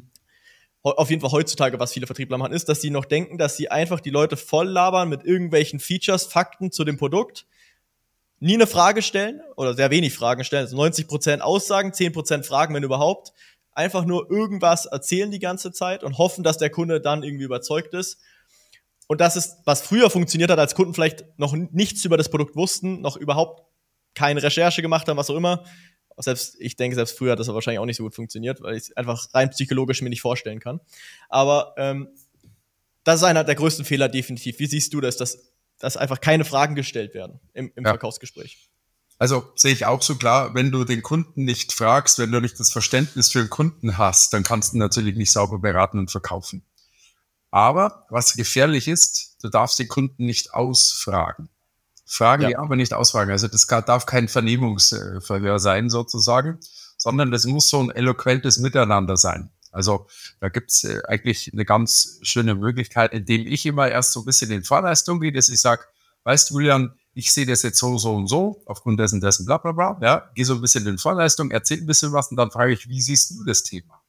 auf 0.84 1.10
jeden 1.10 1.22
Fall 1.22 1.32
heutzutage, 1.32 1.80
was 1.80 1.94
viele 1.94 2.06
Vertriebler 2.06 2.38
machen, 2.38 2.54
ist, 2.54 2.68
dass 2.68 2.82
sie 2.82 2.90
noch 2.90 3.06
denken, 3.06 3.38
dass 3.38 3.56
sie 3.56 3.72
einfach 3.72 4.02
die 4.02 4.10
Leute 4.10 4.36
voll 4.36 4.68
labern 4.68 5.10
mit 5.10 5.24
irgendwelchen 5.24 5.80
Features, 5.80 6.26
Fakten 6.26 6.72
zu 6.72 6.84
dem 6.84 6.98
Produkt, 6.98 7.46
nie 8.40 8.56
eine 8.56 8.68
Frage 8.68 9.02
stellen 9.02 9.42
oder 9.56 9.74
sehr 9.74 9.90
wenig 9.90 10.14
Fragen 10.14 10.44
stellen, 10.44 10.64
also 10.64 10.78
90% 10.78 11.40
Aussagen, 11.40 11.92
10% 11.92 12.44
Fragen, 12.44 12.76
wenn 12.76 12.84
überhaupt, 12.84 13.32
einfach 13.72 14.06
nur 14.06 14.30
irgendwas 14.30 14.86
erzählen 14.86 15.32
die 15.32 15.40
ganze 15.40 15.72
Zeit 15.72 16.04
und 16.04 16.18
hoffen, 16.18 16.44
dass 16.44 16.58
der 16.58 16.70
Kunde 16.70 17.00
dann 17.00 17.24
irgendwie 17.24 17.46
überzeugt 17.46 17.94
ist. 17.94 18.20
Und 19.08 19.22
das 19.22 19.36
ist, 19.36 19.58
was 19.66 19.82
früher 19.82 20.10
funktioniert 20.10 20.52
hat, 20.52 20.60
als 20.60 20.76
Kunden 20.76 20.94
vielleicht 20.94 21.26
noch 21.38 21.54
nichts 21.54 22.04
über 22.06 22.18
das 22.18 22.30
Produkt 22.30 22.56
wussten, 22.56 23.02
noch 23.02 23.18
überhaupt 23.18 23.64
keine 24.14 24.44
Recherche 24.44 24.82
gemacht 24.82 25.08
haben, 25.08 25.18
was 25.18 25.30
auch 25.30 25.36
immer. 25.36 25.64
Selbst, 26.18 26.56
ich 26.60 26.76
denke, 26.76 26.96
selbst 26.96 27.18
früher 27.18 27.32
hat 27.32 27.40
das 27.40 27.48
wahrscheinlich 27.48 27.80
auch 27.80 27.86
nicht 27.86 27.98
so 27.98 28.04
gut 28.04 28.16
funktioniert, 28.16 28.62
weil 28.62 28.76
ich 28.76 28.84
es 28.84 28.98
einfach 28.98 29.28
rein 29.34 29.50
psychologisch 29.50 30.02
mir 30.02 30.10
nicht 30.10 30.22
vorstellen 30.22 30.60
kann. 30.60 30.80
Aber 31.30 31.74
ähm, 31.78 32.10
das 33.04 33.22
ist 33.22 33.24
einer 33.24 33.44
der 33.44 33.56
größten 33.56 33.86
Fehler 33.86 34.10
definitiv. 34.10 34.60
Wie 34.60 34.68
siehst 34.68 34.94
du 34.94 35.02
das, 35.02 35.18
dass, 35.18 35.40
dass 35.80 35.98
einfach 35.98 36.22
keine 36.22 36.46
Fragen 36.46 36.76
gestellt 36.76 37.14
werden 37.14 37.40
im, 37.54 37.72
im 37.76 37.84
ja. 37.84 37.92
Verkaufsgespräch? 37.92 38.70
Also 39.20 39.52
sehe 39.56 39.72
ich 39.72 39.86
auch 39.86 40.02
so 40.02 40.16
klar, 40.16 40.54
wenn 40.54 40.72
du 40.72 40.84
den 40.84 41.02
Kunden 41.02 41.46
nicht 41.46 41.72
fragst, 41.72 42.20
wenn 42.20 42.32
du 42.32 42.40
nicht 42.40 42.60
das 42.60 42.72
Verständnis 42.72 43.32
für 43.32 43.40
den 43.40 43.50
Kunden 43.50 43.98
hast, 43.98 44.34
dann 44.34 44.44
kannst 44.44 44.74
du 44.74 44.78
natürlich 44.78 45.16
nicht 45.16 45.32
sauber 45.32 45.60
beraten 45.60 46.00
und 46.00 46.12
verkaufen. 46.12 46.66
Aber 47.52 48.06
was 48.10 48.34
gefährlich 48.34 48.88
ist, 48.88 49.38
du 49.44 49.50
darfst 49.50 49.78
den 49.78 49.88
Kunden 49.88 50.26
nicht 50.26 50.54
ausfragen. 50.54 51.50
Fragen, 52.06 52.50
ja. 52.50 52.60
aber 52.60 52.76
nicht 52.76 52.94
ausfragen. 52.94 53.32
Also 53.32 53.48
das 53.48 53.68
darf 53.68 54.06
kein 54.06 54.28
Vernehmungsverhör 54.28 55.60
sein 55.60 55.90
sozusagen, 55.90 56.60
sondern 56.98 57.32
das 57.32 57.46
muss 57.46 57.70
so 57.70 57.82
ein 57.82 57.92
eloquentes 57.92 58.58
Miteinander 58.58 59.18
sein. 59.18 59.50
Also 59.72 60.08
da 60.40 60.50
gibt's 60.50 60.84
äh, 60.84 61.02
eigentlich 61.08 61.52
eine 61.52 61.66
ganz 61.66 62.20
schöne 62.22 62.56
Möglichkeit, 62.56 63.12
indem 63.12 63.48
ich 63.48 63.66
immer 63.66 63.90
erst 63.90 64.14
so 64.14 64.22
ein 64.22 64.26
bisschen 64.26 64.52
in 64.52 64.64
Vorleistung 64.64 65.20
gehe, 65.20 65.32
dass 65.32 65.50
ich 65.50 65.60
sage, 65.60 65.84
weißt 66.26 66.52
du, 66.52 66.60
Julian, 66.60 66.94
ich 67.16 67.34
sehe 67.34 67.46
das 67.46 67.64
jetzt 67.64 67.80
so, 67.80 67.98
so 67.98 68.16
und 68.16 68.28
so, 68.28 68.62
aufgrund 68.66 69.00
dessen, 69.00 69.20
dessen, 69.20 69.46
bla 69.46 69.58
bla 69.58 69.72
bla, 69.72 69.98
ja, 70.02 70.30
gehe 70.36 70.46
so 70.46 70.56
ein 70.56 70.62
bisschen 70.62 70.86
in 70.86 70.98
Vorleistung, 70.98 71.52
erzähl 71.52 71.80
ein 71.80 71.88
bisschen 71.88 72.12
was 72.14 72.30
und 72.30 72.38
dann 72.38 72.52
frage 72.52 72.74
ich, 72.74 72.88
wie 72.88 73.02
siehst 73.02 73.32
du 73.32 73.44
das 73.46 73.64
Thema? 73.64 74.03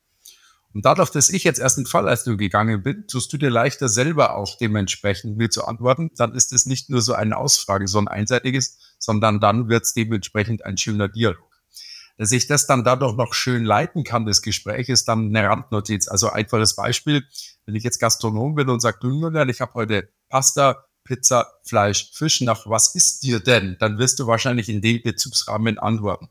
Und 0.74 0.84
dadurch, 0.84 1.10
dass 1.10 1.30
ich 1.30 1.44
jetzt 1.44 1.60
erst 1.60 1.78
in 1.78 1.86
Vorleistung 1.86 2.36
gegangen 2.36 2.82
bin, 2.82 3.06
tust 3.06 3.32
du 3.32 3.38
dir 3.38 3.48
leichter 3.48 3.88
selber 3.88 4.34
auch 4.34 4.58
dementsprechend 4.58 5.36
mir 5.36 5.48
zu 5.48 5.64
antworten. 5.64 6.10
Dann 6.16 6.34
ist 6.34 6.52
es 6.52 6.66
nicht 6.66 6.90
nur 6.90 7.00
so 7.00 7.14
eine 7.14 7.36
Ausfrage, 7.36 7.86
so 7.86 7.98
ein 7.98 8.08
einseitiges, 8.08 8.78
sondern 8.98 9.38
dann 9.38 9.68
wird 9.68 9.84
es 9.84 9.94
dementsprechend 9.94 10.64
ein 10.64 10.76
schöner 10.76 11.08
Dialog. 11.08 11.54
Dass 12.16 12.32
ich 12.32 12.48
das 12.48 12.66
dann 12.66 12.82
dadurch 12.82 13.16
noch 13.16 13.34
schön 13.34 13.64
leiten 13.64 14.02
kann, 14.02 14.26
das 14.26 14.42
Gespräch, 14.42 14.88
ist 14.88 15.06
dann 15.06 15.34
eine 15.34 15.48
Randnotiz. 15.48 16.08
Also 16.08 16.30
einfaches 16.30 16.74
Beispiel, 16.74 17.24
wenn 17.66 17.76
ich 17.76 17.84
jetzt 17.84 18.00
Gastronom 18.00 18.56
bin 18.56 18.68
und 18.68 18.80
sage, 18.80 18.98
du 19.00 19.10
Julian, 19.10 19.48
ich 19.48 19.60
habe 19.60 19.74
heute 19.74 20.08
Pasta, 20.28 20.84
Pizza, 21.04 21.52
Fleisch, 21.64 22.10
Fisch, 22.14 22.40
nach 22.40 22.66
was 22.66 22.94
ist 22.96 23.22
dir 23.22 23.38
denn? 23.38 23.76
Dann 23.78 23.98
wirst 23.98 24.18
du 24.18 24.26
wahrscheinlich 24.26 24.68
in 24.68 24.80
dem 24.80 25.02
Bezugsrahmen 25.02 25.78
antworten. 25.78 26.30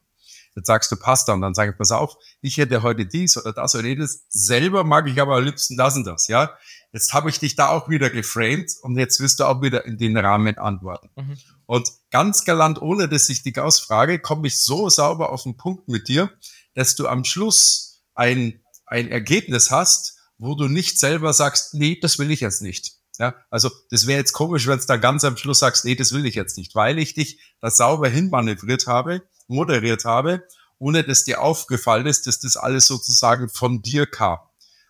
Jetzt 0.56 0.68
sagst 0.68 0.92
du 0.92 0.96
Pasta 0.96 1.34
und 1.34 1.42
dann 1.42 1.54
sage 1.54 1.72
ich, 1.72 1.78
pass 1.78 1.92
auf, 1.92 2.16
ich 2.42 2.58
hätte 2.58 2.84
heute 2.84 3.06
dies 3.06 3.38
oder 3.38 3.54
das 3.54 3.76
oder 3.76 3.88
jedes. 3.88 4.26
Selber 4.30 4.84
mag 4.84 5.08
ich 5.08 5.20
aber 5.20 5.38
am 5.38 5.44
liebsten 5.44 5.78
das 5.78 5.96
und 5.96 6.06
das, 6.06 6.28
ja. 6.28 6.52
Jetzt 6.92 7.14
habe 7.14 7.30
ich 7.32 7.40
dich 7.40 7.56
da 7.56 7.70
auch 7.70 7.90
wieder 7.90 8.12
geframed 8.12 8.72
und 8.84 8.98
jetzt 9.00 9.20
wirst 9.20 9.40
du 9.40 9.46
auch 9.46 9.64
wieder 9.64 9.86
in 9.86 9.98
den 9.98 10.16
Rahmen 10.16 10.58
antworten. 10.60 11.10
Mhm. 11.16 11.38
Und 11.66 11.90
ganz 12.12 12.46
galant, 12.46 12.82
ohne 12.82 13.10
dass 13.10 13.30
ich 13.30 13.42
dich 13.42 13.58
ausfrage, 13.58 14.20
komme 14.20 14.46
ich 14.46 14.60
so 14.60 14.90
sauber 14.90 15.32
auf 15.32 15.44
den 15.44 15.58
Punkt 15.58 15.88
mit 15.88 16.08
dir, 16.08 16.32
dass 16.76 16.96
du 16.96 17.08
am 17.08 17.24
Schluss 17.24 18.04
ein, 18.14 18.62
ein 18.86 19.10
Ergebnis 19.10 19.72
hast, 19.72 20.20
wo 20.38 20.54
du 20.54 20.68
nicht 20.68 21.00
selber 21.00 21.34
sagst, 21.34 21.74
nee, 21.74 21.98
das 22.00 22.20
will 22.20 22.30
ich 22.30 22.42
jetzt 22.42 22.62
nicht. 22.62 22.94
Ja, 23.20 23.36
also 23.50 23.70
das 23.92 24.08
wäre 24.08 24.20
jetzt 24.20 24.34
komisch, 24.34 24.68
wenn 24.68 24.80
du 24.80 24.86
da 24.86 24.98
ganz 24.98 25.24
am 25.24 25.38
Schluss 25.38 25.60
sagst, 25.60 25.86
nee, 25.86 25.96
das 25.96 26.14
will 26.14 26.26
ich 26.26 26.36
jetzt 26.36 26.58
nicht, 26.58 26.74
weil 26.74 26.98
ich 26.98 27.14
dich 27.14 27.40
da 27.60 27.70
sauber 27.70 28.10
hinmanövriert 28.10 28.88
habe 28.88 29.22
moderiert 29.48 30.06
habe, 30.06 30.44
ohne 30.80 31.04
dass 31.04 31.24
dir 31.24 31.42
aufgefallen 31.42 32.08
ist, 32.08 32.28
dass 32.28 32.40
das 32.40 32.58
alles 32.58 32.86
sozusagen 32.86 33.50
von 33.50 33.82
dir 33.82 34.06
kam. 34.06 34.40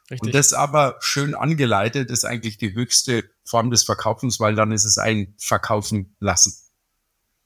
Richtig. 0.09 0.27
Und 0.27 0.35
das 0.35 0.53
aber 0.53 0.97
schön 0.99 1.33
angeleitet 1.33 2.11
ist 2.11 2.25
eigentlich 2.25 2.57
die 2.57 2.73
höchste 2.73 3.23
Form 3.45 3.71
des 3.71 3.83
Verkaufens, 3.83 4.39
weil 4.39 4.55
dann 4.55 4.71
ist 4.71 4.85
es 4.85 4.97
ein 4.97 5.33
Verkaufen 5.37 6.15
lassen. 6.19 6.53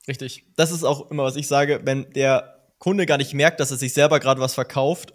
Richtig. 0.08 0.46
Das 0.56 0.72
ist 0.72 0.84
auch 0.84 1.12
immer, 1.12 1.24
was 1.24 1.36
ich 1.36 1.48
sage, 1.48 1.82
wenn 1.84 2.12
der 2.14 2.58
Kunde 2.80 3.06
gar 3.06 3.18
nicht 3.18 3.34
merkt, 3.34 3.60
dass 3.60 3.72
er 3.72 3.78
sich 3.78 3.94
selber 3.94 4.20
gerade 4.20 4.42
was 4.42 4.54
verkauft, 4.54 5.14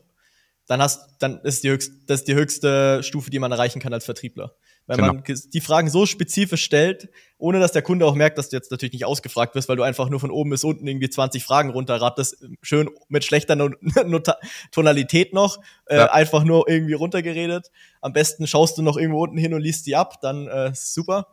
dann 0.67 0.81
hast, 0.81 1.17
dann 1.19 1.41
ist 1.41 1.65
die 1.65 1.71
höchste, 1.71 1.95
das 2.07 2.21
ist 2.21 2.29
die 2.29 2.35
höchste 2.35 3.03
Stufe, 3.03 3.31
die 3.31 3.39
man 3.39 3.53
erreichen 3.53 3.81
kann 3.81 3.93
als 3.93 4.05
Vertriebler. 4.05 4.55
Weil 4.93 5.11
genau. 5.11 5.15
man 5.15 5.41
die 5.53 5.61
Fragen 5.61 5.89
so 5.89 6.07
spezifisch 6.07 6.63
stellt, 6.63 7.09
ohne 7.39 7.61
dass 7.61 7.73
der 7.73 7.83
Kunde 7.83 8.07
auch 8.07 8.15
merkt, 8.15 8.39
dass 8.39 8.51
du 8.51 8.57
jetzt 8.57 8.71
natürlich 8.71 8.93
nicht 8.93 9.05
ausgefragt 9.05 9.55
wirst, 9.55 9.69
weil 9.69 9.77
du 9.77 9.83
einfach 9.83 10.09
nur 10.09 10.21
von 10.21 10.31
oben 10.31 10.51
bis 10.51 10.65
unten 10.65 10.87
irgendwie 10.87 11.09
20 11.09 11.43
Fragen 11.43 11.71
runterrattest, 11.71 12.45
schön 12.61 12.91
mit 13.09 13.25
schlechter 13.25 13.57
Not 13.57 13.77
Tonalität 14.71 15.33
noch, 15.33 15.59
äh, 15.87 15.97
ja. 15.97 16.13
einfach 16.13 16.45
nur 16.45 16.69
irgendwie 16.69 16.93
runtergeredet. 16.93 17.71
Am 18.01 18.13
besten 18.13 18.47
schaust 18.47 18.79
du 18.79 18.83
noch 18.83 18.97
irgendwo 18.97 19.23
unten 19.23 19.39
hin 19.39 19.55
und 19.55 19.63
liest 19.63 19.87
die 19.87 19.97
ab, 19.97 20.21
dann 20.21 20.47
äh, 20.47 20.73
super. 20.75 21.27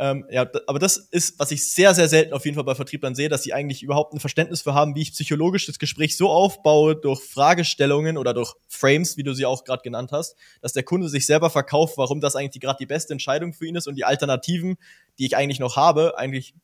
Ähm, 0.00 0.24
ja, 0.30 0.48
aber 0.68 0.78
das 0.78 0.96
ist, 0.96 1.40
was 1.40 1.50
ich 1.50 1.68
sehr, 1.68 1.92
sehr 1.92 2.08
selten 2.08 2.32
auf 2.32 2.44
jeden 2.44 2.54
Fall 2.54 2.62
bei 2.62 2.76
Vertrieblern 2.76 3.16
sehe, 3.16 3.28
dass 3.28 3.42
sie 3.42 3.52
eigentlich 3.52 3.82
überhaupt 3.82 4.14
ein 4.14 4.20
Verständnis 4.20 4.62
für 4.62 4.72
haben, 4.72 4.94
wie 4.94 5.02
ich 5.02 5.12
psychologisch 5.12 5.66
das 5.66 5.80
Gespräch 5.80 6.16
so 6.16 6.30
aufbaue, 6.30 6.94
durch 6.94 7.20
Fragestellungen 7.20 8.16
oder 8.16 8.32
durch 8.32 8.54
Frames, 8.68 9.16
wie 9.16 9.24
du 9.24 9.34
sie 9.34 9.44
auch 9.44 9.64
gerade 9.64 9.82
genannt 9.82 10.12
hast, 10.12 10.36
dass 10.60 10.72
der 10.72 10.84
Kunde 10.84 11.08
sich 11.08 11.26
selber 11.26 11.50
verkauft, 11.50 11.98
warum 11.98 12.20
das 12.20 12.36
eigentlich 12.36 12.62
gerade 12.62 12.78
die 12.78 12.86
beste 12.86 13.12
Entscheidung 13.12 13.52
für 13.52 13.66
ihn 13.66 13.74
ist 13.74 13.88
und 13.88 13.96
die 13.96 14.04
Alternativen, 14.04 14.76
die 15.18 15.26
ich 15.26 15.36
eigentlich 15.36 15.58
noch 15.58 15.74
habe, 15.74 16.16
eigentlich 16.16 16.54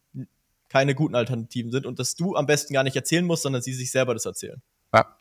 keine 0.68 0.94
guten 0.94 1.16
Alternativen 1.16 1.72
sind 1.72 1.86
und 1.86 1.98
dass 1.98 2.14
du 2.14 2.36
am 2.36 2.46
besten 2.46 2.72
gar 2.72 2.84
nicht 2.84 2.94
erzählen 2.94 3.24
musst, 3.24 3.42
sondern 3.42 3.62
sie 3.62 3.74
sich 3.74 3.90
selber 3.90 4.14
das 4.14 4.26
erzählen. 4.26 4.62
Ja. 4.92 5.16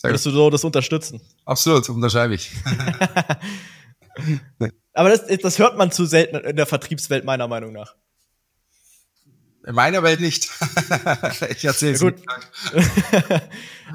Würdest 0.00 0.24
du 0.24 0.30
so 0.30 0.48
das 0.48 0.64
unterstützen? 0.64 1.20
Absolut, 1.44 1.86
unterschreibe 1.90 2.34
ich. 2.34 2.50
Aber 4.92 5.08
das, 5.08 5.26
das 5.26 5.58
hört 5.58 5.76
man 5.76 5.92
zu 5.92 6.04
selten 6.04 6.36
in 6.36 6.56
der 6.56 6.66
Vertriebswelt, 6.66 7.24
meiner 7.24 7.48
Meinung 7.48 7.72
nach. 7.72 7.94
In 9.66 9.74
meiner 9.74 10.02
Welt 10.02 10.20
nicht. 10.20 10.48
ich 11.50 11.64
erzähle 11.64 11.92
es. 11.92 12.00
Ja, 12.00 12.10
gut. 12.10 12.22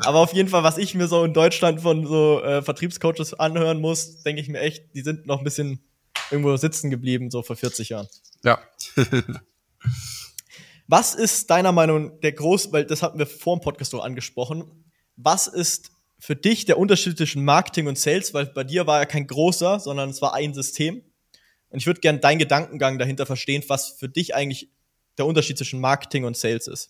Aber 0.05 0.19
auf 0.19 0.34
jeden 0.34 0.47
Fall, 0.49 0.63
was 0.63 0.77
ich 0.77 0.93
mir 0.93 1.08
so 1.08 1.23
in 1.23 1.34
Deutschland 1.34 1.81
von 1.81 2.05
so 2.05 2.41
äh, 2.43 2.62
Vertriebscoaches 2.62 3.34
anhören 3.34 3.81
muss, 3.81 4.21
denke 4.21 4.41
ich 4.41 4.47
mir 4.47 4.60
echt, 4.60 4.93
die 4.93 5.01
sind 5.01 5.25
noch 5.25 5.39
ein 5.39 5.43
bisschen 5.43 5.79
irgendwo 6.29 6.55
sitzen 6.58 6.91
geblieben, 6.91 7.31
so 7.31 7.41
vor 7.41 7.55
40 7.55 7.89
Jahren. 7.89 8.08
Ja. 8.43 8.60
was 10.88 11.15
ist 11.15 11.49
deiner 11.49 11.71
Meinung 11.71 12.19
der 12.21 12.34
groß, 12.34 12.71
weil 12.71 12.86
das 12.86 13.01
hatten 13.01 13.17
wir 13.17 13.25
vor 13.27 13.58
dem 13.58 13.62
Podcast 13.62 13.91
so 13.91 14.01
angesprochen, 14.01 14.86
was 15.15 15.47
ist 15.47 15.91
für 16.25 16.35
dich 16.35 16.65
der 16.65 16.77
Unterschied 16.79 17.17
zwischen 17.17 17.45
Marketing 17.45 17.88
und 17.88 17.97
Sales? 17.97 18.33
Weil 18.33 18.47
bei 18.47 18.63
dir 18.63 18.88
war 18.88 18.99
ja 18.99 19.05
kein 19.05 19.27
großer, 19.27 19.79
sondern 19.79 20.09
es 20.09 20.21
war 20.21 20.33
ein 20.33 20.53
System. 20.53 21.03
Und 21.69 21.79
ich 21.79 21.85
würde 21.85 22.01
gerne 22.01 22.19
deinen 22.19 22.39
Gedankengang 22.39 22.97
dahinter 22.97 23.25
verstehen, 23.25 23.63
was 23.67 23.89
für 23.89 24.09
dich 24.09 24.33
eigentlich 24.33 24.71
der 25.17 25.25
Unterschied 25.25 25.57
zwischen 25.57 25.79
Marketing 25.79 26.25
und 26.25 26.35
Sales 26.35 26.67
ist. 26.67 26.89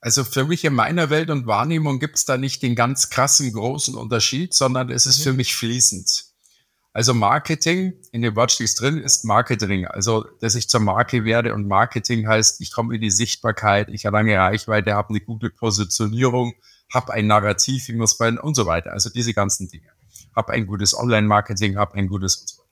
Also 0.00 0.24
für 0.24 0.44
mich 0.44 0.64
in 0.64 0.74
meiner 0.74 1.08
Welt 1.08 1.30
und 1.30 1.46
Wahrnehmung 1.46 1.98
gibt 1.98 2.16
es 2.16 2.24
da 2.24 2.36
nicht 2.36 2.62
den 2.62 2.74
ganz 2.74 3.10
krassen 3.10 3.52
großen 3.52 3.94
Unterschied, 3.94 4.52
sondern 4.52 4.90
es 4.90 5.06
ist 5.06 5.20
mhm. 5.20 5.22
für 5.22 5.32
mich 5.34 5.54
fließend. 5.54 6.24
Also 6.92 7.14
Marketing, 7.14 7.94
in 8.12 8.22
dem 8.22 8.36
Wort 8.36 8.52
steht 8.52 8.78
drin, 8.78 8.98
ist 8.98 9.24
Marketing. 9.24 9.86
Also, 9.86 10.24
dass 10.40 10.54
ich 10.54 10.68
zur 10.68 10.80
Marke 10.80 11.24
werde 11.24 11.54
und 11.54 11.66
Marketing 11.66 12.28
heißt, 12.28 12.60
ich 12.60 12.70
komme 12.70 12.94
in 12.94 13.00
die 13.00 13.10
Sichtbarkeit, 13.10 13.88
ich 13.88 14.06
habe 14.06 14.18
eine 14.18 14.36
Reichweite, 14.36 14.94
habe 14.94 15.08
eine 15.08 15.20
gute 15.20 15.50
Positionierung, 15.50 16.54
habe 16.94 17.12
ein 17.12 17.26
Narrativ, 17.26 17.88
ich 17.88 17.94
muss 17.94 18.16
bei 18.16 18.32
und 18.38 18.54
so 18.54 18.66
weiter. 18.66 18.92
Also 18.92 19.10
diese 19.10 19.34
ganzen 19.34 19.68
Dinge. 19.68 19.88
Habe 20.34 20.52
ein 20.52 20.66
gutes 20.66 20.96
Online-Marketing, 20.96 21.76
habe 21.76 21.94
ein 21.94 22.08
gutes 22.08 22.36
und 22.36 22.48
so 22.48 22.58
weiter. 22.58 22.64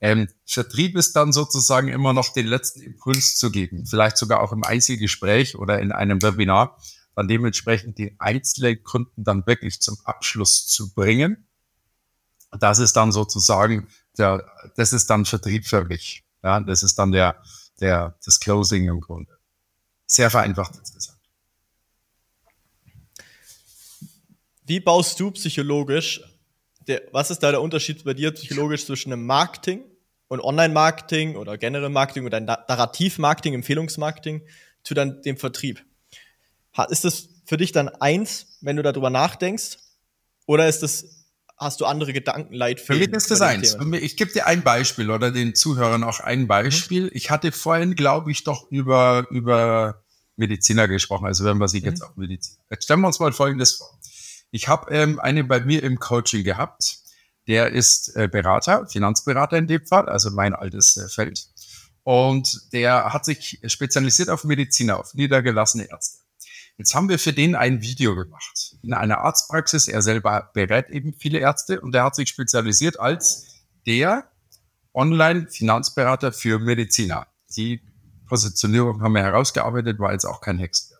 Ähm, 0.00 0.28
Vertrieb 0.46 0.96
ist 0.96 1.16
dann 1.16 1.32
sozusagen 1.32 1.88
immer 1.88 2.12
noch 2.12 2.32
den 2.32 2.46
letzten 2.46 2.80
Impuls 2.82 3.36
zu 3.36 3.50
geben, 3.50 3.84
vielleicht 3.84 4.16
sogar 4.16 4.40
auch 4.40 4.52
im 4.52 4.62
Einzelgespräch 4.62 5.56
oder 5.56 5.80
in 5.80 5.90
einem 5.90 6.22
Webinar, 6.22 6.78
dann 7.16 7.26
dementsprechend 7.26 7.98
die 7.98 8.14
einzelnen 8.20 8.82
Kunden 8.84 9.24
dann 9.24 9.44
wirklich 9.46 9.80
zum 9.80 9.98
Abschluss 10.04 10.68
zu 10.68 10.94
bringen. 10.94 11.48
Das 12.60 12.78
ist 12.78 12.96
dann 12.96 13.10
sozusagen 13.10 13.88
der, 14.16 14.44
das 14.76 14.92
ist 14.92 15.10
dann 15.10 15.24
Vertrieb 15.24 15.66
für 15.66 15.84
mich. 15.84 16.24
Ja, 16.44 16.60
das 16.60 16.84
ist 16.84 16.96
dann 16.98 17.10
der, 17.10 17.42
der, 17.80 18.16
das 18.24 18.38
Closing 18.38 18.88
im 18.88 19.00
Grunde. 19.00 19.36
Sehr 20.06 20.30
vereinfacht 20.30 20.78
gesagt. 20.80 21.17
Wie 24.68 24.80
baust 24.80 25.18
du 25.18 25.30
psychologisch, 25.30 26.20
der, 26.86 27.02
was 27.10 27.30
ist 27.30 27.42
da 27.42 27.50
der 27.50 27.62
Unterschied 27.62 28.04
bei 28.04 28.12
dir 28.12 28.32
psychologisch 28.32 28.84
zwischen 28.84 29.10
einem 29.10 29.24
Marketing 29.24 29.82
und 30.28 30.40
Online-Marketing 30.40 31.36
oder 31.36 31.56
generell 31.56 31.88
Marketing 31.88 32.26
oder 32.26 32.38
Narrativ-Marketing, 32.38 33.54
Empfehlungsmarketing 33.54 34.42
zu 34.84 34.92
dann 34.92 35.22
dem 35.22 35.38
Vertrieb? 35.38 35.82
Ist 36.90 37.04
das 37.04 37.30
für 37.46 37.56
dich 37.56 37.72
dann 37.72 37.88
eins, 37.88 38.58
wenn 38.60 38.76
du 38.76 38.82
darüber 38.82 39.08
nachdenkst? 39.08 39.78
Oder 40.44 40.68
ist 40.68 40.82
das, 40.82 41.24
hast 41.56 41.80
du 41.80 41.86
andere 41.86 42.12
Gedankenleitfäden? 42.12 43.02
Für 43.02 43.08
mich 43.08 43.16
ist 43.16 43.30
das 43.30 43.40
eins. 43.40 43.74
Ich 44.02 44.18
gebe 44.18 44.32
dir 44.32 44.46
ein 44.46 44.62
Beispiel 44.62 45.10
oder 45.10 45.30
den 45.30 45.54
Zuhörern 45.54 46.04
auch 46.04 46.20
ein 46.20 46.46
Beispiel. 46.46 47.04
Mhm. 47.04 47.10
Ich 47.14 47.30
hatte 47.30 47.52
vorhin, 47.52 47.94
glaube 47.94 48.30
ich, 48.30 48.44
doch 48.44 48.70
über, 48.70 49.26
über 49.30 50.02
Mediziner 50.36 50.88
gesprochen, 50.88 51.26
also 51.26 51.46
wenn 51.46 51.56
wir 51.56 51.68
sich 51.68 51.82
mhm. 51.82 51.88
jetzt 51.88 52.02
auch 52.02 52.14
Mediziner. 52.16 52.58
Jetzt 52.70 52.84
stellen 52.84 53.00
wir 53.00 53.06
uns 53.06 53.18
mal 53.18 53.32
Folgendes 53.32 53.72
vor. 53.72 53.98
Ich 54.50 54.68
habe 54.68 54.90
ähm, 54.94 55.20
eine 55.20 55.44
bei 55.44 55.60
mir 55.60 55.82
im 55.82 55.98
Coaching 55.98 56.44
gehabt, 56.44 56.98
der 57.46 57.72
ist 57.72 58.14
äh, 58.16 58.28
Berater, 58.28 58.86
Finanzberater 58.86 59.56
in 59.56 59.66
dem 59.66 59.86
Fall, 59.86 60.08
also 60.08 60.30
mein 60.30 60.54
altes 60.54 60.96
äh, 60.96 61.08
Feld. 61.08 61.48
Und 62.02 62.72
der 62.72 63.12
hat 63.12 63.24
sich 63.24 63.60
spezialisiert 63.66 64.30
auf 64.30 64.44
Mediziner, 64.44 64.98
auf 64.98 65.14
niedergelassene 65.14 65.90
Ärzte. 65.90 66.20
Jetzt 66.78 66.94
haben 66.94 67.08
wir 67.08 67.18
für 67.18 67.32
den 67.32 67.54
ein 67.56 67.82
Video 67.82 68.14
gemacht. 68.14 68.76
In 68.82 68.94
einer 68.94 69.18
Arztpraxis, 69.18 69.88
er 69.88 70.00
selber 70.00 70.50
berät 70.54 70.90
eben 70.90 71.12
viele 71.12 71.38
Ärzte 71.38 71.80
und 71.80 71.94
er 71.94 72.04
hat 72.04 72.14
sich 72.14 72.28
spezialisiert 72.28 73.00
als 73.00 73.46
der 73.86 74.30
Online-Finanzberater 74.94 76.32
für 76.32 76.58
Mediziner. 76.58 77.26
Die 77.56 77.82
Positionierung 78.26 79.02
haben 79.02 79.14
wir 79.14 79.22
herausgearbeitet, 79.22 79.98
war 79.98 80.12
jetzt 80.12 80.24
auch 80.24 80.40
kein 80.40 80.58
Hexenwert. 80.58 80.97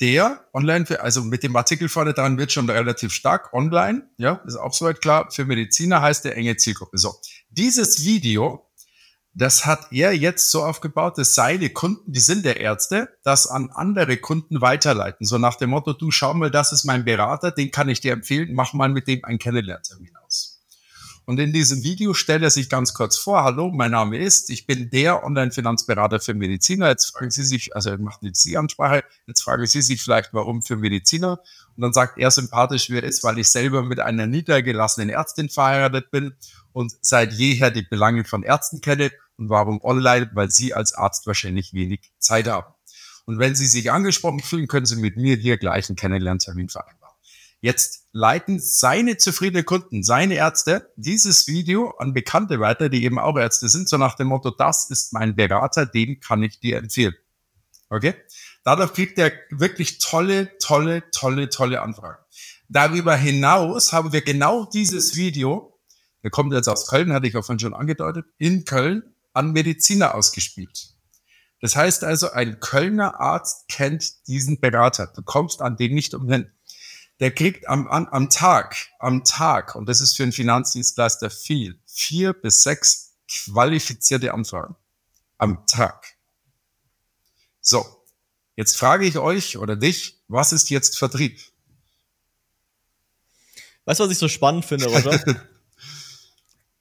Der 0.00 0.46
online, 0.54 0.86
für, 0.86 1.02
also 1.02 1.22
mit 1.22 1.42
dem 1.42 1.54
Artikel 1.56 1.88
vorne 1.88 2.14
dran 2.14 2.38
wird 2.38 2.52
schon 2.52 2.68
relativ 2.70 3.12
stark 3.12 3.52
online, 3.52 4.08
ja, 4.16 4.40
ist 4.46 4.56
auch 4.56 4.72
soweit 4.72 5.00
klar. 5.02 5.30
Für 5.30 5.44
Mediziner 5.44 6.00
heißt 6.00 6.24
der 6.24 6.36
enge 6.36 6.56
Zielgruppe. 6.56 6.96
So, 6.96 7.14
dieses 7.50 8.04
Video 8.04 8.70
das 9.32 9.64
hat 9.64 9.92
er 9.92 10.12
jetzt 10.12 10.50
so 10.50 10.64
aufgebaut, 10.64 11.16
dass 11.16 11.34
seine 11.34 11.70
Kunden, 11.70 12.12
die 12.12 12.20
sind 12.20 12.44
der 12.44 12.58
Ärzte, 12.58 13.16
das 13.22 13.46
an 13.46 13.70
andere 13.72 14.16
Kunden 14.16 14.60
weiterleiten. 14.60 15.24
So 15.24 15.38
nach 15.38 15.54
dem 15.54 15.70
Motto, 15.70 15.92
du 15.92 16.10
schau 16.10 16.34
mal, 16.34 16.50
das 16.50 16.72
ist 16.72 16.84
mein 16.84 17.04
Berater, 17.04 17.52
den 17.52 17.70
kann 17.70 17.88
ich 17.88 18.00
dir 18.00 18.12
empfehlen, 18.12 18.54
mach 18.54 18.72
mal 18.72 18.88
mit 18.88 19.06
dem 19.06 19.24
einen 19.24 19.38
Kennenlerntermin. 19.38 20.10
Und 21.30 21.38
in 21.38 21.52
diesem 21.52 21.84
Video 21.84 22.12
stellt 22.12 22.42
er 22.42 22.50
sich 22.50 22.68
ganz 22.68 22.92
kurz 22.92 23.16
vor, 23.16 23.44
hallo, 23.44 23.70
mein 23.70 23.92
Name 23.92 24.18
ist, 24.18 24.50
ich 24.50 24.66
bin 24.66 24.90
der 24.90 25.22
Online-Finanzberater 25.22 26.18
für 26.18 26.34
Mediziner. 26.34 26.88
Jetzt 26.88 27.12
fragen 27.12 27.30
Sie 27.30 27.44
sich, 27.44 27.72
also 27.76 27.90
er 27.90 27.98
macht 27.98 28.24
jetzt 28.24 28.44
die 28.44 28.56
Ansprache, 28.56 29.04
jetzt 29.28 29.44
fragen 29.44 29.64
Sie 29.64 29.80
sich 29.80 30.02
vielleicht, 30.02 30.34
warum 30.34 30.60
für 30.60 30.74
Mediziner? 30.74 31.38
Und 31.76 31.82
dann 31.82 31.92
sagt 31.92 32.18
er 32.18 32.32
sympathisch, 32.32 32.90
wer 32.90 33.04
ist, 33.04 33.22
weil 33.22 33.38
ich 33.38 33.48
selber 33.48 33.84
mit 33.84 34.00
einer 34.00 34.26
niedergelassenen 34.26 35.08
Ärztin 35.08 35.48
verheiratet 35.48 36.10
bin 36.10 36.34
und 36.72 36.96
seit 37.00 37.32
jeher 37.32 37.70
die 37.70 37.86
Belange 37.88 38.24
von 38.24 38.42
Ärzten 38.42 38.80
kenne 38.80 39.12
und 39.36 39.50
warum 39.50 39.80
online, 39.84 40.32
weil 40.34 40.50
Sie 40.50 40.74
als 40.74 40.94
Arzt 40.94 41.28
wahrscheinlich 41.28 41.72
wenig 41.72 42.10
Zeit 42.18 42.48
haben. 42.48 42.74
Und 43.26 43.38
wenn 43.38 43.54
Sie 43.54 43.68
sich 43.68 43.92
angesprochen 43.92 44.40
fühlen, 44.40 44.66
können 44.66 44.86
Sie 44.86 44.96
mit 44.96 45.16
mir 45.16 45.36
hier 45.36 45.58
gleich 45.58 45.88
einen 45.90 45.94
Kennenlerntermin 45.94 46.70
vereinbaren. 46.70 47.14
Jetzt 47.60 47.99
leiten 48.12 48.58
seine 48.60 49.16
zufriedenen 49.16 49.64
Kunden, 49.64 50.02
seine 50.02 50.34
Ärzte, 50.34 50.92
dieses 50.96 51.46
Video 51.46 51.90
an 51.98 52.12
Bekannte 52.12 52.60
weiter, 52.60 52.88
die 52.88 53.04
eben 53.04 53.18
auch 53.18 53.36
Ärzte 53.36 53.68
sind, 53.68 53.88
so 53.88 53.96
nach 53.96 54.16
dem 54.16 54.28
Motto, 54.28 54.50
das 54.50 54.90
ist 54.90 55.12
mein 55.12 55.36
Berater, 55.36 55.86
den 55.86 56.20
kann 56.20 56.42
ich 56.42 56.60
dir 56.60 56.78
empfehlen. 56.78 57.14
Okay? 57.88 58.14
Dadurch 58.64 58.92
kriegt 58.92 59.18
er 59.18 59.32
wirklich 59.50 59.98
tolle, 59.98 60.56
tolle, 60.58 61.10
tolle, 61.10 61.48
tolle 61.48 61.82
Anfragen. 61.82 62.18
Darüber 62.68 63.16
hinaus 63.16 63.92
haben 63.92 64.12
wir 64.12 64.22
genau 64.22 64.64
dieses 64.64 65.16
Video 65.16 65.70
der 66.22 66.30
kommt 66.30 66.52
jetzt 66.52 66.68
aus 66.68 66.86
Köln, 66.86 67.12
hatte 67.12 67.26
ich 67.26 67.36
auch 67.36 67.44
schon 67.44 67.74
angedeutet, 67.74 68.26
in 68.38 68.64
Köln 68.64 69.14
an 69.32 69.52
Mediziner 69.52 70.14
ausgespielt. 70.14 70.94
Das 71.60 71.76
heißt 71.76 72.04
also, 72.04 72.30
ein 72.30 72.60
Kölner 72.60 73.20
Arzt 73.20 73.68
kennt 73.68 74.26
diesen 74.26 74.60
Berater. 74.60 75.12
Du 75.14 75.22
kommst 75.22 75.60
an 75.60 75.76
den 75.76 75.94
nicht 75.94 76.14
umhin. 76.14 76.50
Der 77.20 77.30
kriegt 77.30 77.68
am, 77.68 77.86
am, 77.88 78.06
am 78.08 78.30
Tag, 78.30 78.76
am 78.98 79.24
Tag, 79.24 79.74
und 79.74 79.88
das 79.88 80.00
ist 80.00 80.16
für 80.16 80.22
einen 80.22 80.32
Finanzdienstleister 80.32 81.30
viel, 81.30 81.78
vier 81.86 82.32
bis 82.32 82.62
sechs 82.62 83.14
qualifizierte 83.28 84.32
Anfragen 84.34 84.74
am 85.38 85.66
Tag. 85.66 86.16
So, 87.60 87.84
jetzt 88.56 88.76
frage 88.76 89.06
ich 89.06 89.18
euch 89.18 89.58
oder 89.58 89.76
dich, 89.76 90.18
was 90.28 90.52
ist 90.52 90.70
jetzt 90.70 90.98
Vertrieb? 90.98 91.40
Weißt 93.84 94.00
du, 94.00 94.04
was 94.04 94.12
ich 94.12 94.18
so 94.18 94.28
spannend 94.28 94.64
finde, 94.64 94.86
Roger? 94.86 95.22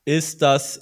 ist, 0.06 0.42
dass 0.42 0.80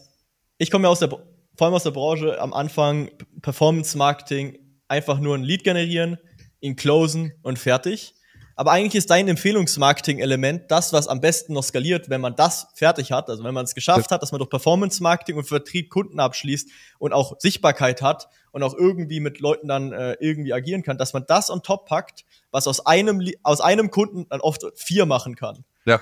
ich 0.58 0.72
komme 0.72 0.86
ja 0.86 0.90
aus 0.90 1.00
der, 1.00 1.10
vor 1.10 1.26
allem 1.62 1.74
aus 1.74 1.84
der 1.84 1.92
Branche 1.92 2.40
am 2.40 2.54
Anfang 2.54 3.12
Performance 3.42 3.98
Marketing 3.98 4.58
einfach 4.88 5.20
nur 5.20 5.36
ein 5.36 5.44
Lead 5.44 5.64
generieren, 5.64 6.18
ihn 6.60 6.76
closen 6.76 7.34
und 7.44 7.60
fertig. 7.60 8.14
Aber 8.60 8.72
eigentlich 8.72 8.96
ist 8.96 9.12
dein 9.12 9.28
Empfehlungsmarketing-Element 9.28 10.72
das, 10.72 10.92
was 10.92 11.08
am 11.08 11.22
besten 11.22 11.54
noch 11.54 11.64
skaliert, 11.64 12.10
wenn 12.10 12.22
man 12.22 12.36
das 12.36 12.68
fertig 12.74 13.12
hat. 13.12 13.30
Also 13.30 13.44
wenn 13.44 13.54
man 13.54 13.66
es 13.66 13.76
geschafft 13.76 14.10
hat, 14.10 14.24
dass 14.24 14.32
man 14.32 14.40
durch 14.40 14.50
Performance-Marketing 14.50 15.38
und 15.38 15.48
Vertrieb 15.48 15.92
Kunden 15.92 16.20
abschließt 16.20 16.68
und 16.98 17.14
auch 17.14 17.40
Sichtbarkeit 17.40 18.02
hat 18.02 18.30
und 18.52 18.64
auch 18.64 18.74
irgendwie 18.74 19.20
mit 19.20 19.40
Leuten 19.40 19.68
dann 19.68 19.94
äh, 19.94 20.18
irgendwie 20.20 20.54
agieren 20.54 20.82
kann, 20.82 20.98
dass 20.98 21.14
man 21.14 21.24
das 21.28 21.52
on 21.52 21.62
top 21.62 21.86
packt, 21.86 22.26
was 22.50 22.68
aus 22.68 22.84
einem, 22.88 23.22
aus 23.44 23.62
einem 23.62 23.92
Kunden 23.92 24.26
dann 24.28 24.42
oft 24.42 24.66
vier 24.74 25.06
machen 25.06 25.36
kann. 25.36 25.64
Ja. 25.86 26.02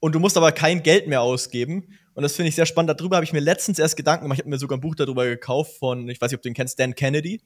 Und 0.00 0.14
du 0.14 0.20
musst 0.20 0.38
aber 0.38 0.52
kein 0.52 0.82
Geld 0.82 1.06
mehr 1.06 1.20
ausgeben. 1.20 1.98
Und 2.14 2.22
das 2.22 2.34
finde 2.34 2.48
ich 2.48 2.54
sehr 2.54 2.64
spannend. 2.64 2.98
Darüber 2.98 3.16
habe 3.16 3.24
ich 3.24 3.34
mir 3.34 3.40
letztens 3.40 3.78
erst 3.78 3.98
Gedanken 3.98 4.24
gemacht. 4.24 4.38
Ich 4.38 4.44
habe 4.44 4.48
mir 4.48 4.58
sogar 4.58 4.78
ein 4.78 4.80
Buch 4.80 4.94
darüber 4.94 5.26
gekauft 5.26 5.76
von, 5.78 6.08
ich 6.08 6.18
weiß 6.18 6.30
nicht, 6.30 6.38
ob 6.38 6.42
du 6.42 6.48
ihn 6.48 6.54
kennst, 6.54 6.80
Dan 6.80 6.94
Kennedy. 6.94 7.42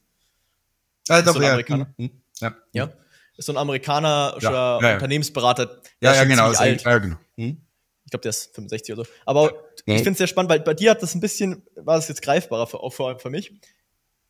Ah, 1.08 1.22
doch, 1.22 1.34
so 1.34 1.42
ja. 1.42 1.48
Amerikaner. 1.48 1.92
Mhm. 1.96 2.10
ja. 2.40 2.54
Ja. 2.72 2.92
Ist 3.38 3.46
so 3.46 3.52
ein 3.52 3.56
amerikanischer 3.56 4.40
Ja, 4.40 4.80
ja, 4.80 4.88
ja. 4.88 4.94
Unternehmensberater. 4.94 5.80
Ja, 6.00 6.10
ist 6.10 6.18
ja, 6.18 6.24
genau. 6.24 6.52
ziemlich 6.52 6.60
alt. 6.60 6.82
Ja, 6.82 6.98
genau. 6.98 7.16
Mhm. 7.36 7.62
Ich 8.04 8.10
glaube, 8.10 8.22
der 8.22 8.30
ist 8.30 8.54
65 8.54 8.94
oder 8.94 9.04
so. 9.04 9.10
Aber 9.24 9.52
ich 9.86 9.94
finde 9.96 10.10
es 10.10 10.18
sehr 10.18 10.26
spannend, 10.26 10.50
weil 10.50 10.60
bei 10.60 10.74
dir 10.74 10.90
hat 10.90 11.02
das 11.02 11.14
ein 11.14 11.20
bisschen, 11.20 11.62
war 11.76 11.96
das 11.96 12.08
jetzt 12.08 12.22
greifbarer 12.22 12.66
für, 12.66 12.80
auch 12.80 12.92
für, 12.92 13.18
für 13.18 13.30
mich. 13.30 13.52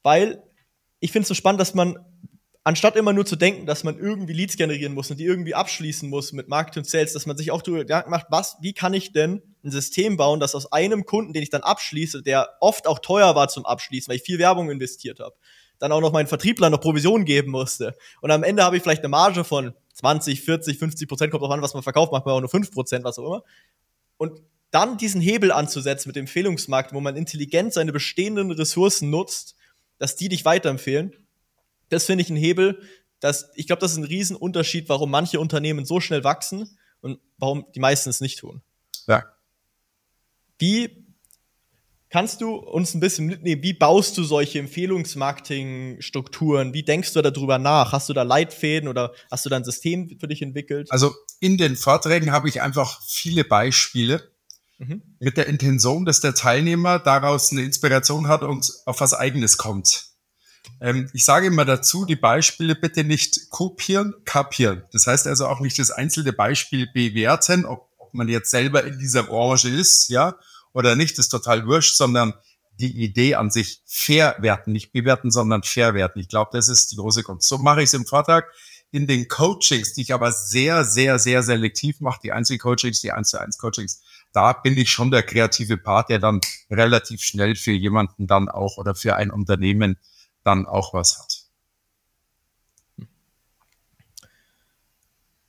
Weil 0.03 0.43
ich 1.01 1.11
finde 1.11 1.23
es 1.23 1.29
so 1.29 1.35
spannend, 1.35 1.61
dass 1.61 1.75
man, 1.75 1.99
anstatt 2.65 2.97
immer 2.97 3.15
nur 3.15 3.25
zu 3.25 3.37
denken, 3.37 3.65
dass 3.65 3.83
man 3.83 3.99
irgendwie 3.99 4.35
Leads 4.35 4.59
generieren 4.59 4.93
muss 4.93 5.11
und 5.11 5.17
die 5.19 5.25
irgendwie 5.25 5.55
abschließen 5.55 6.09
muss 6.09 6.33
mit 6.33 6.49
Marketing 6.49 6.83
und 6.83 6.89
Sales, 6.89 7.15
dass 7.15 7.25
man 7.25 7.37
sich 7.39 7.51
auch 7.51 7.63
darüber 7.63 7.79
Gedanken 7.79 8.11
macht, 8.11 8.27
was, 8.29 8.59
wie 8.61 8.75
kann 8.75 8.93
ich 8.93 9.13
denn 9.13 9.43
ein 9.65 9.71
System 9.71 10.19
bauen, 10.19 10.39
das 10.39 10.55
aus 10.55 10.71
einem 10.71 11.07
Kunden, 11.07 11.33
den 11.33 11.43
ich 11.43 11.49
dann 11.49 11.63
abschließe, 11.63 12.23
der 12.23 12.57
oft 12.61 12.87
auch 12.87 12.99
teuer 12.99 13.35
war 13.35 13.49
zum 13.49 13.65
Abschließen, 13.65 14.11
weil 14.11 14.17
ich 14.17 14.23
viel 14.23 14.39
Werbung 14.39 14.71
investiert 14.71 15.19
habe, 15.21 15.35
dann 15.79 15.93
auch 15.93 16.01
noch 16.01 16.13
meinen 16.13 16.27
Vertrieblern 16.27 16.73
noch 16.73 16.81
Provision 16.81 17.25
geben 17.25 17.51
musste. 17.51 17.97
Und 18.21 18.31
am 18.31 18.43
Ende 18.43 18.65
habe 18.65 18.77
ich 18.77 18.83
vielleicht 18.83 19.03
eine 19.03 19.09
Marge 19.09 19.45
von 19.45 19.75
20, 19.95 20.43
40, 20.43 20.79
50 20.79 21.09
Prozent, 21.09 21.31
kommt 21.31 21.43
drauf 21.43 21.51
an, 21.51 21.63
was 21.63 21.75
man 21.75 21.83
verkauft, 21.83 22.13
macht 22.13 22.27
man 22.27 22.35
auch 22.35 22.41
nur 22.41 22.49
5 22.49 22.71
Prozent, 22.71 23.05
was 23.05 23.19
auch 23.19 23.27
immer. 23.27 23.45
Und 24.17 24.41
dann 24.71 24.99
diesen 24.99 25.21
Hebel 25.21 25.51
anzusetzen 25.53 26.09
mit 26.09 26.17
dem 26.17 26.23
Empfehlungsmarkt, 26.23 26.93
wo 26.93 27.01
man 27.01 27.17
intelligent 27.17 27.73
seine 27.73 27.93
bestehenden 27.93 28.51
Ressourcen 28.51 29.11
nutzt, 29.11 29.57
dass 29.99 30.17
die 30.17 30.29
dich 30.29 30.45
weiterempfehlen, 30.45 31.15
das 31.89 32.05
finde 32.05 32.23
ich 32.23 32.31
ein 32.31 32.37
Hebel, 32.37 32.83
das, 33.21 33.51
ich 33.55 33.67
glaube, 33.67 33.81
das 33.81 33.93
ist 33.93 33.99
ein 33.99 34.05
Riesenunterschied, 34.05 34.89
warum 34.89 35.11
manche 35.11 35.41
Unternehmen 35.41 35.85
so 35.85 36.01
schnell 36.01 36.23
wachsen 36.23 36.79
und 37.01 37.19
warum 37.39 37.67
die 37.75 37.81
meisten 37.81 38.11
es 38.11 38.21
nicht 38.21 38.39
tun. 38.39 38.63
Ja. 39.07 39.25
Wie 40.59 41.08
kannst 42.11 42.41
du 42.41 42.55
uns 42.55 42.95
ein 42.95 43.01
bisschen 43.01 43.27
mitnehmen? 43.27 43.63
Wie 43.63 43.73
baust 43.73 44.17
du 44.19 44.25
solche 44.25 44.59
Empfehlungsmarketing-Strukturen? 44.59 46.75
Wie 46.75 46.83
denkst 46.83 47.13
du 47.13 47.23
darüber 47.23 47.59
nach? 47.59 47.93
Hast 47.93 48.09
du 48.09 48.13
da 48.13 48.23
Leitfäden 48.23 48.89
oder 48.89 49.13
hast 49.31 49.45
du 49.45 49.51
da 49.51 49.57
ein 49.57 49.65
System 49.65 50.19
für 50.19 50.29
dich 50.29 50.43
entwickelt? 50.43 50.91
Also 50.91 51.15
in 51.41 51.59
den 51.59 51.77
Vorträgen 51.77 52.33
habe 52.33 52.49
ich 52.49 52.63
einfach 52.63 53.01
viele 53.07 53.45
Beispiele 53.45 54.33
Mhm. 54.81 55.03
mit 55.19 55.37
der 55.37 55.49
Intention, 55.49 56.05
dass 56.05 56.21
der 56.21 56.35
Teilnehmer 56.35 57.01
daraus 57.01 57.51
eine 57.51 57.63
Inspiration 57.63 58.29
hat 58.29 58.43
und 58.43 58.73
auf 58.87 59.01
was 59.01 59.13
Eigenes 59.13 59.59
kommt. 59.59 60.05
Ähm, 60.81 61.11
ich 61.13 61.25
sage 61.25 61.49
immer 61.49 61.65
dazu, 61.65 62.05
die 62.05 62.15
Beispiele 62.15 62.77
bitte 62.77 63.03
nicht 63.03 63.51
kopieren, 63.51 64.15
kapieren. 64.25 64.85
Das 64.93 65.09
heißt 65.09 65.27
also 65.27 65.49
auch 65.49 65.59
nicht 65.59 65.81
das 65.81 65.91
einzelne 65.91 66.33
Beispiel 66.33 66.87
bewerten, 66.93 67.65
ob, 67.65 67.91
ob 67.99 68.15
man 68.15 68.29
jetzt 68.29 68.51
selber 68.51 68.85
in 68.85 69.01
dieser 69.01 69.25
Branche 69.25 69.69
ist, 69.69 70.11
ja, 70.11 70.37
oder 70.73 70.97
nicht, 70.97 71.19
ist 71.19 71.29
total 71.29 71.67
wurscht, 71.67 71.97
sondern 71.97 72.35
die 72.79 73.03
Idee 73.03 73.35
an 73.35 73.51
sich 73.51 73.83
verwerten, 73.87 74.73
nicht 74.73 74.93
bewerten, 74.93 75.31
sondern 75.31 75.63
verwerten. 75.63 76.21
Ich 76.21 76.29
glaube, 76.29 76.51
das 76.53 76.69
ist 76.69 76.93
die 76.93 76.97
große 76.97 77.23
Kunst. 77.23 77.49
So 77.49 77.59
mache 77.59 77.83
ich 77.83 77.87
es 77.87 77.95
im 77.95 78.07
Vortrag. 78.07 78.47
In 78.91 79.07
den 79.07 79.29
Coachings, 79.29 79.93
die 79.93 80.03
ich 80.03 80.15
aber 80.15 80.33
sehr, 80.33 80.85
sehr, 80.85 81.19
sehr 81.19 81.43
selektiv 81.43 82.01
mache, 82.01 82.21
die 82.23 82.33
Einzelcoachings, 82.33 83.03
die 83.03 83.13
1 83.13 83.29
zu 83.29 83.39
1 83.39 83.59
Coachings, 83.59 84.01
da 84.33 84.55
bin 84.55 84.79
ich 84.79 84.91
schon 84.91 85.11
der 85.11 85.23
kreative 85.23 85.77
Part, 85.77 86.09
der 86.09 86.19
dann 86.19 86.41
relativ 86.71 87.23
schnell 87.23 87.55
für 87.55 87.73
jemanden 87.73 88.27
dann 88.27 88.49
auch 88.49 88.79
oder 88.79 88.95
für 88.95 89.17
ein 89.17 89.31
Unternehmen 89.31 89.99
dann 90.43 90.65
auch 90.67 90.95
was 90.95 91.19
hat. 91.19 91.45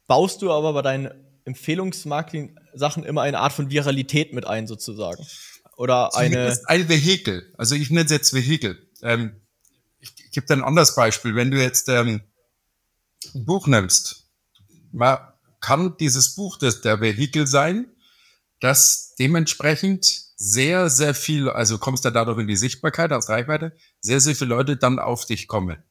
Baust 0.08 0.42
du 0.42 0.52
aber 0.52 0.74
bei 0.74 0.82
deinen 0.82 1.29
Empfehlungsmarketing-Sachen 1.45 3.04
immer 3.04 3.21
eine 3.21 3.39
Art 3.39 3.54
von 3.54 3.69
Viralität 3.69 4.34
mit 4.34 4.45
ein, 4.45 4.67
sozusagen? 4.67 5.25
Oder 5.78 6.15
eine. 6.15 6.36
Zumindest 6.36 6.69
ein 6.69 6.89
Vehikel. 6.89 7.54
Also 7.58 7.75
ich 7.75 7.89
nenne 7.89 8.06
es 8.06 8.12
jetzt 8.12 8.34
Vehikel. 8.34 8.89
Ähm, 9.02 9.41
ich 9.99 10.13
ich 10.30 10.32
gebe 10.32 10.45
dir 10.45 10.54
ein 10.54 10.63
anderes 10.63 10.93
Beispiel. 10.93 11.36
Wenn 11.36 11.49
du 11.49 11.60
jetzt 11.60 11.89
ähm, 11.89 12.21
ein 13.34 13.45
Buch 13.45 13.65
nimmst, 13.65 14.28
man 14.91 15.17
kann 15.60 15.97
dieses 15.97 16.36
Buch 16.36 16.58
das 16.58 16.82
der 16.82 17.02
Vehikel 17.02 17.47
sein, 17.47 17.88
das 18.60 19.15
dementsprechend 19.17 20.06
sehr, 20.36 20.89
sehr 20.89 21.15
viel, 21.15 21.49
also 21.49 21.80
kommst 21.80 22.06
du 22.06 22.12
dadurch 22.12 22.39
in 22.39 22.47
die 22.47 22.56
Sichtbarkeit 22.56 23.12
als 23.12 23.28
Reichweite, 23.28 23.75
sehr, 24.02 24.21
sehr 24.21 24.36
viele 24.36 24.49
Leute 24.49 24.78
dann 24.78 24.99
auf 24.99 25.25
dich 25.25 25.47
kommen. 25.47 25.84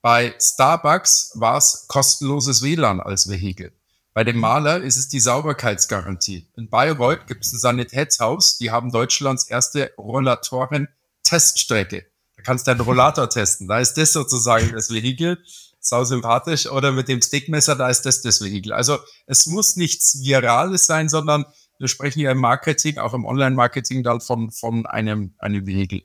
Bei 0.00 0.34
Starbucks 0.40 1.32
war 1.34 1.58
es 1.58 1.84
kostenloses 1.88 2.62
WLAN 2.62 3.00
als 3.00 3.28
Vehikel. 3.28 3.72
Bei 4.16 4.24
dem 4.24 4.38
Maler 4.38 4.82
ist 4.82 4.96
es 4.96 5.06
die 5.08 5.20
Sauberkeitsgarantie. 5.20 6.48
In 6.56 6.70
Bayreuth 6.70 7.26
gibt 7.26 7.44
es 7.44 7.52
ein 7.52 7.58
Sanitätshaus, 7.58 8.56
die 8.56 8.70
haben 8.70 8.90
Deutschlands 8.90 9.44
erste 9.44 9.92
Rollatoren-Teststrecke. 9.98 12.06
Da 12.36 12.42
kannst 12.42 12.66
du 12.66 12.70
einen 12.70 12.80
Rollator 12.80 13.28
testen. 13.28 13.68
Da 13.68 13.78
ist 13.78 13.98
das 13.98 14.14
sozusagen 14.14 14.72
das 14.72 14.90
Vehikel. 14.90 15.44
Sau 15.80 16.02
sympathisch. 16.04 16.66
Oder 16.66 16.92
mit 16.92 17.08
dem 17.08 17.20
Stickmesser, 17.20 17.76
da 17.76 17.90
ist 17.90 18.06
das 18.06 18.22
das 18.22 18.40
Vehikel. 18.40 18.72
Also 18.72 18.96
es 19.26 19.44
muss 19.44 19.76
nichts 19.76 20.24
Virales 20.24 20.86
sein, 20.86 21.10
sondern 21.10 21.44
wir 21.78 21.88
sprechen 21.88 22.20
hier 22.20 22.30
im 22.30 22.38
Marketing, 22.38 22.96
auch 22.96 23.12
im 23.12 23.26
Online-Marketing 23.26 24.02
dann 24.02 24.22
von, 24.22 24.50
von 24.50 24.86
einem, 24.86 25.34
einem 25.36 25.66
Vehikel. 25.66 26.04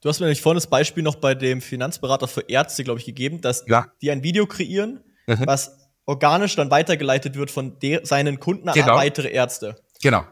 Du 0.00 0.08
hast 0.08 0.18
mir 0.18 0.26
nämlich 0.26 0.42
vorhin 0.42 0.56
das 0.56 0.66
Beispiel 0.66 1.04
noch 1.04 1.14
bei 1.14 1.36
dem 1.36 1.60
Finanzberater 1.60 2.26
für 2.26 2.40
Ärzte, 2.40 2.82
glaube 2.82 2.98
ich, 2.98 3.06
gegeben, 3.06 3.40
dass 3.40 3.64
ja. 3.68 3.86
die 4.02 4.10
ein 4.10 4.24
Video 4.24 4.48
kreieren, 4.48 5.04
mhm. 5.28 5.46
was 5.46 5.78
organisch 6.06 6.56
dann 6.56 6.70
weitergeleitet 6.70 7.36
wird 7.36 7.50
von 7.50 7.76
seinen 8.02 8.40
Kunden 8.40 8.70
genau. 8.72 8.92
an 8.92 8.96
weitere 8.96 9.28
Ärzte. 9.30 9.76
Genau. 10.02 10.24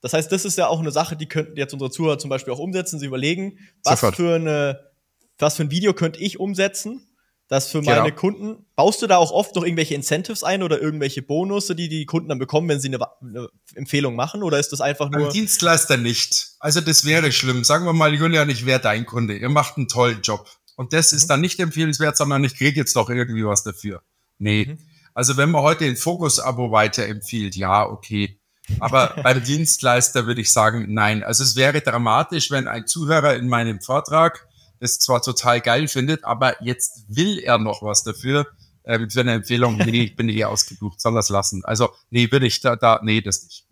Das 0.00 0.14
heißt, 0.14 0.32
das 0.32 0.44
ist 0.44 0.58
ja 0.58 0.66
auch 0.66 0.80
eine 0.80 0.90
Sache, 0.90 1.16
die 1.16 1.26
könnten 1.26 1.56
jetzt 1.56 1.72
unsere 1.72 1.90
Zuhörer 1.90 2.18
zum 2.18 2.28
Beispiel 2.28 2.52
auch 2.52 2.58
umsetzen. 2.58 2.98
Sie 2.98 3.06
überlegen, 3.06 3.58
was 3.84 4.00
für 4.00 4.34
eine, 4.34 4.90
was 5.38 5.56
für 5.56 5.62
ein 5.62 5.70
Video 5.70 5.94
könnte 5.94 6.18
ich 6.20 6.40
umsetzen, 6.40 7.08
das 7.46 7.70
für 7.70 7.82
meine 7.82 8.04
genau. 8.04 8.16
Kunden, 8.16 8.66
baust 8.74 9.02
du 9.02 9.06
da 9.06 9.18
auch 9.18 9.30
oft 9.30 9.54
noch 9.54 9.62
irgendwelche 9.62 9.94
Incentives 9.94 10.42
ein 10.42 10.62
oder 10.62 10.80
irgendwelche 10.80 11.22
Bonusse, 11.22 11.76
die 11.76 11.88
die 11.88 12.06
Kunden 12.06 12.30
dann 12.30 12.38
bekommen, 12.38 12.68
wenn 12.68 12.80
sie 12.80 12.88
eine, 12.88 12.98
eine 13.20 13.48
Empfehlung 13.74 14.16
machen? 14.16 14.42
Oder 14.42 14.58
ist 14.58 14.72
das 14.72 14.80
einfach 14.80 15.10
nur. 15.10 15.24
Beim 15.24 15.32
Dienstleister 15.32 15.98
nicht. 15.98 16.52
Also 16.58 16.80
das 16.80 17.04
wäre 17.04 17.30
schlimm. 17.30 17.62
Sagen 17.62 17.84
wir 17.84 17.92
mal, 17.92 18.14
Julian, 18.14 18.48
ich 18.48 18.66
wäre 18.66 18.80
dein 18.80 19.06
Kunde. 19.06 19.36
Ihr 19.36 19.50
macht 19.50 19.76
einen 19.76 19.86
tollen 19.86 20.22
Job. 20.22 20.48
Und 20.76 20.94
das 20.94 21.12
mhm. 21.12 21.18
ist 21.18 21.26
dann 21.28 21.42
nicht 21.42 21.60
empfehlenswert, 21.60 22.16
sondern 22.16 22.42
ich 22.42 22.56
kriege 22.56 22.80
jetzt 22.80 22.96
doch 22.96 23.10
irgendwie 23.10 23.44
was 23.44 23.62
dafür. 23.62 24.02
Nee. 24.38 24.66
Mhm. 24.70 24.78
Also 25.14 25.36
wenn 25.36 25.50
man 25.50 25.62
heute 25.62 25.84
den 25.84 25.96
Fokus-Abo 25.96 26.70
weiterempfiehlt, 26.70 27.56
ja, 27.56 27.86
okay. 27.86 28.38
Aber 28.80 29.14
beim 29.22 29.42
Dienstleister 29.42 30.26
würde 30.26 30.40
ich 30.40 30.52
sagen, 30.52 30.86
nein. 30.92 31.22
Also 31.22 31.42
es 31.42 31.56
wäre 31.56 31.80
dramatisch, 31.80 32.50
wenn 32.50 32.68
ein 32.68 32.86
Zuhörer 32.86 33.36
in 33.36 33.48
meinem 33.48 33.80
Vortrag 33.80 34.46
das 34.80 34.98
zwar 34.98 35.22
total 35.22 35.60
geil 35.60 35.86
findet, 35.86 36.24
aber 36.24 36.60
jetzt 36.60 37.04
will 37.06 37.38
er 37.38 37.58
noch 37.58 37.82
was 37.82 38.02
dafür. 38.02 38.48
Äh, 38.82 39.08
für 39.08 39.20
eine 39.20 39.34
Empfehlung, 39.34 39.76
nee, 39.76 40.04
ich 40.04 40.16
bin 40.16 40.28
eh 40.28 40.44
ausgebucht, 40.44 41.00
soll 41.00 41.14
das 41.14 41.28
lassen. 41.28 41.64
Also, 41.64 41.90
nee, 42.10 42.26
bin 42.26 42.42
ich 42.42 42.60
da, 42.60 42.74
da, 42.74 43.00
nee, 43.02 43.20
das 43.20 43.44
nicht. 43.44 43.66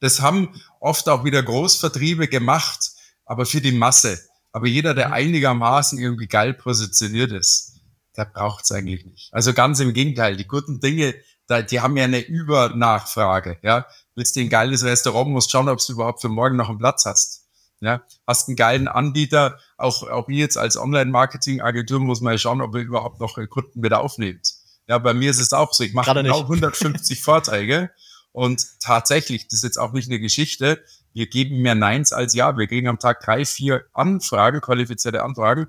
Das 0.00 0.20
haben 0.20 0.60
oft 0.80 1.08
auch 1.08 1.24
wieder 1.24 1.42
Großvertriebe 1.42 2.28
gemacht, 2.28 2.92
aber 3.26 3.46
für 3.46 3.60
die 3.60 3.72
Masse. 3.72 4.18
Aber 4.52 4.66
jeder, 4.66 4.94
der 4.94 5.08
mhm. 5.08 5.14
einigermaßen 5.14 5.98
irgendwie 5.98 6.26
geil 6.26 6.54
positioniert 6.54 7.32
ist, 7.32 7.73
der 8.16 8.24
braucht's 8.26 8.72
eigentlich 8.72 9.04
nicht. 9.04 9.32
Also 9.32 9.52
ganz 9.52 9.80
im 9.80 9.92
Gegenteil, 9.92 10.36
die 10.36 10.46
guten 10.46 10.80
Dinge, 10.80 11.14
da, 11.46 11.62
die 11.62 11.80
haben 11.80 11.96
ja 11.96 12.04
eine 12.04 12.20
Übernachfrage. 12.20 13.58
Ja, 13.62 13.86
willst 14.14 14.36
du 14.36 14.40
ein 14.40 14.48
geiles 14.48 14.84
Restaurant, 14.84 15.30
musst 15.30 15.50
schauen, 15.50 15.68
ob 15.68 15.84
du 15.84 15.92
überhaupt 15.92 16.20
für 16.20 16.28
morgen 16.28 16.56
noch 16.56 16.68
einen 16.68 16.78
Platz 16.78 17.04
hast. 17.04 17.42
Ja, 17.80 18.02
hast 18.26 18.48
einen 18.48 18.56
geilen 18.56 18.88
Anbieter, 18.88 19.58
auch, 19.76 20.04
auch 20.04 20.28
ihr 20.28 20.38
jetzt 20.38 20.56
als 20.56 20.78
Online-Marketing-Agentur 20.78 22.00
muss 22.00 22.22
man 22.22 22.32
ja 22.32 22.38
schauen, 22.38 22.62
ob 22.62 22.74
ihr 22.74 22.80
überhaupt 22.80 23.20
noch 23.20 23.36
Kunden 23.50 23.82
wieder 23.82 24.00
aufnehmt. 24.00 24.54
Ja, 24.86 24.98
bei 24.98 25.12
mir 25.12 25.30
ist 25.30 25.40
es 25.40 25.52
auch 25.52 25.72
so. 25.74 25.84
Ich 25.84 25.92
mache 25.92 26.14
genau 26.14 26.40
150 26.42 27.20
Vorträge 27.20 27.90
und 28.32 28.66
tatsächlich, 28.80 29.48
das 29.48 29.58
ist 29.58 29.64
jetzt 29.64 29.78
auch 29.78 29.92
nicht 29.92 30.08
eine 30.08 30.18
Geschichte, 30.18 30.82
wir 31.14 31.28
geben 31.28 31.62
mehr 31.62 31.76
Neins 31.76 32.12
als 32.12 32.34
Ja. 32.34 32.58
Wir 32.58 32.66
kriegen 32.66 32.88
am 32.88 32.98
Tag 32.98 33.20
drei, 33.20 33.44
vier 33.44 33.84
Anfragen, 33.92 34.60
qualifizierte 34.60 35.22
Anfragen. 35.22 35.68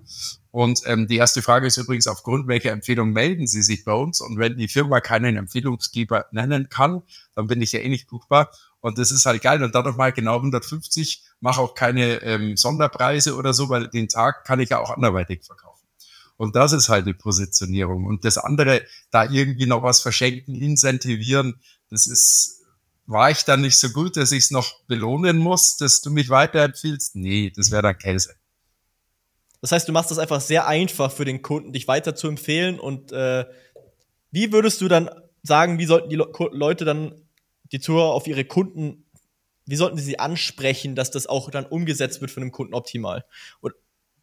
Und 0.52 0.82
ähm, 0.86 1.08
die 1.08 1.18
erste 1.18 1.42
Frage 1.42 1.68
ist 1.68 1.78
übrigens, 1.78 2.08
aufgrund 2.08 2.48
welcher 2.48 2.72
Empfehlung 2.72 3.12
melden 3.12 3.46
Sie 3.46 3.62
sich 3.62 3.86
bei 3.86 3.94
uns? 3.94 4.22
Und 4.22 4.40
wenn 4.40 4.58
die 4.58 4.68
Firma 4.68 5.02
keinen 5.02 5.38
Empfehlungsgeber 5.38 6.26
nennen 6.32 6.70
kann, 6.70 7.04
dann 7.36 7.48
bin 7.48 7.62
ich 7.62 7.72
ja 7.74 7.80
eh 7.80 7.90
nicht 7.90 8.08
buchbar. 8.08 8.50
Und 8.80 8.98
das 8.98 9.12
ist 9.12 9.26
halt 9.26 9.42
geil. 9.42 9.64
Und 9.64 9.76
dadurch 9.76 9.96
mal 9.98 10.12
genau 10.12 10.38
150, 10.38 11.24
mache 11.42 11.62
auch 11.62 11.76
keine 11.76 12.24
ähm, 12.24 12.58
Sonderpreise 12.58 13.36
oder 13.36 13.54
so, 13.54 13.70
weil 13.70 13.88
den 13.88 14.08
Tag 14.08 14.46
kann 14.46 14.60
ich 14.60 14.70
ja 14.70 14.80
auch 14.80 14.90
anderweitig 14.90 15.44
verkaufen. 15.44 15.86
Und 16.38 16.56
das 16.56 16.74
ist 16.74 16.90
halt 16.90 17.06
die 17.06 17.14
Positionierung. 17.14 18.06
Und 18.06 18.26
das 18.26 18.38
andere, 18.38 18.82
da 19.12 19.30
irgendwie 19.30 19.68
noch 19.68 19.84
was 19.84 20.02
verschenken, 20.02 20.56
incentivieren, 20.56 21.60
das 21.90 22.08
ist, 22.08 22.55
war 23.08 23.30
ich 23.30 23.44
dann 23.44 23.62
nicht 23.62 23.78
so 23.78 23.90
gut, 23.90 24.18
dass 24.18 24.32
ich 24.32 24.46
es 24.46 24.52
noch 24.52 24.82
belohnen 24.86 25.38
muss, 25.38 25.78
dass 25.78 26.02
du 26.02 26.10
mich 26.10 26.30
weiterempfiehlst? 26.30 27.16
Nee, 27.16 27.52
das 27.56 27.72
wäre 27.72 27.84
dann 27.84 27.98
Käse. 27.98 28.36
Das 29.62 29.72
heißt, 29.72 29.88
du 29.88 29.94
machst 29.94 30.12
das 30.12 30.20
einfach 30.20 30.42
sehr 30.42 30.68
einfach 30.68 31.12
für 31.12 31.26
den 31.26 31.42
Kunden, 31.42 31.74
dich 31.74 31.88
weiter 31.88 32.16
zu 32.16 32.28
empfehlen. 32.28 32.80
Und 32.80 33.12
äh, 33.12 33.46
wie 34.32 34.52
würdest 34.52 34.82
du 34.82 34.88
dann 34.88 35.10
sagen, 35.44 35.80
wie 35.80 35.86
sollten 35.86 36.10
die 36.10 36.16
Le 36.16 36.28
Leute 36.52 36.86
dann 36.86 37.22
die 37.72 37.80
Zuhörer 37.80 38.14
auf 38.14 38.28
ihre 38.28 38.46
Kunden, 38.46 39.06
wie 39.66 39.76
sollten 39.76 39.98
sie 39.98 40.04
sie 40.04 40.20
ansprechen, 40.20 40.96
dass 40.96 41.10
das 41.10 41.26
auch 41.26 41.50
dann 41.50 41.66
umgesetzt 41.66 42.22
wird 42.22 42.32
von 42.32 42.42
dem 42.42 42.52
Kunden 42.52 42.74
optimal? 42.74 43.26
Und 43.60 43.74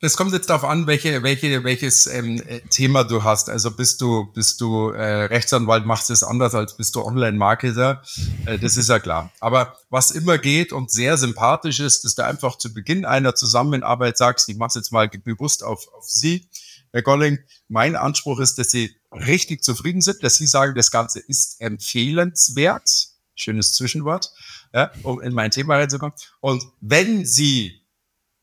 das 0.02 0.16
kommt 0.16 0.32
jetzt 0.32 0.50
darauf 0.50 0.64
an, 0.64 0.88
welche, 0.88 1.22
welche, 1.22 1.62
welches 1.62 2.08
ähm, 2.08 2.42
äh, 2.48 2.60
Thema 2.68 3.04
du 3.04 3.22
hast. 3.22 3.48
Also 3.48 3.70
bist 3.70 4.00
du, 4.00 4.26
bist 4.34 4.60
du 4.60 4.90
äh, 4.90 5.26
Rechtsanwalt, 5.26 5.86
machst 5.86 6.10
es 6.10 6.24
anders 6.24 6.56
als 6.56 6.76
bist 6.76 6.96
du 6.96 7.04
Online-Marketer. 7.04 8.02
Äh, 8.44 8.58
das 8.58 8.76
ist 8.76 8.88
ja 8.88 8.98
klar. 8.98 9.30
Aber 9.38 9.76
was 9.90 10.10
immer 10.10 10.38
geht 10.38 10.72
und 10.72 10.90
sehr 10.90 11.16
sympathisch 11.16 11.78
ist, 11.78 12.04
dass 12.04 12.16
du 12.16 12.24
einfach 12.24 12.58
zu 12.58 12.74
Beginn 12.74 13.04
einer 13.04 13.36
Zusammenarbeit 13.36 14.18
sagst, 14.18 14.48
ich 14.48 14.56
mache 14.56 14.76
jetzt 14.76 14.90
mal 14.90 15.08
bewusst 15.08 15.62
auf, 15.62 15.86
auf 15.94 16.10
Sie, 16.10 16.48
Herr 16.90 17.02
Golling. 17.02 17.38
Mein 17.68 17.94
Anspruch 17.94 18.40
ist, 18.40 18.58
dass 18.58 18.72
Sie 18.72 18.96
richtig 19.12 19.62
zufrieden 19.62 20.00
sind, 20.00 20.24
dass 20.24 20.34
Sie 20.34 20.46
sagen, 20.46 20.74
das 20.74 20.90
Ganze 20.90 21.20
ist 21.20 21.60
empfehlenswert 21.60 23.12
schönes 23.34 23.72
Zwischenwort, 23.72 24.32
ja, 24.74 24.90
um 25.04 25.20
in 25.20 25.32
mein 25.32 25.50
Thema 25.52 25.76
reinzukommen. 25.76 26.14
Und 26.40 26.64
wenn 26.80 27.24
Sie 27.24 27.81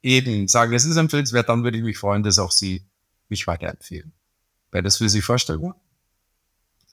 eben 0.01 0.47
sagen, 0.47 0.71
das 0.71 0.85
ist 0.85 0.97
empfehlenswert, 0.97 1.49
dann 1.49 1.63
würde 1.63 1.77
ich 1.77 1.83
mich 1.83 1.97
freuen, 1.97 2.23
dass 2.23 2.39
auch 2.39 2.51
Sie 2.51 2.85
mich 3.27 3.47
weiterempfehlen. 3.47 4.13
Wäre 4.71 4.83
das 4.83 4.97
für 4.97 5.09
Sie 5.09 5.21
vorstellbar? 5.21 5.75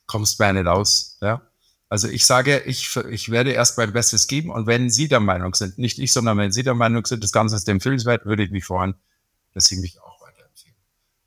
Kommst 0.06 0.38
mir 0.38 0.52
nicht 0.52 0.66
aus, 0.66 1.18
ja? 1.20 1.42
Also 1.88 2.08
ich 2.08 2.26
sage, 2.26 2.60
ich, 2.66 2.96
ich 3.10 3.30
werde 3.30 3.52
erst 3.52 3.78
mein 3.78 3.92
Bestes 3.92 4.26
geben 4.26 4.50
und 4.50 4.66
wenn 4.66 4.90
Sie 4.90 5.06
der 5.06 5.20
Meinung 5.20 5.54
sind, 5.54 5.78
nicht 5.78 6.00
ich, 6.00 6.12
sondern 6.12 6.36
wenn 6.36 6.50
Sie 6.50 6.64
der 6.64 6.74
Meinung 6.74 7.06
sind, 7.06 7.22
das 7.22 7.30
Ganze 7.30 7.54
ist 7.54 7.68
empfehlenswert, 7.68 8.26
würde 8.26 8.42
ich 8.42 8.50
mich 8.50 8.64
freuen, 8.64 8.94
dass 9.54 9.66
Sie 9.66 9.76
mich 9.76 10.00
auch 10.00 10.20
weiterempfehlen. 10.20 10.76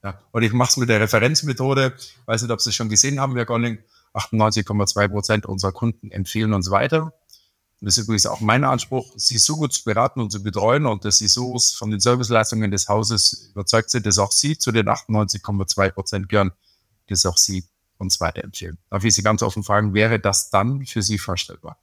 Ja, 0.04 0.22
und 0.32 0.44
ich 0.44 0.52
mache 0.52 0.70
es 0.70 0.78
mit 0.78 0.90
der 0.90 1.00
Referenzmethode, 1.00 1.94
weiß 2.26 2.42
nicht, 2.42 2.52
ob 2.52 2.60
Sie 2.60 2.72
es 2.72 2.76
schon 2.76 2.90
gesehen 2.90 3.22
haben, 3.22 3.36
Herr 3.36 3.46
Gonning, 3.46 3.80
98,2 4.14 5.08
Prozent 5.08 5.46
unserer 5.46 5.72
Kunden 5.72 6.12
empfehlen 6.12 6.54
uns 6.54 6.70
weiter. 6.70 7.14
Und 7.82 7.86
das 7.86 7.98
ist 7.98 8.04
übrigens 8.04 8.26
auch 8.26 8.42
mein 8.42 8.66
Anspruch, 8.66 9.14
sie 9.16 9.38
so 9.38 9.56
gut 9.56 9.74
zu 9.74 9.84
beraten 9.86 10.20
und 10.20 10.32
zu 10.32 10.44
betreuen 10.44 10.86
und 10.86 11.06
dass 11.06 11.20
sie 11.20 11.28
so 11.28 11.58
von 11.78 11.92
den 11.92 12.02
Serviceleistungen 12.02 12.72
des 12.72 12.90
Hauses 12.90 13.52
überzeugt 13.52 13.90
sind, 13.90 14.06
dass 14.06 14.20
auch 14.20 14.32
sie 14.32 14.58
zu 14.58 14.72
den 14.72 14.88
98,2 14.88 15.92
Prozent 15.92 16.30
gehören, 16.30 16.52
dass 17.08 17.26
auch 17.26 17.38
sie 17.38 17.64
uns 17.98 18.20
weiterempfehlen. 18.20 18.78
Darf 18.90 19.04
ich 19.04 19.14
Sie 19.14 19.24
ganz 19.24 19.44
offen 19.44 19.64
fragen, 19.64 19.94
wäre 19.94 20.20
das 20.20 20.50
dann 20.50 20.86
für 20.86 21.02
Sie 21.02 21.18
vorstellbar? 21.18 21.78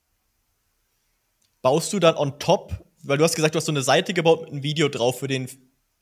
Baust 1.63 1.93
du 1.93 1.99
dann 1.99 2.17
on 2.17 2.39
top, 2.39 2.73
weil 3.03 3.19
du 3.19 3.25
hast 3.25 3.35
gesagt, 3.35 3.55
du 3.55 3.59
hast 3.59 3.67
so 3.67 3.73
eine 3.73 3.83
Seite 3.83 4.15
gebaut 4.15 4.43
mit 4.43 4.51
einem 4.51 4.63
Video 4.63 4.89
drauf 4.89 5.19
für 5.19 5.29
den 5.29 5.49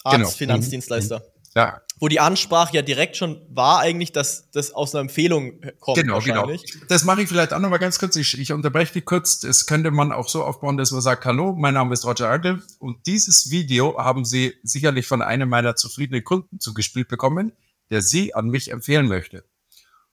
Arzt, 0.04 0.16
genau. 0.16 0.28
Finanzdienstleister. 0.28 1.22
Ja. 1.56 1.80
Wo 2.00 2.08
die 2.08 2.18
Ansprache 2.18 2.74
ja 2.74 2.82
direkt 2.82 3.16
schon 3.16 3.40
war 3.48 3.78
eigentlich, 3.78 4.10
dass 4.10 4.50
das 4.50 4.72
aus 4.72 4.94
einer 4.94 5.02
Empfehlung 5.02 5.60
kommt. 5.78 5.96
Genau, 5.96 6.18
genau. 6.18 6.50
Das 6.88 7.04
mache 7.04 7.22
ich 7.22 7.28
vielleicht 7.28 7.52
auch 7.52 7.60
noch 7.60 7.70
mal 7.70 7.78
ganz 7.78 7.98
kurz. 8.00 8.16
Ich, 8.16 8.38
ich 8.38 8.52
unterbreche 8.52 8.94
dich 8.94 9.04
kurz. 9.04 9.38
Das 9.38 9.66
könnte 9.66 9.92
man 9.92 10.10
auch 10.10 10.28
so 10.28 10.44
aufbauen, 10.44 10.76
dass 10.76 10.90
man 10.90 11.00
sagt, 11.00 11.24
hallo, 11.24 11.54
mein 11.56 11.74
Name 11.74 11.94
ist 11.94 12.04
Roger 12.04 12.28
Arkel 12.28 12.62
und 12.80 13.06
dieses 13.06 13.50
Video 13.50 13.96
haben 13.96 14.24
Sie 14.24 14.54
sicherlich 14.64 15.06
von 15.06 15.22
einem 15.22 15.48
meiner 15.48 15.76
zufriedenen 15.76 16.24
Kunden 16.24 16.58
zugespielt 16.58 17.08
bekommen, 17.08 17.52
der 17.90 18.02
Sie 18.02 18.34
an 18.34 18.48
mich 18.48 18.72
empfehlen 18.72 19.06
möchte. 19.06 19.44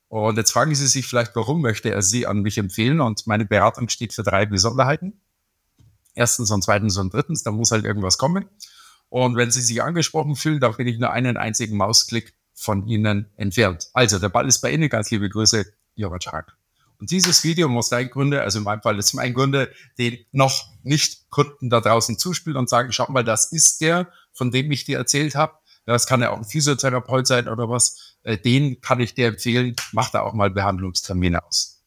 Und 0.08 0.38
jetzt 0.38 0.52
fragen 0.52 0.76
Sie 0.76 0.88
sich 0.88 1.08
vielleicht, 1.08 1.36
warum 1.36 1.62
möchte 1.62 1.90
er 1.90 2.04
Sie 2.04 2.28
an 2.28 2.42
mich 2.42 2.58
empfehlen? 2.58 3.02
Und 3.02 3.26
meine 3.26 3.46
Beratung 3.46 3.90
steht 3.90 4.14
für 4.14 4.24
drei 4.24 4.46
Besonderheiten. 4.46 5.20
Erstens 6.14 6.52
und 6.52 6.62
zweitens 6.64 6.98
und 6.98 7.14
drittens, 7.14 7.44
da 7.44 7.52
muss 7.52 7.72
halt 7.72 7.86
irgendwas 7.86 8.18
kommen. 8.18 8.46
Und 9.12 9.36
wenn 9.36 9.52
Sie 9.52 9.62
sich 9.62 9.84
angesprochen 9.84 10.38
fühlen, 10.38 10.62
dann 10.62 10.74
bin 10.78 10.88
ich 10.88 10.98
nur 10.98 11.12
einen 11.12 11.36
einzigen 11.36 11.76
Mausklick 11.76 12.34
von 12.54 12.88
Ihnen 12.88 13.30
entfernt. 13.36 13.90
Also, 13.92 14.20
der 14.20 14.30
Ball 14.30 14.48
ist 14.48 14.62
bei 14.62 14.72
Ihnen. 14.72 14.88
Ganz 14.88 15.12
liebe 15.12 15.28
Grüße, 15.28 15.66
Jörg 15.96 16.26
Hack. 16.28 16.56
Und 16.98 17.12
dieses 17.12 17.44
Video 17.44 17.68
muss 17.68 17.90
dein 17.90 18.10
Kunde, 18.10 18.42
also 18.42 18.60
in 18.60 18.64
meinem 18.64 18.82
Fall 18.82 18.98
ist 18.98 19.12
mein 19.14 19.34
Kunde, 19.34 19.70
den 19.98 20.18
noch 20.32 20.70
nicht 20.84 21.30
Kunden 21.30 21.70
da 21.70 21.82
draußen 21.82 22.18
zuspielen 22.18 22.56
und 22.56 22.70
sagen, 22.70 22.94
schau 22.94 23.12
mal, 23.12 23.26
das 23.26 23.52
ist 23.52 23.82
der, 23.82 24.08
von 24.32 24.50
dem 24.50 24.72
ich 24.72 24.86
dir 24.86 25.00
erzählt 25.00 25.36
habe. 25.36 25.56
Das 25.86 26.08
kann 26.08 26.22
ja 26.22 26.30
auch 26.30 26.38
ein 26.38 26.46
Physiotherapeut 26.46 27.28
sein 27.28 27.50
oder 27.50 27.68
was. 27.68 28.16
Äh, 28.24 28.38
den 28.38 28.80
kann 28.80 29.02
ich 29.02 29.14
dir 29.14 29.28
empfehlen. 29.28 29.76
Mach 29.92 30.10
da 30.10 30.22
auch 30.22 30.34
mal 30.34 30.52
Behandlungstermine 30.52 31.44
aus. 31.44 31.84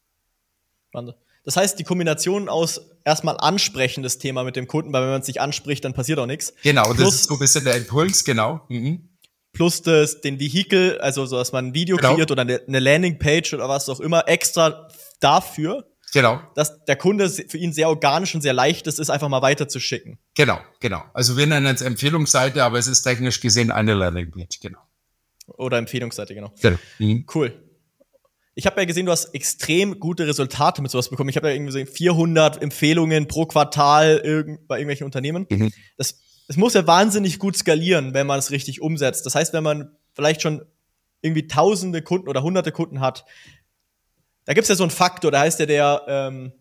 Wahnsinn. 0.91 1.15
Das 1.45 1.57
heißt, 1.57 1.77
die 1.79 1.83
Kombination 1.83 2.49
aus 2.49 2.81
erstmal 3.05 3.37
ansprechen 3.37 4.01
das 4.03 4.17
Thema 4.17 4.43
mit 4.43 4.55
dem 4.55 4.67
Kunden, 4.67 4.91
weil 4.91 5.03
wenn 5.03 5.11
man 5.11 5.21
es 5.21 5.27
nicht 5.27 5.39
anspricht, 5.41 5.85
dann 5.85 5.93
passiert 5.93 6.17
auch 6.19 6.25
nichts. 6.25 6.53
Genau, 6.63 6.91
das 6.93 7.13
ist 7.13 7.23
so 7.27 7.35
ein 7.35 7.39
bisschen 7.39 7.63
der 7.63 7.75
Impuls, 7.77 8.23
genau. 8.25 8.61
Mhm. 8.69 9.09
plus 9.53 9.81
das, 9.83 10.21
den 10.21 10.39
Vehikel, 10.39 10.97
also 10.99 11.25
so, 11.25 11.37
dass 11.37 11.51
man 11.51 11.67
ein 11.67 11.73
Video 11.73 11.97
Genau. 11.97 12.15
kreiert 12.15 12.31
oder 12.31 12.41
eine, 12.41 12.61
eine 12.67 12.79
Landingpage 12.79 13.53
oder 13.53 13.69
was 13.69 13.87
auch 13.89 13.99
immer, 13.99 14.27
extra 14.27 14.87
dafür, 15.19 15.85
Genau, 16.13 16.41
dass 16.55 16.83
der 16.85 16.95
Kunde 16.95 17.29
für 17.29 17.57
ihn 17.57 17.73
sehr 17.73 17.89
organisch 17.89 18.33
und 18.35 18.41
sehr 18.41 18.53
leicht 18.53 18.87
ist, 18.87 18.99
ist 18.99 19.09
einfach 19.09 19.27
mal 19.27 19.41
weiterzuschicken. 19.41 20.17
genau, 20.33 20.59
genau. 20.79 21.03
Also 21.13 21.35
wir 21.37 21.45
nennen 21.45 21.67
es 21.67 21.81
Empfehlungsseite, 21.81 22.63
aber 22.63 22.79
es 22.79 22.87
ist 22.87 23.01
technisch 23.03 23.41
gesehen 23.41 23.69
eine 23.69 23.93
Landingpage, 23.95 24.61
genau. 24.61 24.79
Oder 25.47 25.77
Empfehlungsseite, 25.77 26.33
genau. 26.33 26.53
Genau. 26.61 26.77
Mhm. 26.99 27.25
Cool. 27.33 27.64
Ich 28.57 28.65
habe 28.65 28.79
ja 28.79 28.85
gesehen, 28.85 29.05
du 29.05 29.11
hast 29.11 29.35
extrem 29.35 29.99
gute 29.99 30.25
Resultate 30.25 30.81
mit 30.81 30.89
sowas 30.89 31.09
bekommen. 31.09 31.29
Ich 31.29 31.35
habe 31.35 31.49
ja 31.49 31.53
irgendwie 31.53 31.73
gesehen, 31.73 31.87
400 31.87 32.61
Empfehlungen 32.61 33.27
pro 33.27 33.45
Quartal 33.45 34.19
bei 34.67 34.77
irgendwelchen 34.77 35.05
Unternehmen. 35.05 35.45
Mhm. 35.49 35.73
Das, 35.97 36.19
das 36.47 36.55
muss 36.55 36.73
ja 36.73 36.87
wahnsinnig 36.87 37.37
gut 37.37 37.57
skalieren, 37.57 38.13
wenn 38.13 38.25
man 38.25 38.39
es 38.39 38.51
richtig 38.51 38.81
umsetzt. 38.81 39.25
Das 39.25 39.35
heißt, 39.35 39.51
wenn 39.51 39.63
man 39.63 39.91
vielleicht 40.13 40.41
schon 40.41 40.63
irgendwie 41.21 41.47
tausende 41.47 42.01
Kunden 42.01 42.29
oder 42.29 42.43
hunderte 42.43 42.71
Kunden 42.71 43.01
hat, 43.01 43.25
da 44.45 44.53
gibt's 44.53 44.69
ja 44.69 44.75
so 44.75 44.83
einen 44.83 44.91
Faktor, 44.91 45.31
da 45.31 45.41
heißt 45.41 45.59
ja 45.59 45.65
der 45.65 46.03
ähm, 46.07 46.53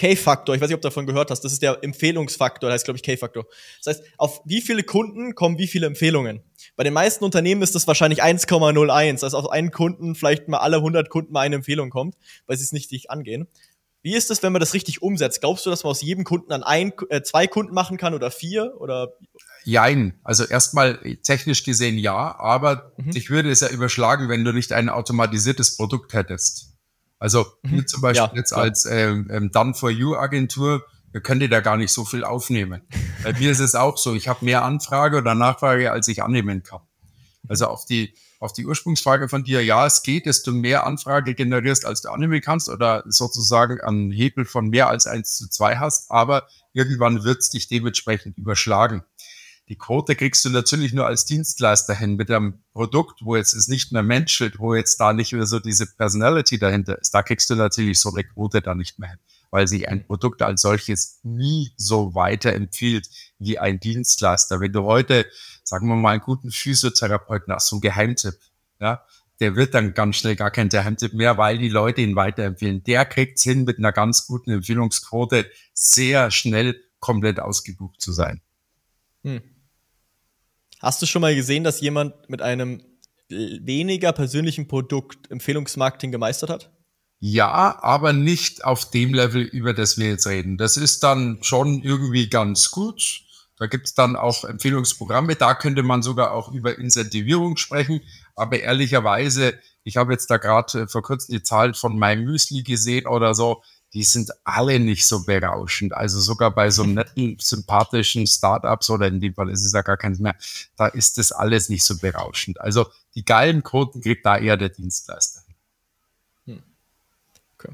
K-Faktor. 0.00 0.54
Ich 0.54 0.60
weiß 0.62 0.68
nicht, 0.68 0.76
ob 0.76 0.80
du 0.80 0.88
davon 0.88 1.06
gehört 1.06 1.30
hast. 1.30 1.42
Das 1.42 1.52
ist 1.52 1.60
der 1.60 1.84
Empfehlungsfaktor, 1.84 2.68
der 2.68 2.74
heißt, 2.74 2.86
glaube 2.86 2.96
ich, 2.96 3.02
K-Faktor. 3.02 3.44
Das 3.84 3.96
heißt, 3.98 4.08
auf 4.16 4.40
wie 4.46 4.62
viele 4.62 4.82
Kunden 4.82 5.34
kommen 5.34 5.58
wie 5.58 5.66
viele 5.66 5.86
Empfehlungen? 5.86 6.42
Bei 6.76 6.84
den 6.84 6.94
meisten 6.94 7.22
Unternehmen 7.22 7.60
ist 7.60 7.74
das 7.74 7.86
wahrscheinlich 7.86 8.22
1,01. 8.22 9.22
Also 9.22 9.36
auf 9.36 9.50
einen 9.50 9.70
Kunden 9.70 10.14
vielleicht 10.14 10.48
mal 10.48 10.58
alle 10.58 10.76
100 10.78 11.10
Kunden 11.10 11.32
mal 11.32 11.40
eine 11.40 11.56
Empfehlung 11.56 11.90
kommt, 11.90 12.14
weil 12.46 12.56
sie 12.56 12.64
es 12.64 12.72
nicht 12.72 12.90
richtig 12.90 13.10
angehen. 13.10 13.46
Wie 14.02 14.14
ist 14.14 14.30
es, 14.30 14.42
wenn 14.42 14.52
man 14.52 14.60
das 14.60 14.72
richtig 14.72 15.02
umsetzt? 15.02 15.40
Glaubst 15.42 15.66
du, 15.66 15.70
dass 15.70 15.84
man 15.84 15.90
aus 15.90 16.00
jedem 16.00 16.24
Kunden 16.24 16.50
an 16.52 16.62
ein, 16.62 16.94
äh, 17.10 17.20
zwei 17.20 17.46
Kunden 17.46 17.74
machen 17.74 17.98
kann 17.98 18.14
oder 18.14 18.30
vier? 18.30 18.72
Oder 18.78 19.12
Jein. 19.64 20.18
Also 20.24 20.46
erstmal 20.46 20.98
technisch 21.22 21.64
gesehen 21.64 21.98
ja, 21.98 22.34
aber 22.38 22.92
Mhm. 22.96 23.10
dich 23.10 23.28
würde 23.28 23.50
es 23.50 23.60
ja 23.60 23.68
überschlagen, 23.68 24.30
wenn 24.30 24.42
du 24.42 24.52
nicht 24.52 24.72
ein 24.72 24.88
automatisiertes 24.88 25.76
Produkt 25.76 26.14
hättest. 26.14 26.69
Also 27.20 27.46
wir 27.62 27.86
zum 27.86 28.00
Beispiel 28.00 28.26
Mhm. 28.26 28.32
Ja, 28.32 28.38
jetzt 28.38 28.52
klar. 28.52 28.62
als 28.62 28.86
ähm, 28.86 29.28
ähm, 29.30 29.52
Done 29.52 29.74
for 29.74 29.90
You 29.90 30.16
Agentur, 30.16 30.84
wir 31.12 31.20
können 31.20 31.40
dir 31.40 31.50
da 31.50 31.60
gar 31.60 31.76
nicht 31.76 31.92
so 31.92 32.04
viel 32.04 32.24
aufnehmen. 32.24 32.82
Bei 33.22 33.32
mir 33.34 33.52
ist 33.52 33.60
es 33.60 33.74
auch 33.74 33.98
so, 33.98 34.14
ich 34.14 34.26
habe 34.26 34.44
mehr 34.44 34.64
Anfrage 34.64 35.18
oder 35.18 35.34
Nachfrage, 35.34 35.92
als 35.92 36.08
ich 36.08 36.22
annehmen 36.22 36.62
kann. 36.62 36.80
Also 37.46 37.66
auf 37.66 37.84
die, 37.84 38.14
auf 38.38 38.52
die 38.52 38.64
Ursprungsfrage 38.64 39.28
von 39.28 39.44
dir, 39.44 39.62
ja, 39.62 39.84
es 39.86 40.02
geht, 40.02 40.26
desto 40.26 40.52
mehr 40.52 40.86
Anfrage 40.86 41.34
generierst, 41.34 41.84
als 41.84 42.00
du 42.00 42.10
annehmen 42.10 42.40
kannst 42.40 42.68
oder 42.68 43.02
sozusagen 43.06 43.80
einen 43.80 44.10
Hebel 44.10 44.44
von 44.44 44.68
mehr 44.68 44.88
als 44.88 45.06
eins 45.06 45.36
zu 45.36 45.48
zwei 45.48 45.76
hast, 45.76 46.10
aber 46.10 46.48
irgendwann 46.72 47.24
wird 47.24 47.40
es 47.40 47.50
dich 47.50 47.68
dementsprechend 47.68 48.38
überschlagen. 48.38 49.02
Die 49.70 49.78
Quote 49.78 50.16
kriegst 50.16 50.44
du 50.44 50.50
natürlich 50.50 50.92
nur 50.92 51.06
als 51.06 51.26
Dienstleister 51.26 51.94
hin 51.94 52.16
mit 52.16 52.28
einem 52.28 52.58
Produkt, 52.72 53.24
wo 53.24 53.36
jetzt 53.36 53.54
es 53.54 53.68
nicht 53.68 53.92
mehr 53.92 54.02
menschelt, 54.02 54.58
wo 54.58 54.74
jetzt 54.74 54.98
da 54.98 55.12
nicht 55.12 55.32
mehr 55.32 55.46
so 55.46 55.60
diese 55.60 55.86
Personality 55.86 56.58
dahinter 56.58 56.98
ist. 56.98 57.14
Da 57.14 57.22
kriegst 57.22 57.48
du 57.50 57.54
natürlich 57.54 58.00
so 58.00 58.10
eine 58.12 58.24
Quote 58.24 58.62
da 58.62 58.74
nicht 58.74 58.98
mehr 58.98 59.10
hin, 59.10 59.18
weil 59.52 59.68
sich 59.68 59.88
ein 59.88 60.04
Produkt 60.04 60.42
als 60.42 60.62
solches 60.62 61.20
nie 61.22 61.70
so 61.76 62.16
weiterempfiehlt 62.16 63.08
wie 63.38 63.60
ein 63.60 63.78
Dienstleister. 63.78 64.58
Wenn 64.58 64.72
du 64.72 64.82
heute, 64.82 65.24
sagen 65.62 65.86
wir 65.86 65.94
mal, 65.94 66.14
einen 66.14 66.22
guten 66.22 66.50
Physiotherapeuten 66.50 67.54
hast, 67.54 67.68
so 67.68 67.76
einen 67.76 67.82
Geheimtipp, 67.82 68.40
ja, 68.80 69.04
der 69.38 69.54
wird 69.54 69.74
dann 69.74 69.94
ganz 69.94 70.16
schnell 70.16 70.34
gar 70.34 70.50
kein 70.50 70.68
Geheimtipp 70.68 71.14
mehr, 71.14 71.38
weil 71.38 71.58
die 71.58 71.68
Leute 71.68 72.00
ihn 72.00 72.16
weiterempfehlen. 72.16 72.82
Der 72.82 73.04
kriegt's 73.04 73.44
hin, 73.44 73.62
mit 73.62 73.78
einer 73.78 73.92
ganz 73.92 74.26
guten 74.26 74.50
Empfehlungsquote 74.50 75.48
sehr 75.74 76.32
schnell 76.32 76.82
komplett 76.98 77.38
ausgebucht 77.38 78.00
zu 78.00 78.10
sein. 78.10 78.40
Hast 80.80 81.00
du 81.02 81.06
schon 81.06 81.22
mal 81.22 81.34
gesehen, 81.34 81.64
dass 81.64 81.80
jemand 81.80 82.28
mit 82.28 82.42
einem 82.42 82.82
weniger 83.28 84.12
persönlichen 84.12 84.66
Produkt 84.66 85.30
Empfehlungsmarketing 85.30 86.10
gemeistert 86.10 86.50
hat? 86.50 86.70
Ja, 87.20 87.78
aber 87.82 88.12
nicht 88.12 88.64
auf 88.64 88.90
dem 88.90 89.12
Level, 89.12 89.42
über 89.42 89.74
das 89.74 89.98
wir 89.98 90.08
jetzt 90.08 90.26
reden. 90.26 90.56
Das 90.56 90.76
ist 90.76 91.02
dann 91.02 91.38
schon 91.42 91.82
irgendwie 91.82 92.30
ganz 92.30 92.70
gut. 92.70 93.20
Da 93.58 93.66
gibt's 93.66 93.92
dann 93.92 94.16
auch 94.16 94.44
Empfehlungsprogramme. 94.44 95.36
Da 95.36 95.54
könnte 95.54 95.82
man 95.82 96.02
sogar 96.02 96.32
auch 96.32 96.50
über 96.50 96.78
Incentivierung 96.78 97.58
sprechen. 97.58 98.00
Aber 98.34 98.58
ehrlicherweise, 98.58 99.52
ich 99.84 99.98
habe 99.98 100.12
jetzt 100.12 100.30
da 100.30 100.38
gerade 100.38 100.88
vor 100.88 101.02
kurzem 101.02 101.34
die 101.34 101.42
Zahl 101.42 101.74
von 101.74 101.98
meinem 101.98 102.24
Müsli 102.24 102.62
gesehen 102.62 103.06
oder 103.06 103.34
so. 103.34 103.62
Die 103.92 104.04
sind 104.04 104.30
alle 104.44 104.78
nicht 104.78 105.06
so 105.06 105.24
berauschend. 105.24 105.94
Also 105.94 106.20
sogar 106.20 106.50
bei 106.52 106.70
so 106.70 106.84
netten, 106.84 107.36
sympathischen 107.40 108.26
Startups 108.26 108.90
oder 108.90 109.08
in 109.08 109.20
dem 109.20 109.34
Fall 109.34 109.50
ist 109.50 109.64
es 109.64 109.72
ja 109.72 109.82
gar 109.82 109.96
keins 109.96 110.18
mehr. 110.18 110.36
Da 110.76 110.86
ist 110.86 111.18
das 111.18 111.32
alles 111.32 111.68
nicht 111.68 111.84
so 111.84 111.98
berauschend. 111.98 112.60
Also 112.60 112.86
die 113.14 113.24
geilen 113.24 113.62
Quoten 113.62 114.00
kriegt 114.00 114.24
da 114.24 114.38
eher 114.38 114.56
der 114.56 114.68
Dienstleister. 114.68 115.42
Okay. 117.58 117.72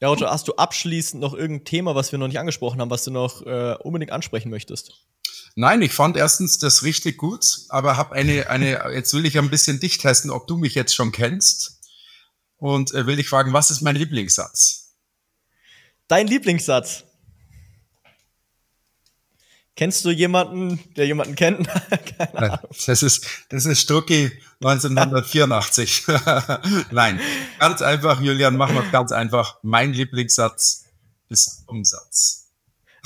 Ja, 0.00 0.08
Roger, 0.08 0.30
hast 0.30 0.48
du 0.48 0.54
abschließend 0.54 1.20
noch 1.20 1.34
irgendein 1.34 1.64
Thema, 1.64 1.94
was 1.94 2.12
wir 2.12 2.18
noch 2.18 2.28
nicht 2.28 2.38
angesprochen 2.38 2.80
haben, 2.80 2.90
was 2.90 3.04
du 3.04 3.10
noch 3.10 3.42
äh, 3.42 3.76
unbedingt 3.82 4.12
ansprechen 4.12 4.50
möchtest? 4.50 5.06
Nein, 5.58 5.80
ich 5.80 5.92
fand 5.92 6.18
erstens 6.18 6.58
das 6.58 6.82
richtig 6.82 7.16
gut, 7.16 7.60
aber 7.70 7.96
habe 7.96 8.14
eine, 8.14 8.50
eine, 8.50 8.92
jetzt 8.92 9.14
will 9.14 9.24
ich 9.24 9.38
ein 9.38 9.48
bisschen 9.48 9.80
dich 9.80 9.96
testen, 9.96 10.30
ob 10.30 10.46
du 10.46 10.58
mich 10.58 10.74
jetzt 10.74 10.94
schon 10.94 11.12
kennst. 11.12 11.80
Und 12.58 12.92
äh, 12.94 13.06
will 13.06 13.16
dich 13.16 13.28
fragen, 13.28 13.52
was 13.52 13.70
ist 13.70 13.80
mein 13.80 13.96
Lieblingssatz? 13.96 14.85
Dein 16.08 16.26
Lieblingssatz? 16.26 17.04
Kennst 19.74 20.04
du 20.06 20.10
jemanden, 20.10 20.80
der 20.96 21.06
jemanden 21.06 21.34
kennt? 21.34 21.68
Das 22.86 23.02
ist, 23.02 23.26
das 23.50 23.66
ist 23.66 23.80
Strucki 23.80 24.30
1984. 24.62 26.04
Nein, 26.90 27.20
ganz 27.58 27.82
einfach, 27.82 28.20
Julian, 28.20 28.56
mach 28.56 28.72
mal 28.72 28.84
ganz 28.90 29.12
einfach. 29.12 29.58
Mein 29.62 29.92
Lieblingssatz 29.92 30.84
ist 31.28 31.64
Umsatz. 31.66 32.50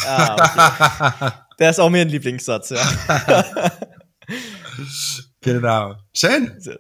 Ah, 0.05 0.35
okay. 0.35 1.33
Der 1.59 1.71
ist 1.71 1.79
auch 1.79 1.91
mir 1.91 2.03
ein 2.03 2.09
Lieblingssatz, 2.09 2.71
ja. 2.71 2.83
Genau. 5.41 5.97
Schön. 6.15 6.61
Sehr, 6.61 6.79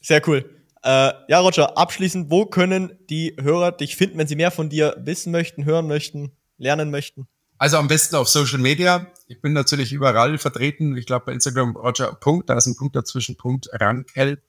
sehr 0.00 0.28
cool. 0.28 0.57
Äh, 0.82 1.12
ja, 1.28 1.40
Roger, 1.40 1.76
abschließend, 1.76 2.30
wo 2.30 2.46
können 2.46 2.98
die 3.10 3.36
Hörer 3.40 3.72
dich 3.72 3.96
finden, 3.96 4.18
wenn 4.18 4.28
sie 4.28 4.36
mehr 4.36 4.50
von 4.50 4.68
dir 4.68 4.96
wissen 5.00 5.32
möchten, 5.32 5.64
hören 5.64 5.86
möchten, 5.86 6.32
lernen 6.56 6.90
möchten? 6.90 7.28
Also 7.58 7.76
am 7.76 7.88
besten 7.88 8.14
auf 8.16 8.28
Social 8.28 8.58
Media. 8.58 9.08
Ich 9.26 9.40
bin 9.40 9.52
natürlich 9.52 9.92
überall 9.92 10.38
vertreten. 10.38 10.96
Ich 10.96 11.06
glaube 11.06 11.26
bei 11.26 11.32
Instagram 11.32 11.76
Roger 11.76 12.14
Punkt, 12.14 12.48
da 12.48 12.56
ist 12.56 12.66
ein 12.66 12.76
Punkt 12.76 12.94
dazwischen, 12.94 13.36
Punkt 13.36 13.68
Rankel, 13.72 14.40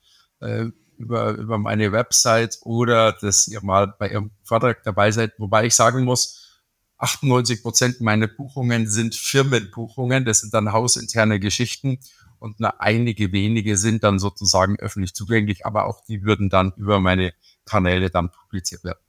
äh, 0.41 0.65
über, 0.97 1.31
über 1.31 1.57
meine 1.57 1.91
Website 1.91 2.59
oder 2.61 3.13
dass 3.13 3.47
ihr 3.47 3.63
mal 3.63 3.87
bei 3.97 4.09
Ihrem 4.09 4.31
Vortrag 4.43 4.83
dabei 4.83 5.11
seid. 5.11 5.33
Wobei 5.39 5.65
ich 5.65 5.73
sagen 5.73 6.03
muss, 6.03 6.61
98 6.97 7.63
Prozent 7.63 8.01
meiner 8.01 8.27
Buchungen 8.27 8.87
sind 8.87 9.15
Firmenbuchungen. 9.15 10.25
Das 10.25 10.41
sind 10.41 10.53
dann 10.53 10.71
hausinterne 10.71 11.39
Geschichten 11.39 11.99
und 12.39 12.59
nur 12.59 12.81
einige 12.81 13.31
wenige 13.31 13.77
sind 13.77 14.03
dann 14.03 14.19
sozusagen 14.19 14.77
öffentlich 14.79 15.13
zugänglich, 15.13 15.65
aber 15.65 15.85
auch 15.85 16.01
die 16.05 16.23
würden 16.23 16.49
dann 16.49 16.73
über 16.77 16.99
meine 16.99 17.33
Kanäle 17.65 18.09
dann 18.09 18.31
publiziert 18.31 18.83
werden. 18.83 18.99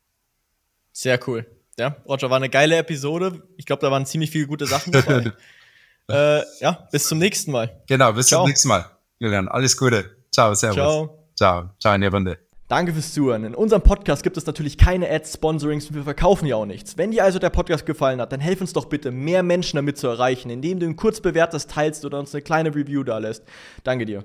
Sehr 0.92 1.18
cool. 1.28 1.46
Ja, 1.78 1.96
Roger, 2.06 2.28
war 2.28 2.36
eine 2.36 2.50
geile 2.50 2.76
Episode. 2.76 3.42
Ich 3.56 3.64
glaube, 3.64 3.80
da 3.80 3.90
waren 3.90 4.04
ziemlich 4.04 4.30
viele 4.30 4.46
gute 4.46 4.66
Sachen 4.66 4.92
dabei. 4.92 5.32
äh, 6.10 6.42
ja, 6.60 6.88
bis 6.92 7.08
zum 7.08 7.18
nächsten 7.18 7.52
Mal. 7.52 7.82
Genau, 7.86 8.12
bis 8.12 8.26
Ciao. 8.26 8.42
zum 8.42 8.48
nächsten 8.50 8.68
Mal. 8.68 8.84
Julian, 9.18 9.48
alles 9.48 9.76
Gute. 9.76 10.16
Ciao, 10.32 10.54
servus. 10.54 10.76
Ciao. 10.76 11.28
Ciao, 11.34 11.70
ciao 11.78 11.94
in 11.94 12.00
der 12.02 12.10
Runde. 12.10 12.49
Danke 12.70 12.92
fürs 12.92 13.12
Zuhören. 13.12 13.42
In 13.42 13.56
unserem 13.56 13.82
Podcast 13.82 14.22
gibt 14.22 14.36
es 14.36 14.46
natürlich 14.46 14.78
keine 14.78 15.10
Ads, 15.10 15.34
Sponsorings 15.34 15.88
und 15.88 15.96
wir 15.96 16.04
verkaufen 16.04 16.46
ja 16.46 16.54
auch 16.54 16.66
nichts. 16.66 16.96
Wenn 16.96 17.10
dir 17.10 17.24
also 17.24 17.40
der 17.40 17.50
Podcast 17.50 17.84
gefallen 17.84 18.20
hat, 18.20 18.30
dann 18.30 18.38
helf 18.38 18.60
uns 18.60 18.72
doch 18.72 18.84
bitte, 18.84 19.10
mehr 19.10 19.42
Menschen 19.42 19.74
damit 19.74 19.98
zu 19.98 20.06
erreichen, 20.06 20.50
indem 20.50 20.78
du 20.78 20.86
ihn 20.86 20.94
kurz 20.94 21.20
bewertest, 21.20 21.72
teilst 21.72 22.04
oder 22.04 22.20
uns 22.20 22.32
eine 22.32 22.42
kleine 22.42 22.72
Review 22.72 23.02
da 23.02 23.18
lässt. 23.18 23.42
Danke 23.82 24.06
dir. 24.06 24.22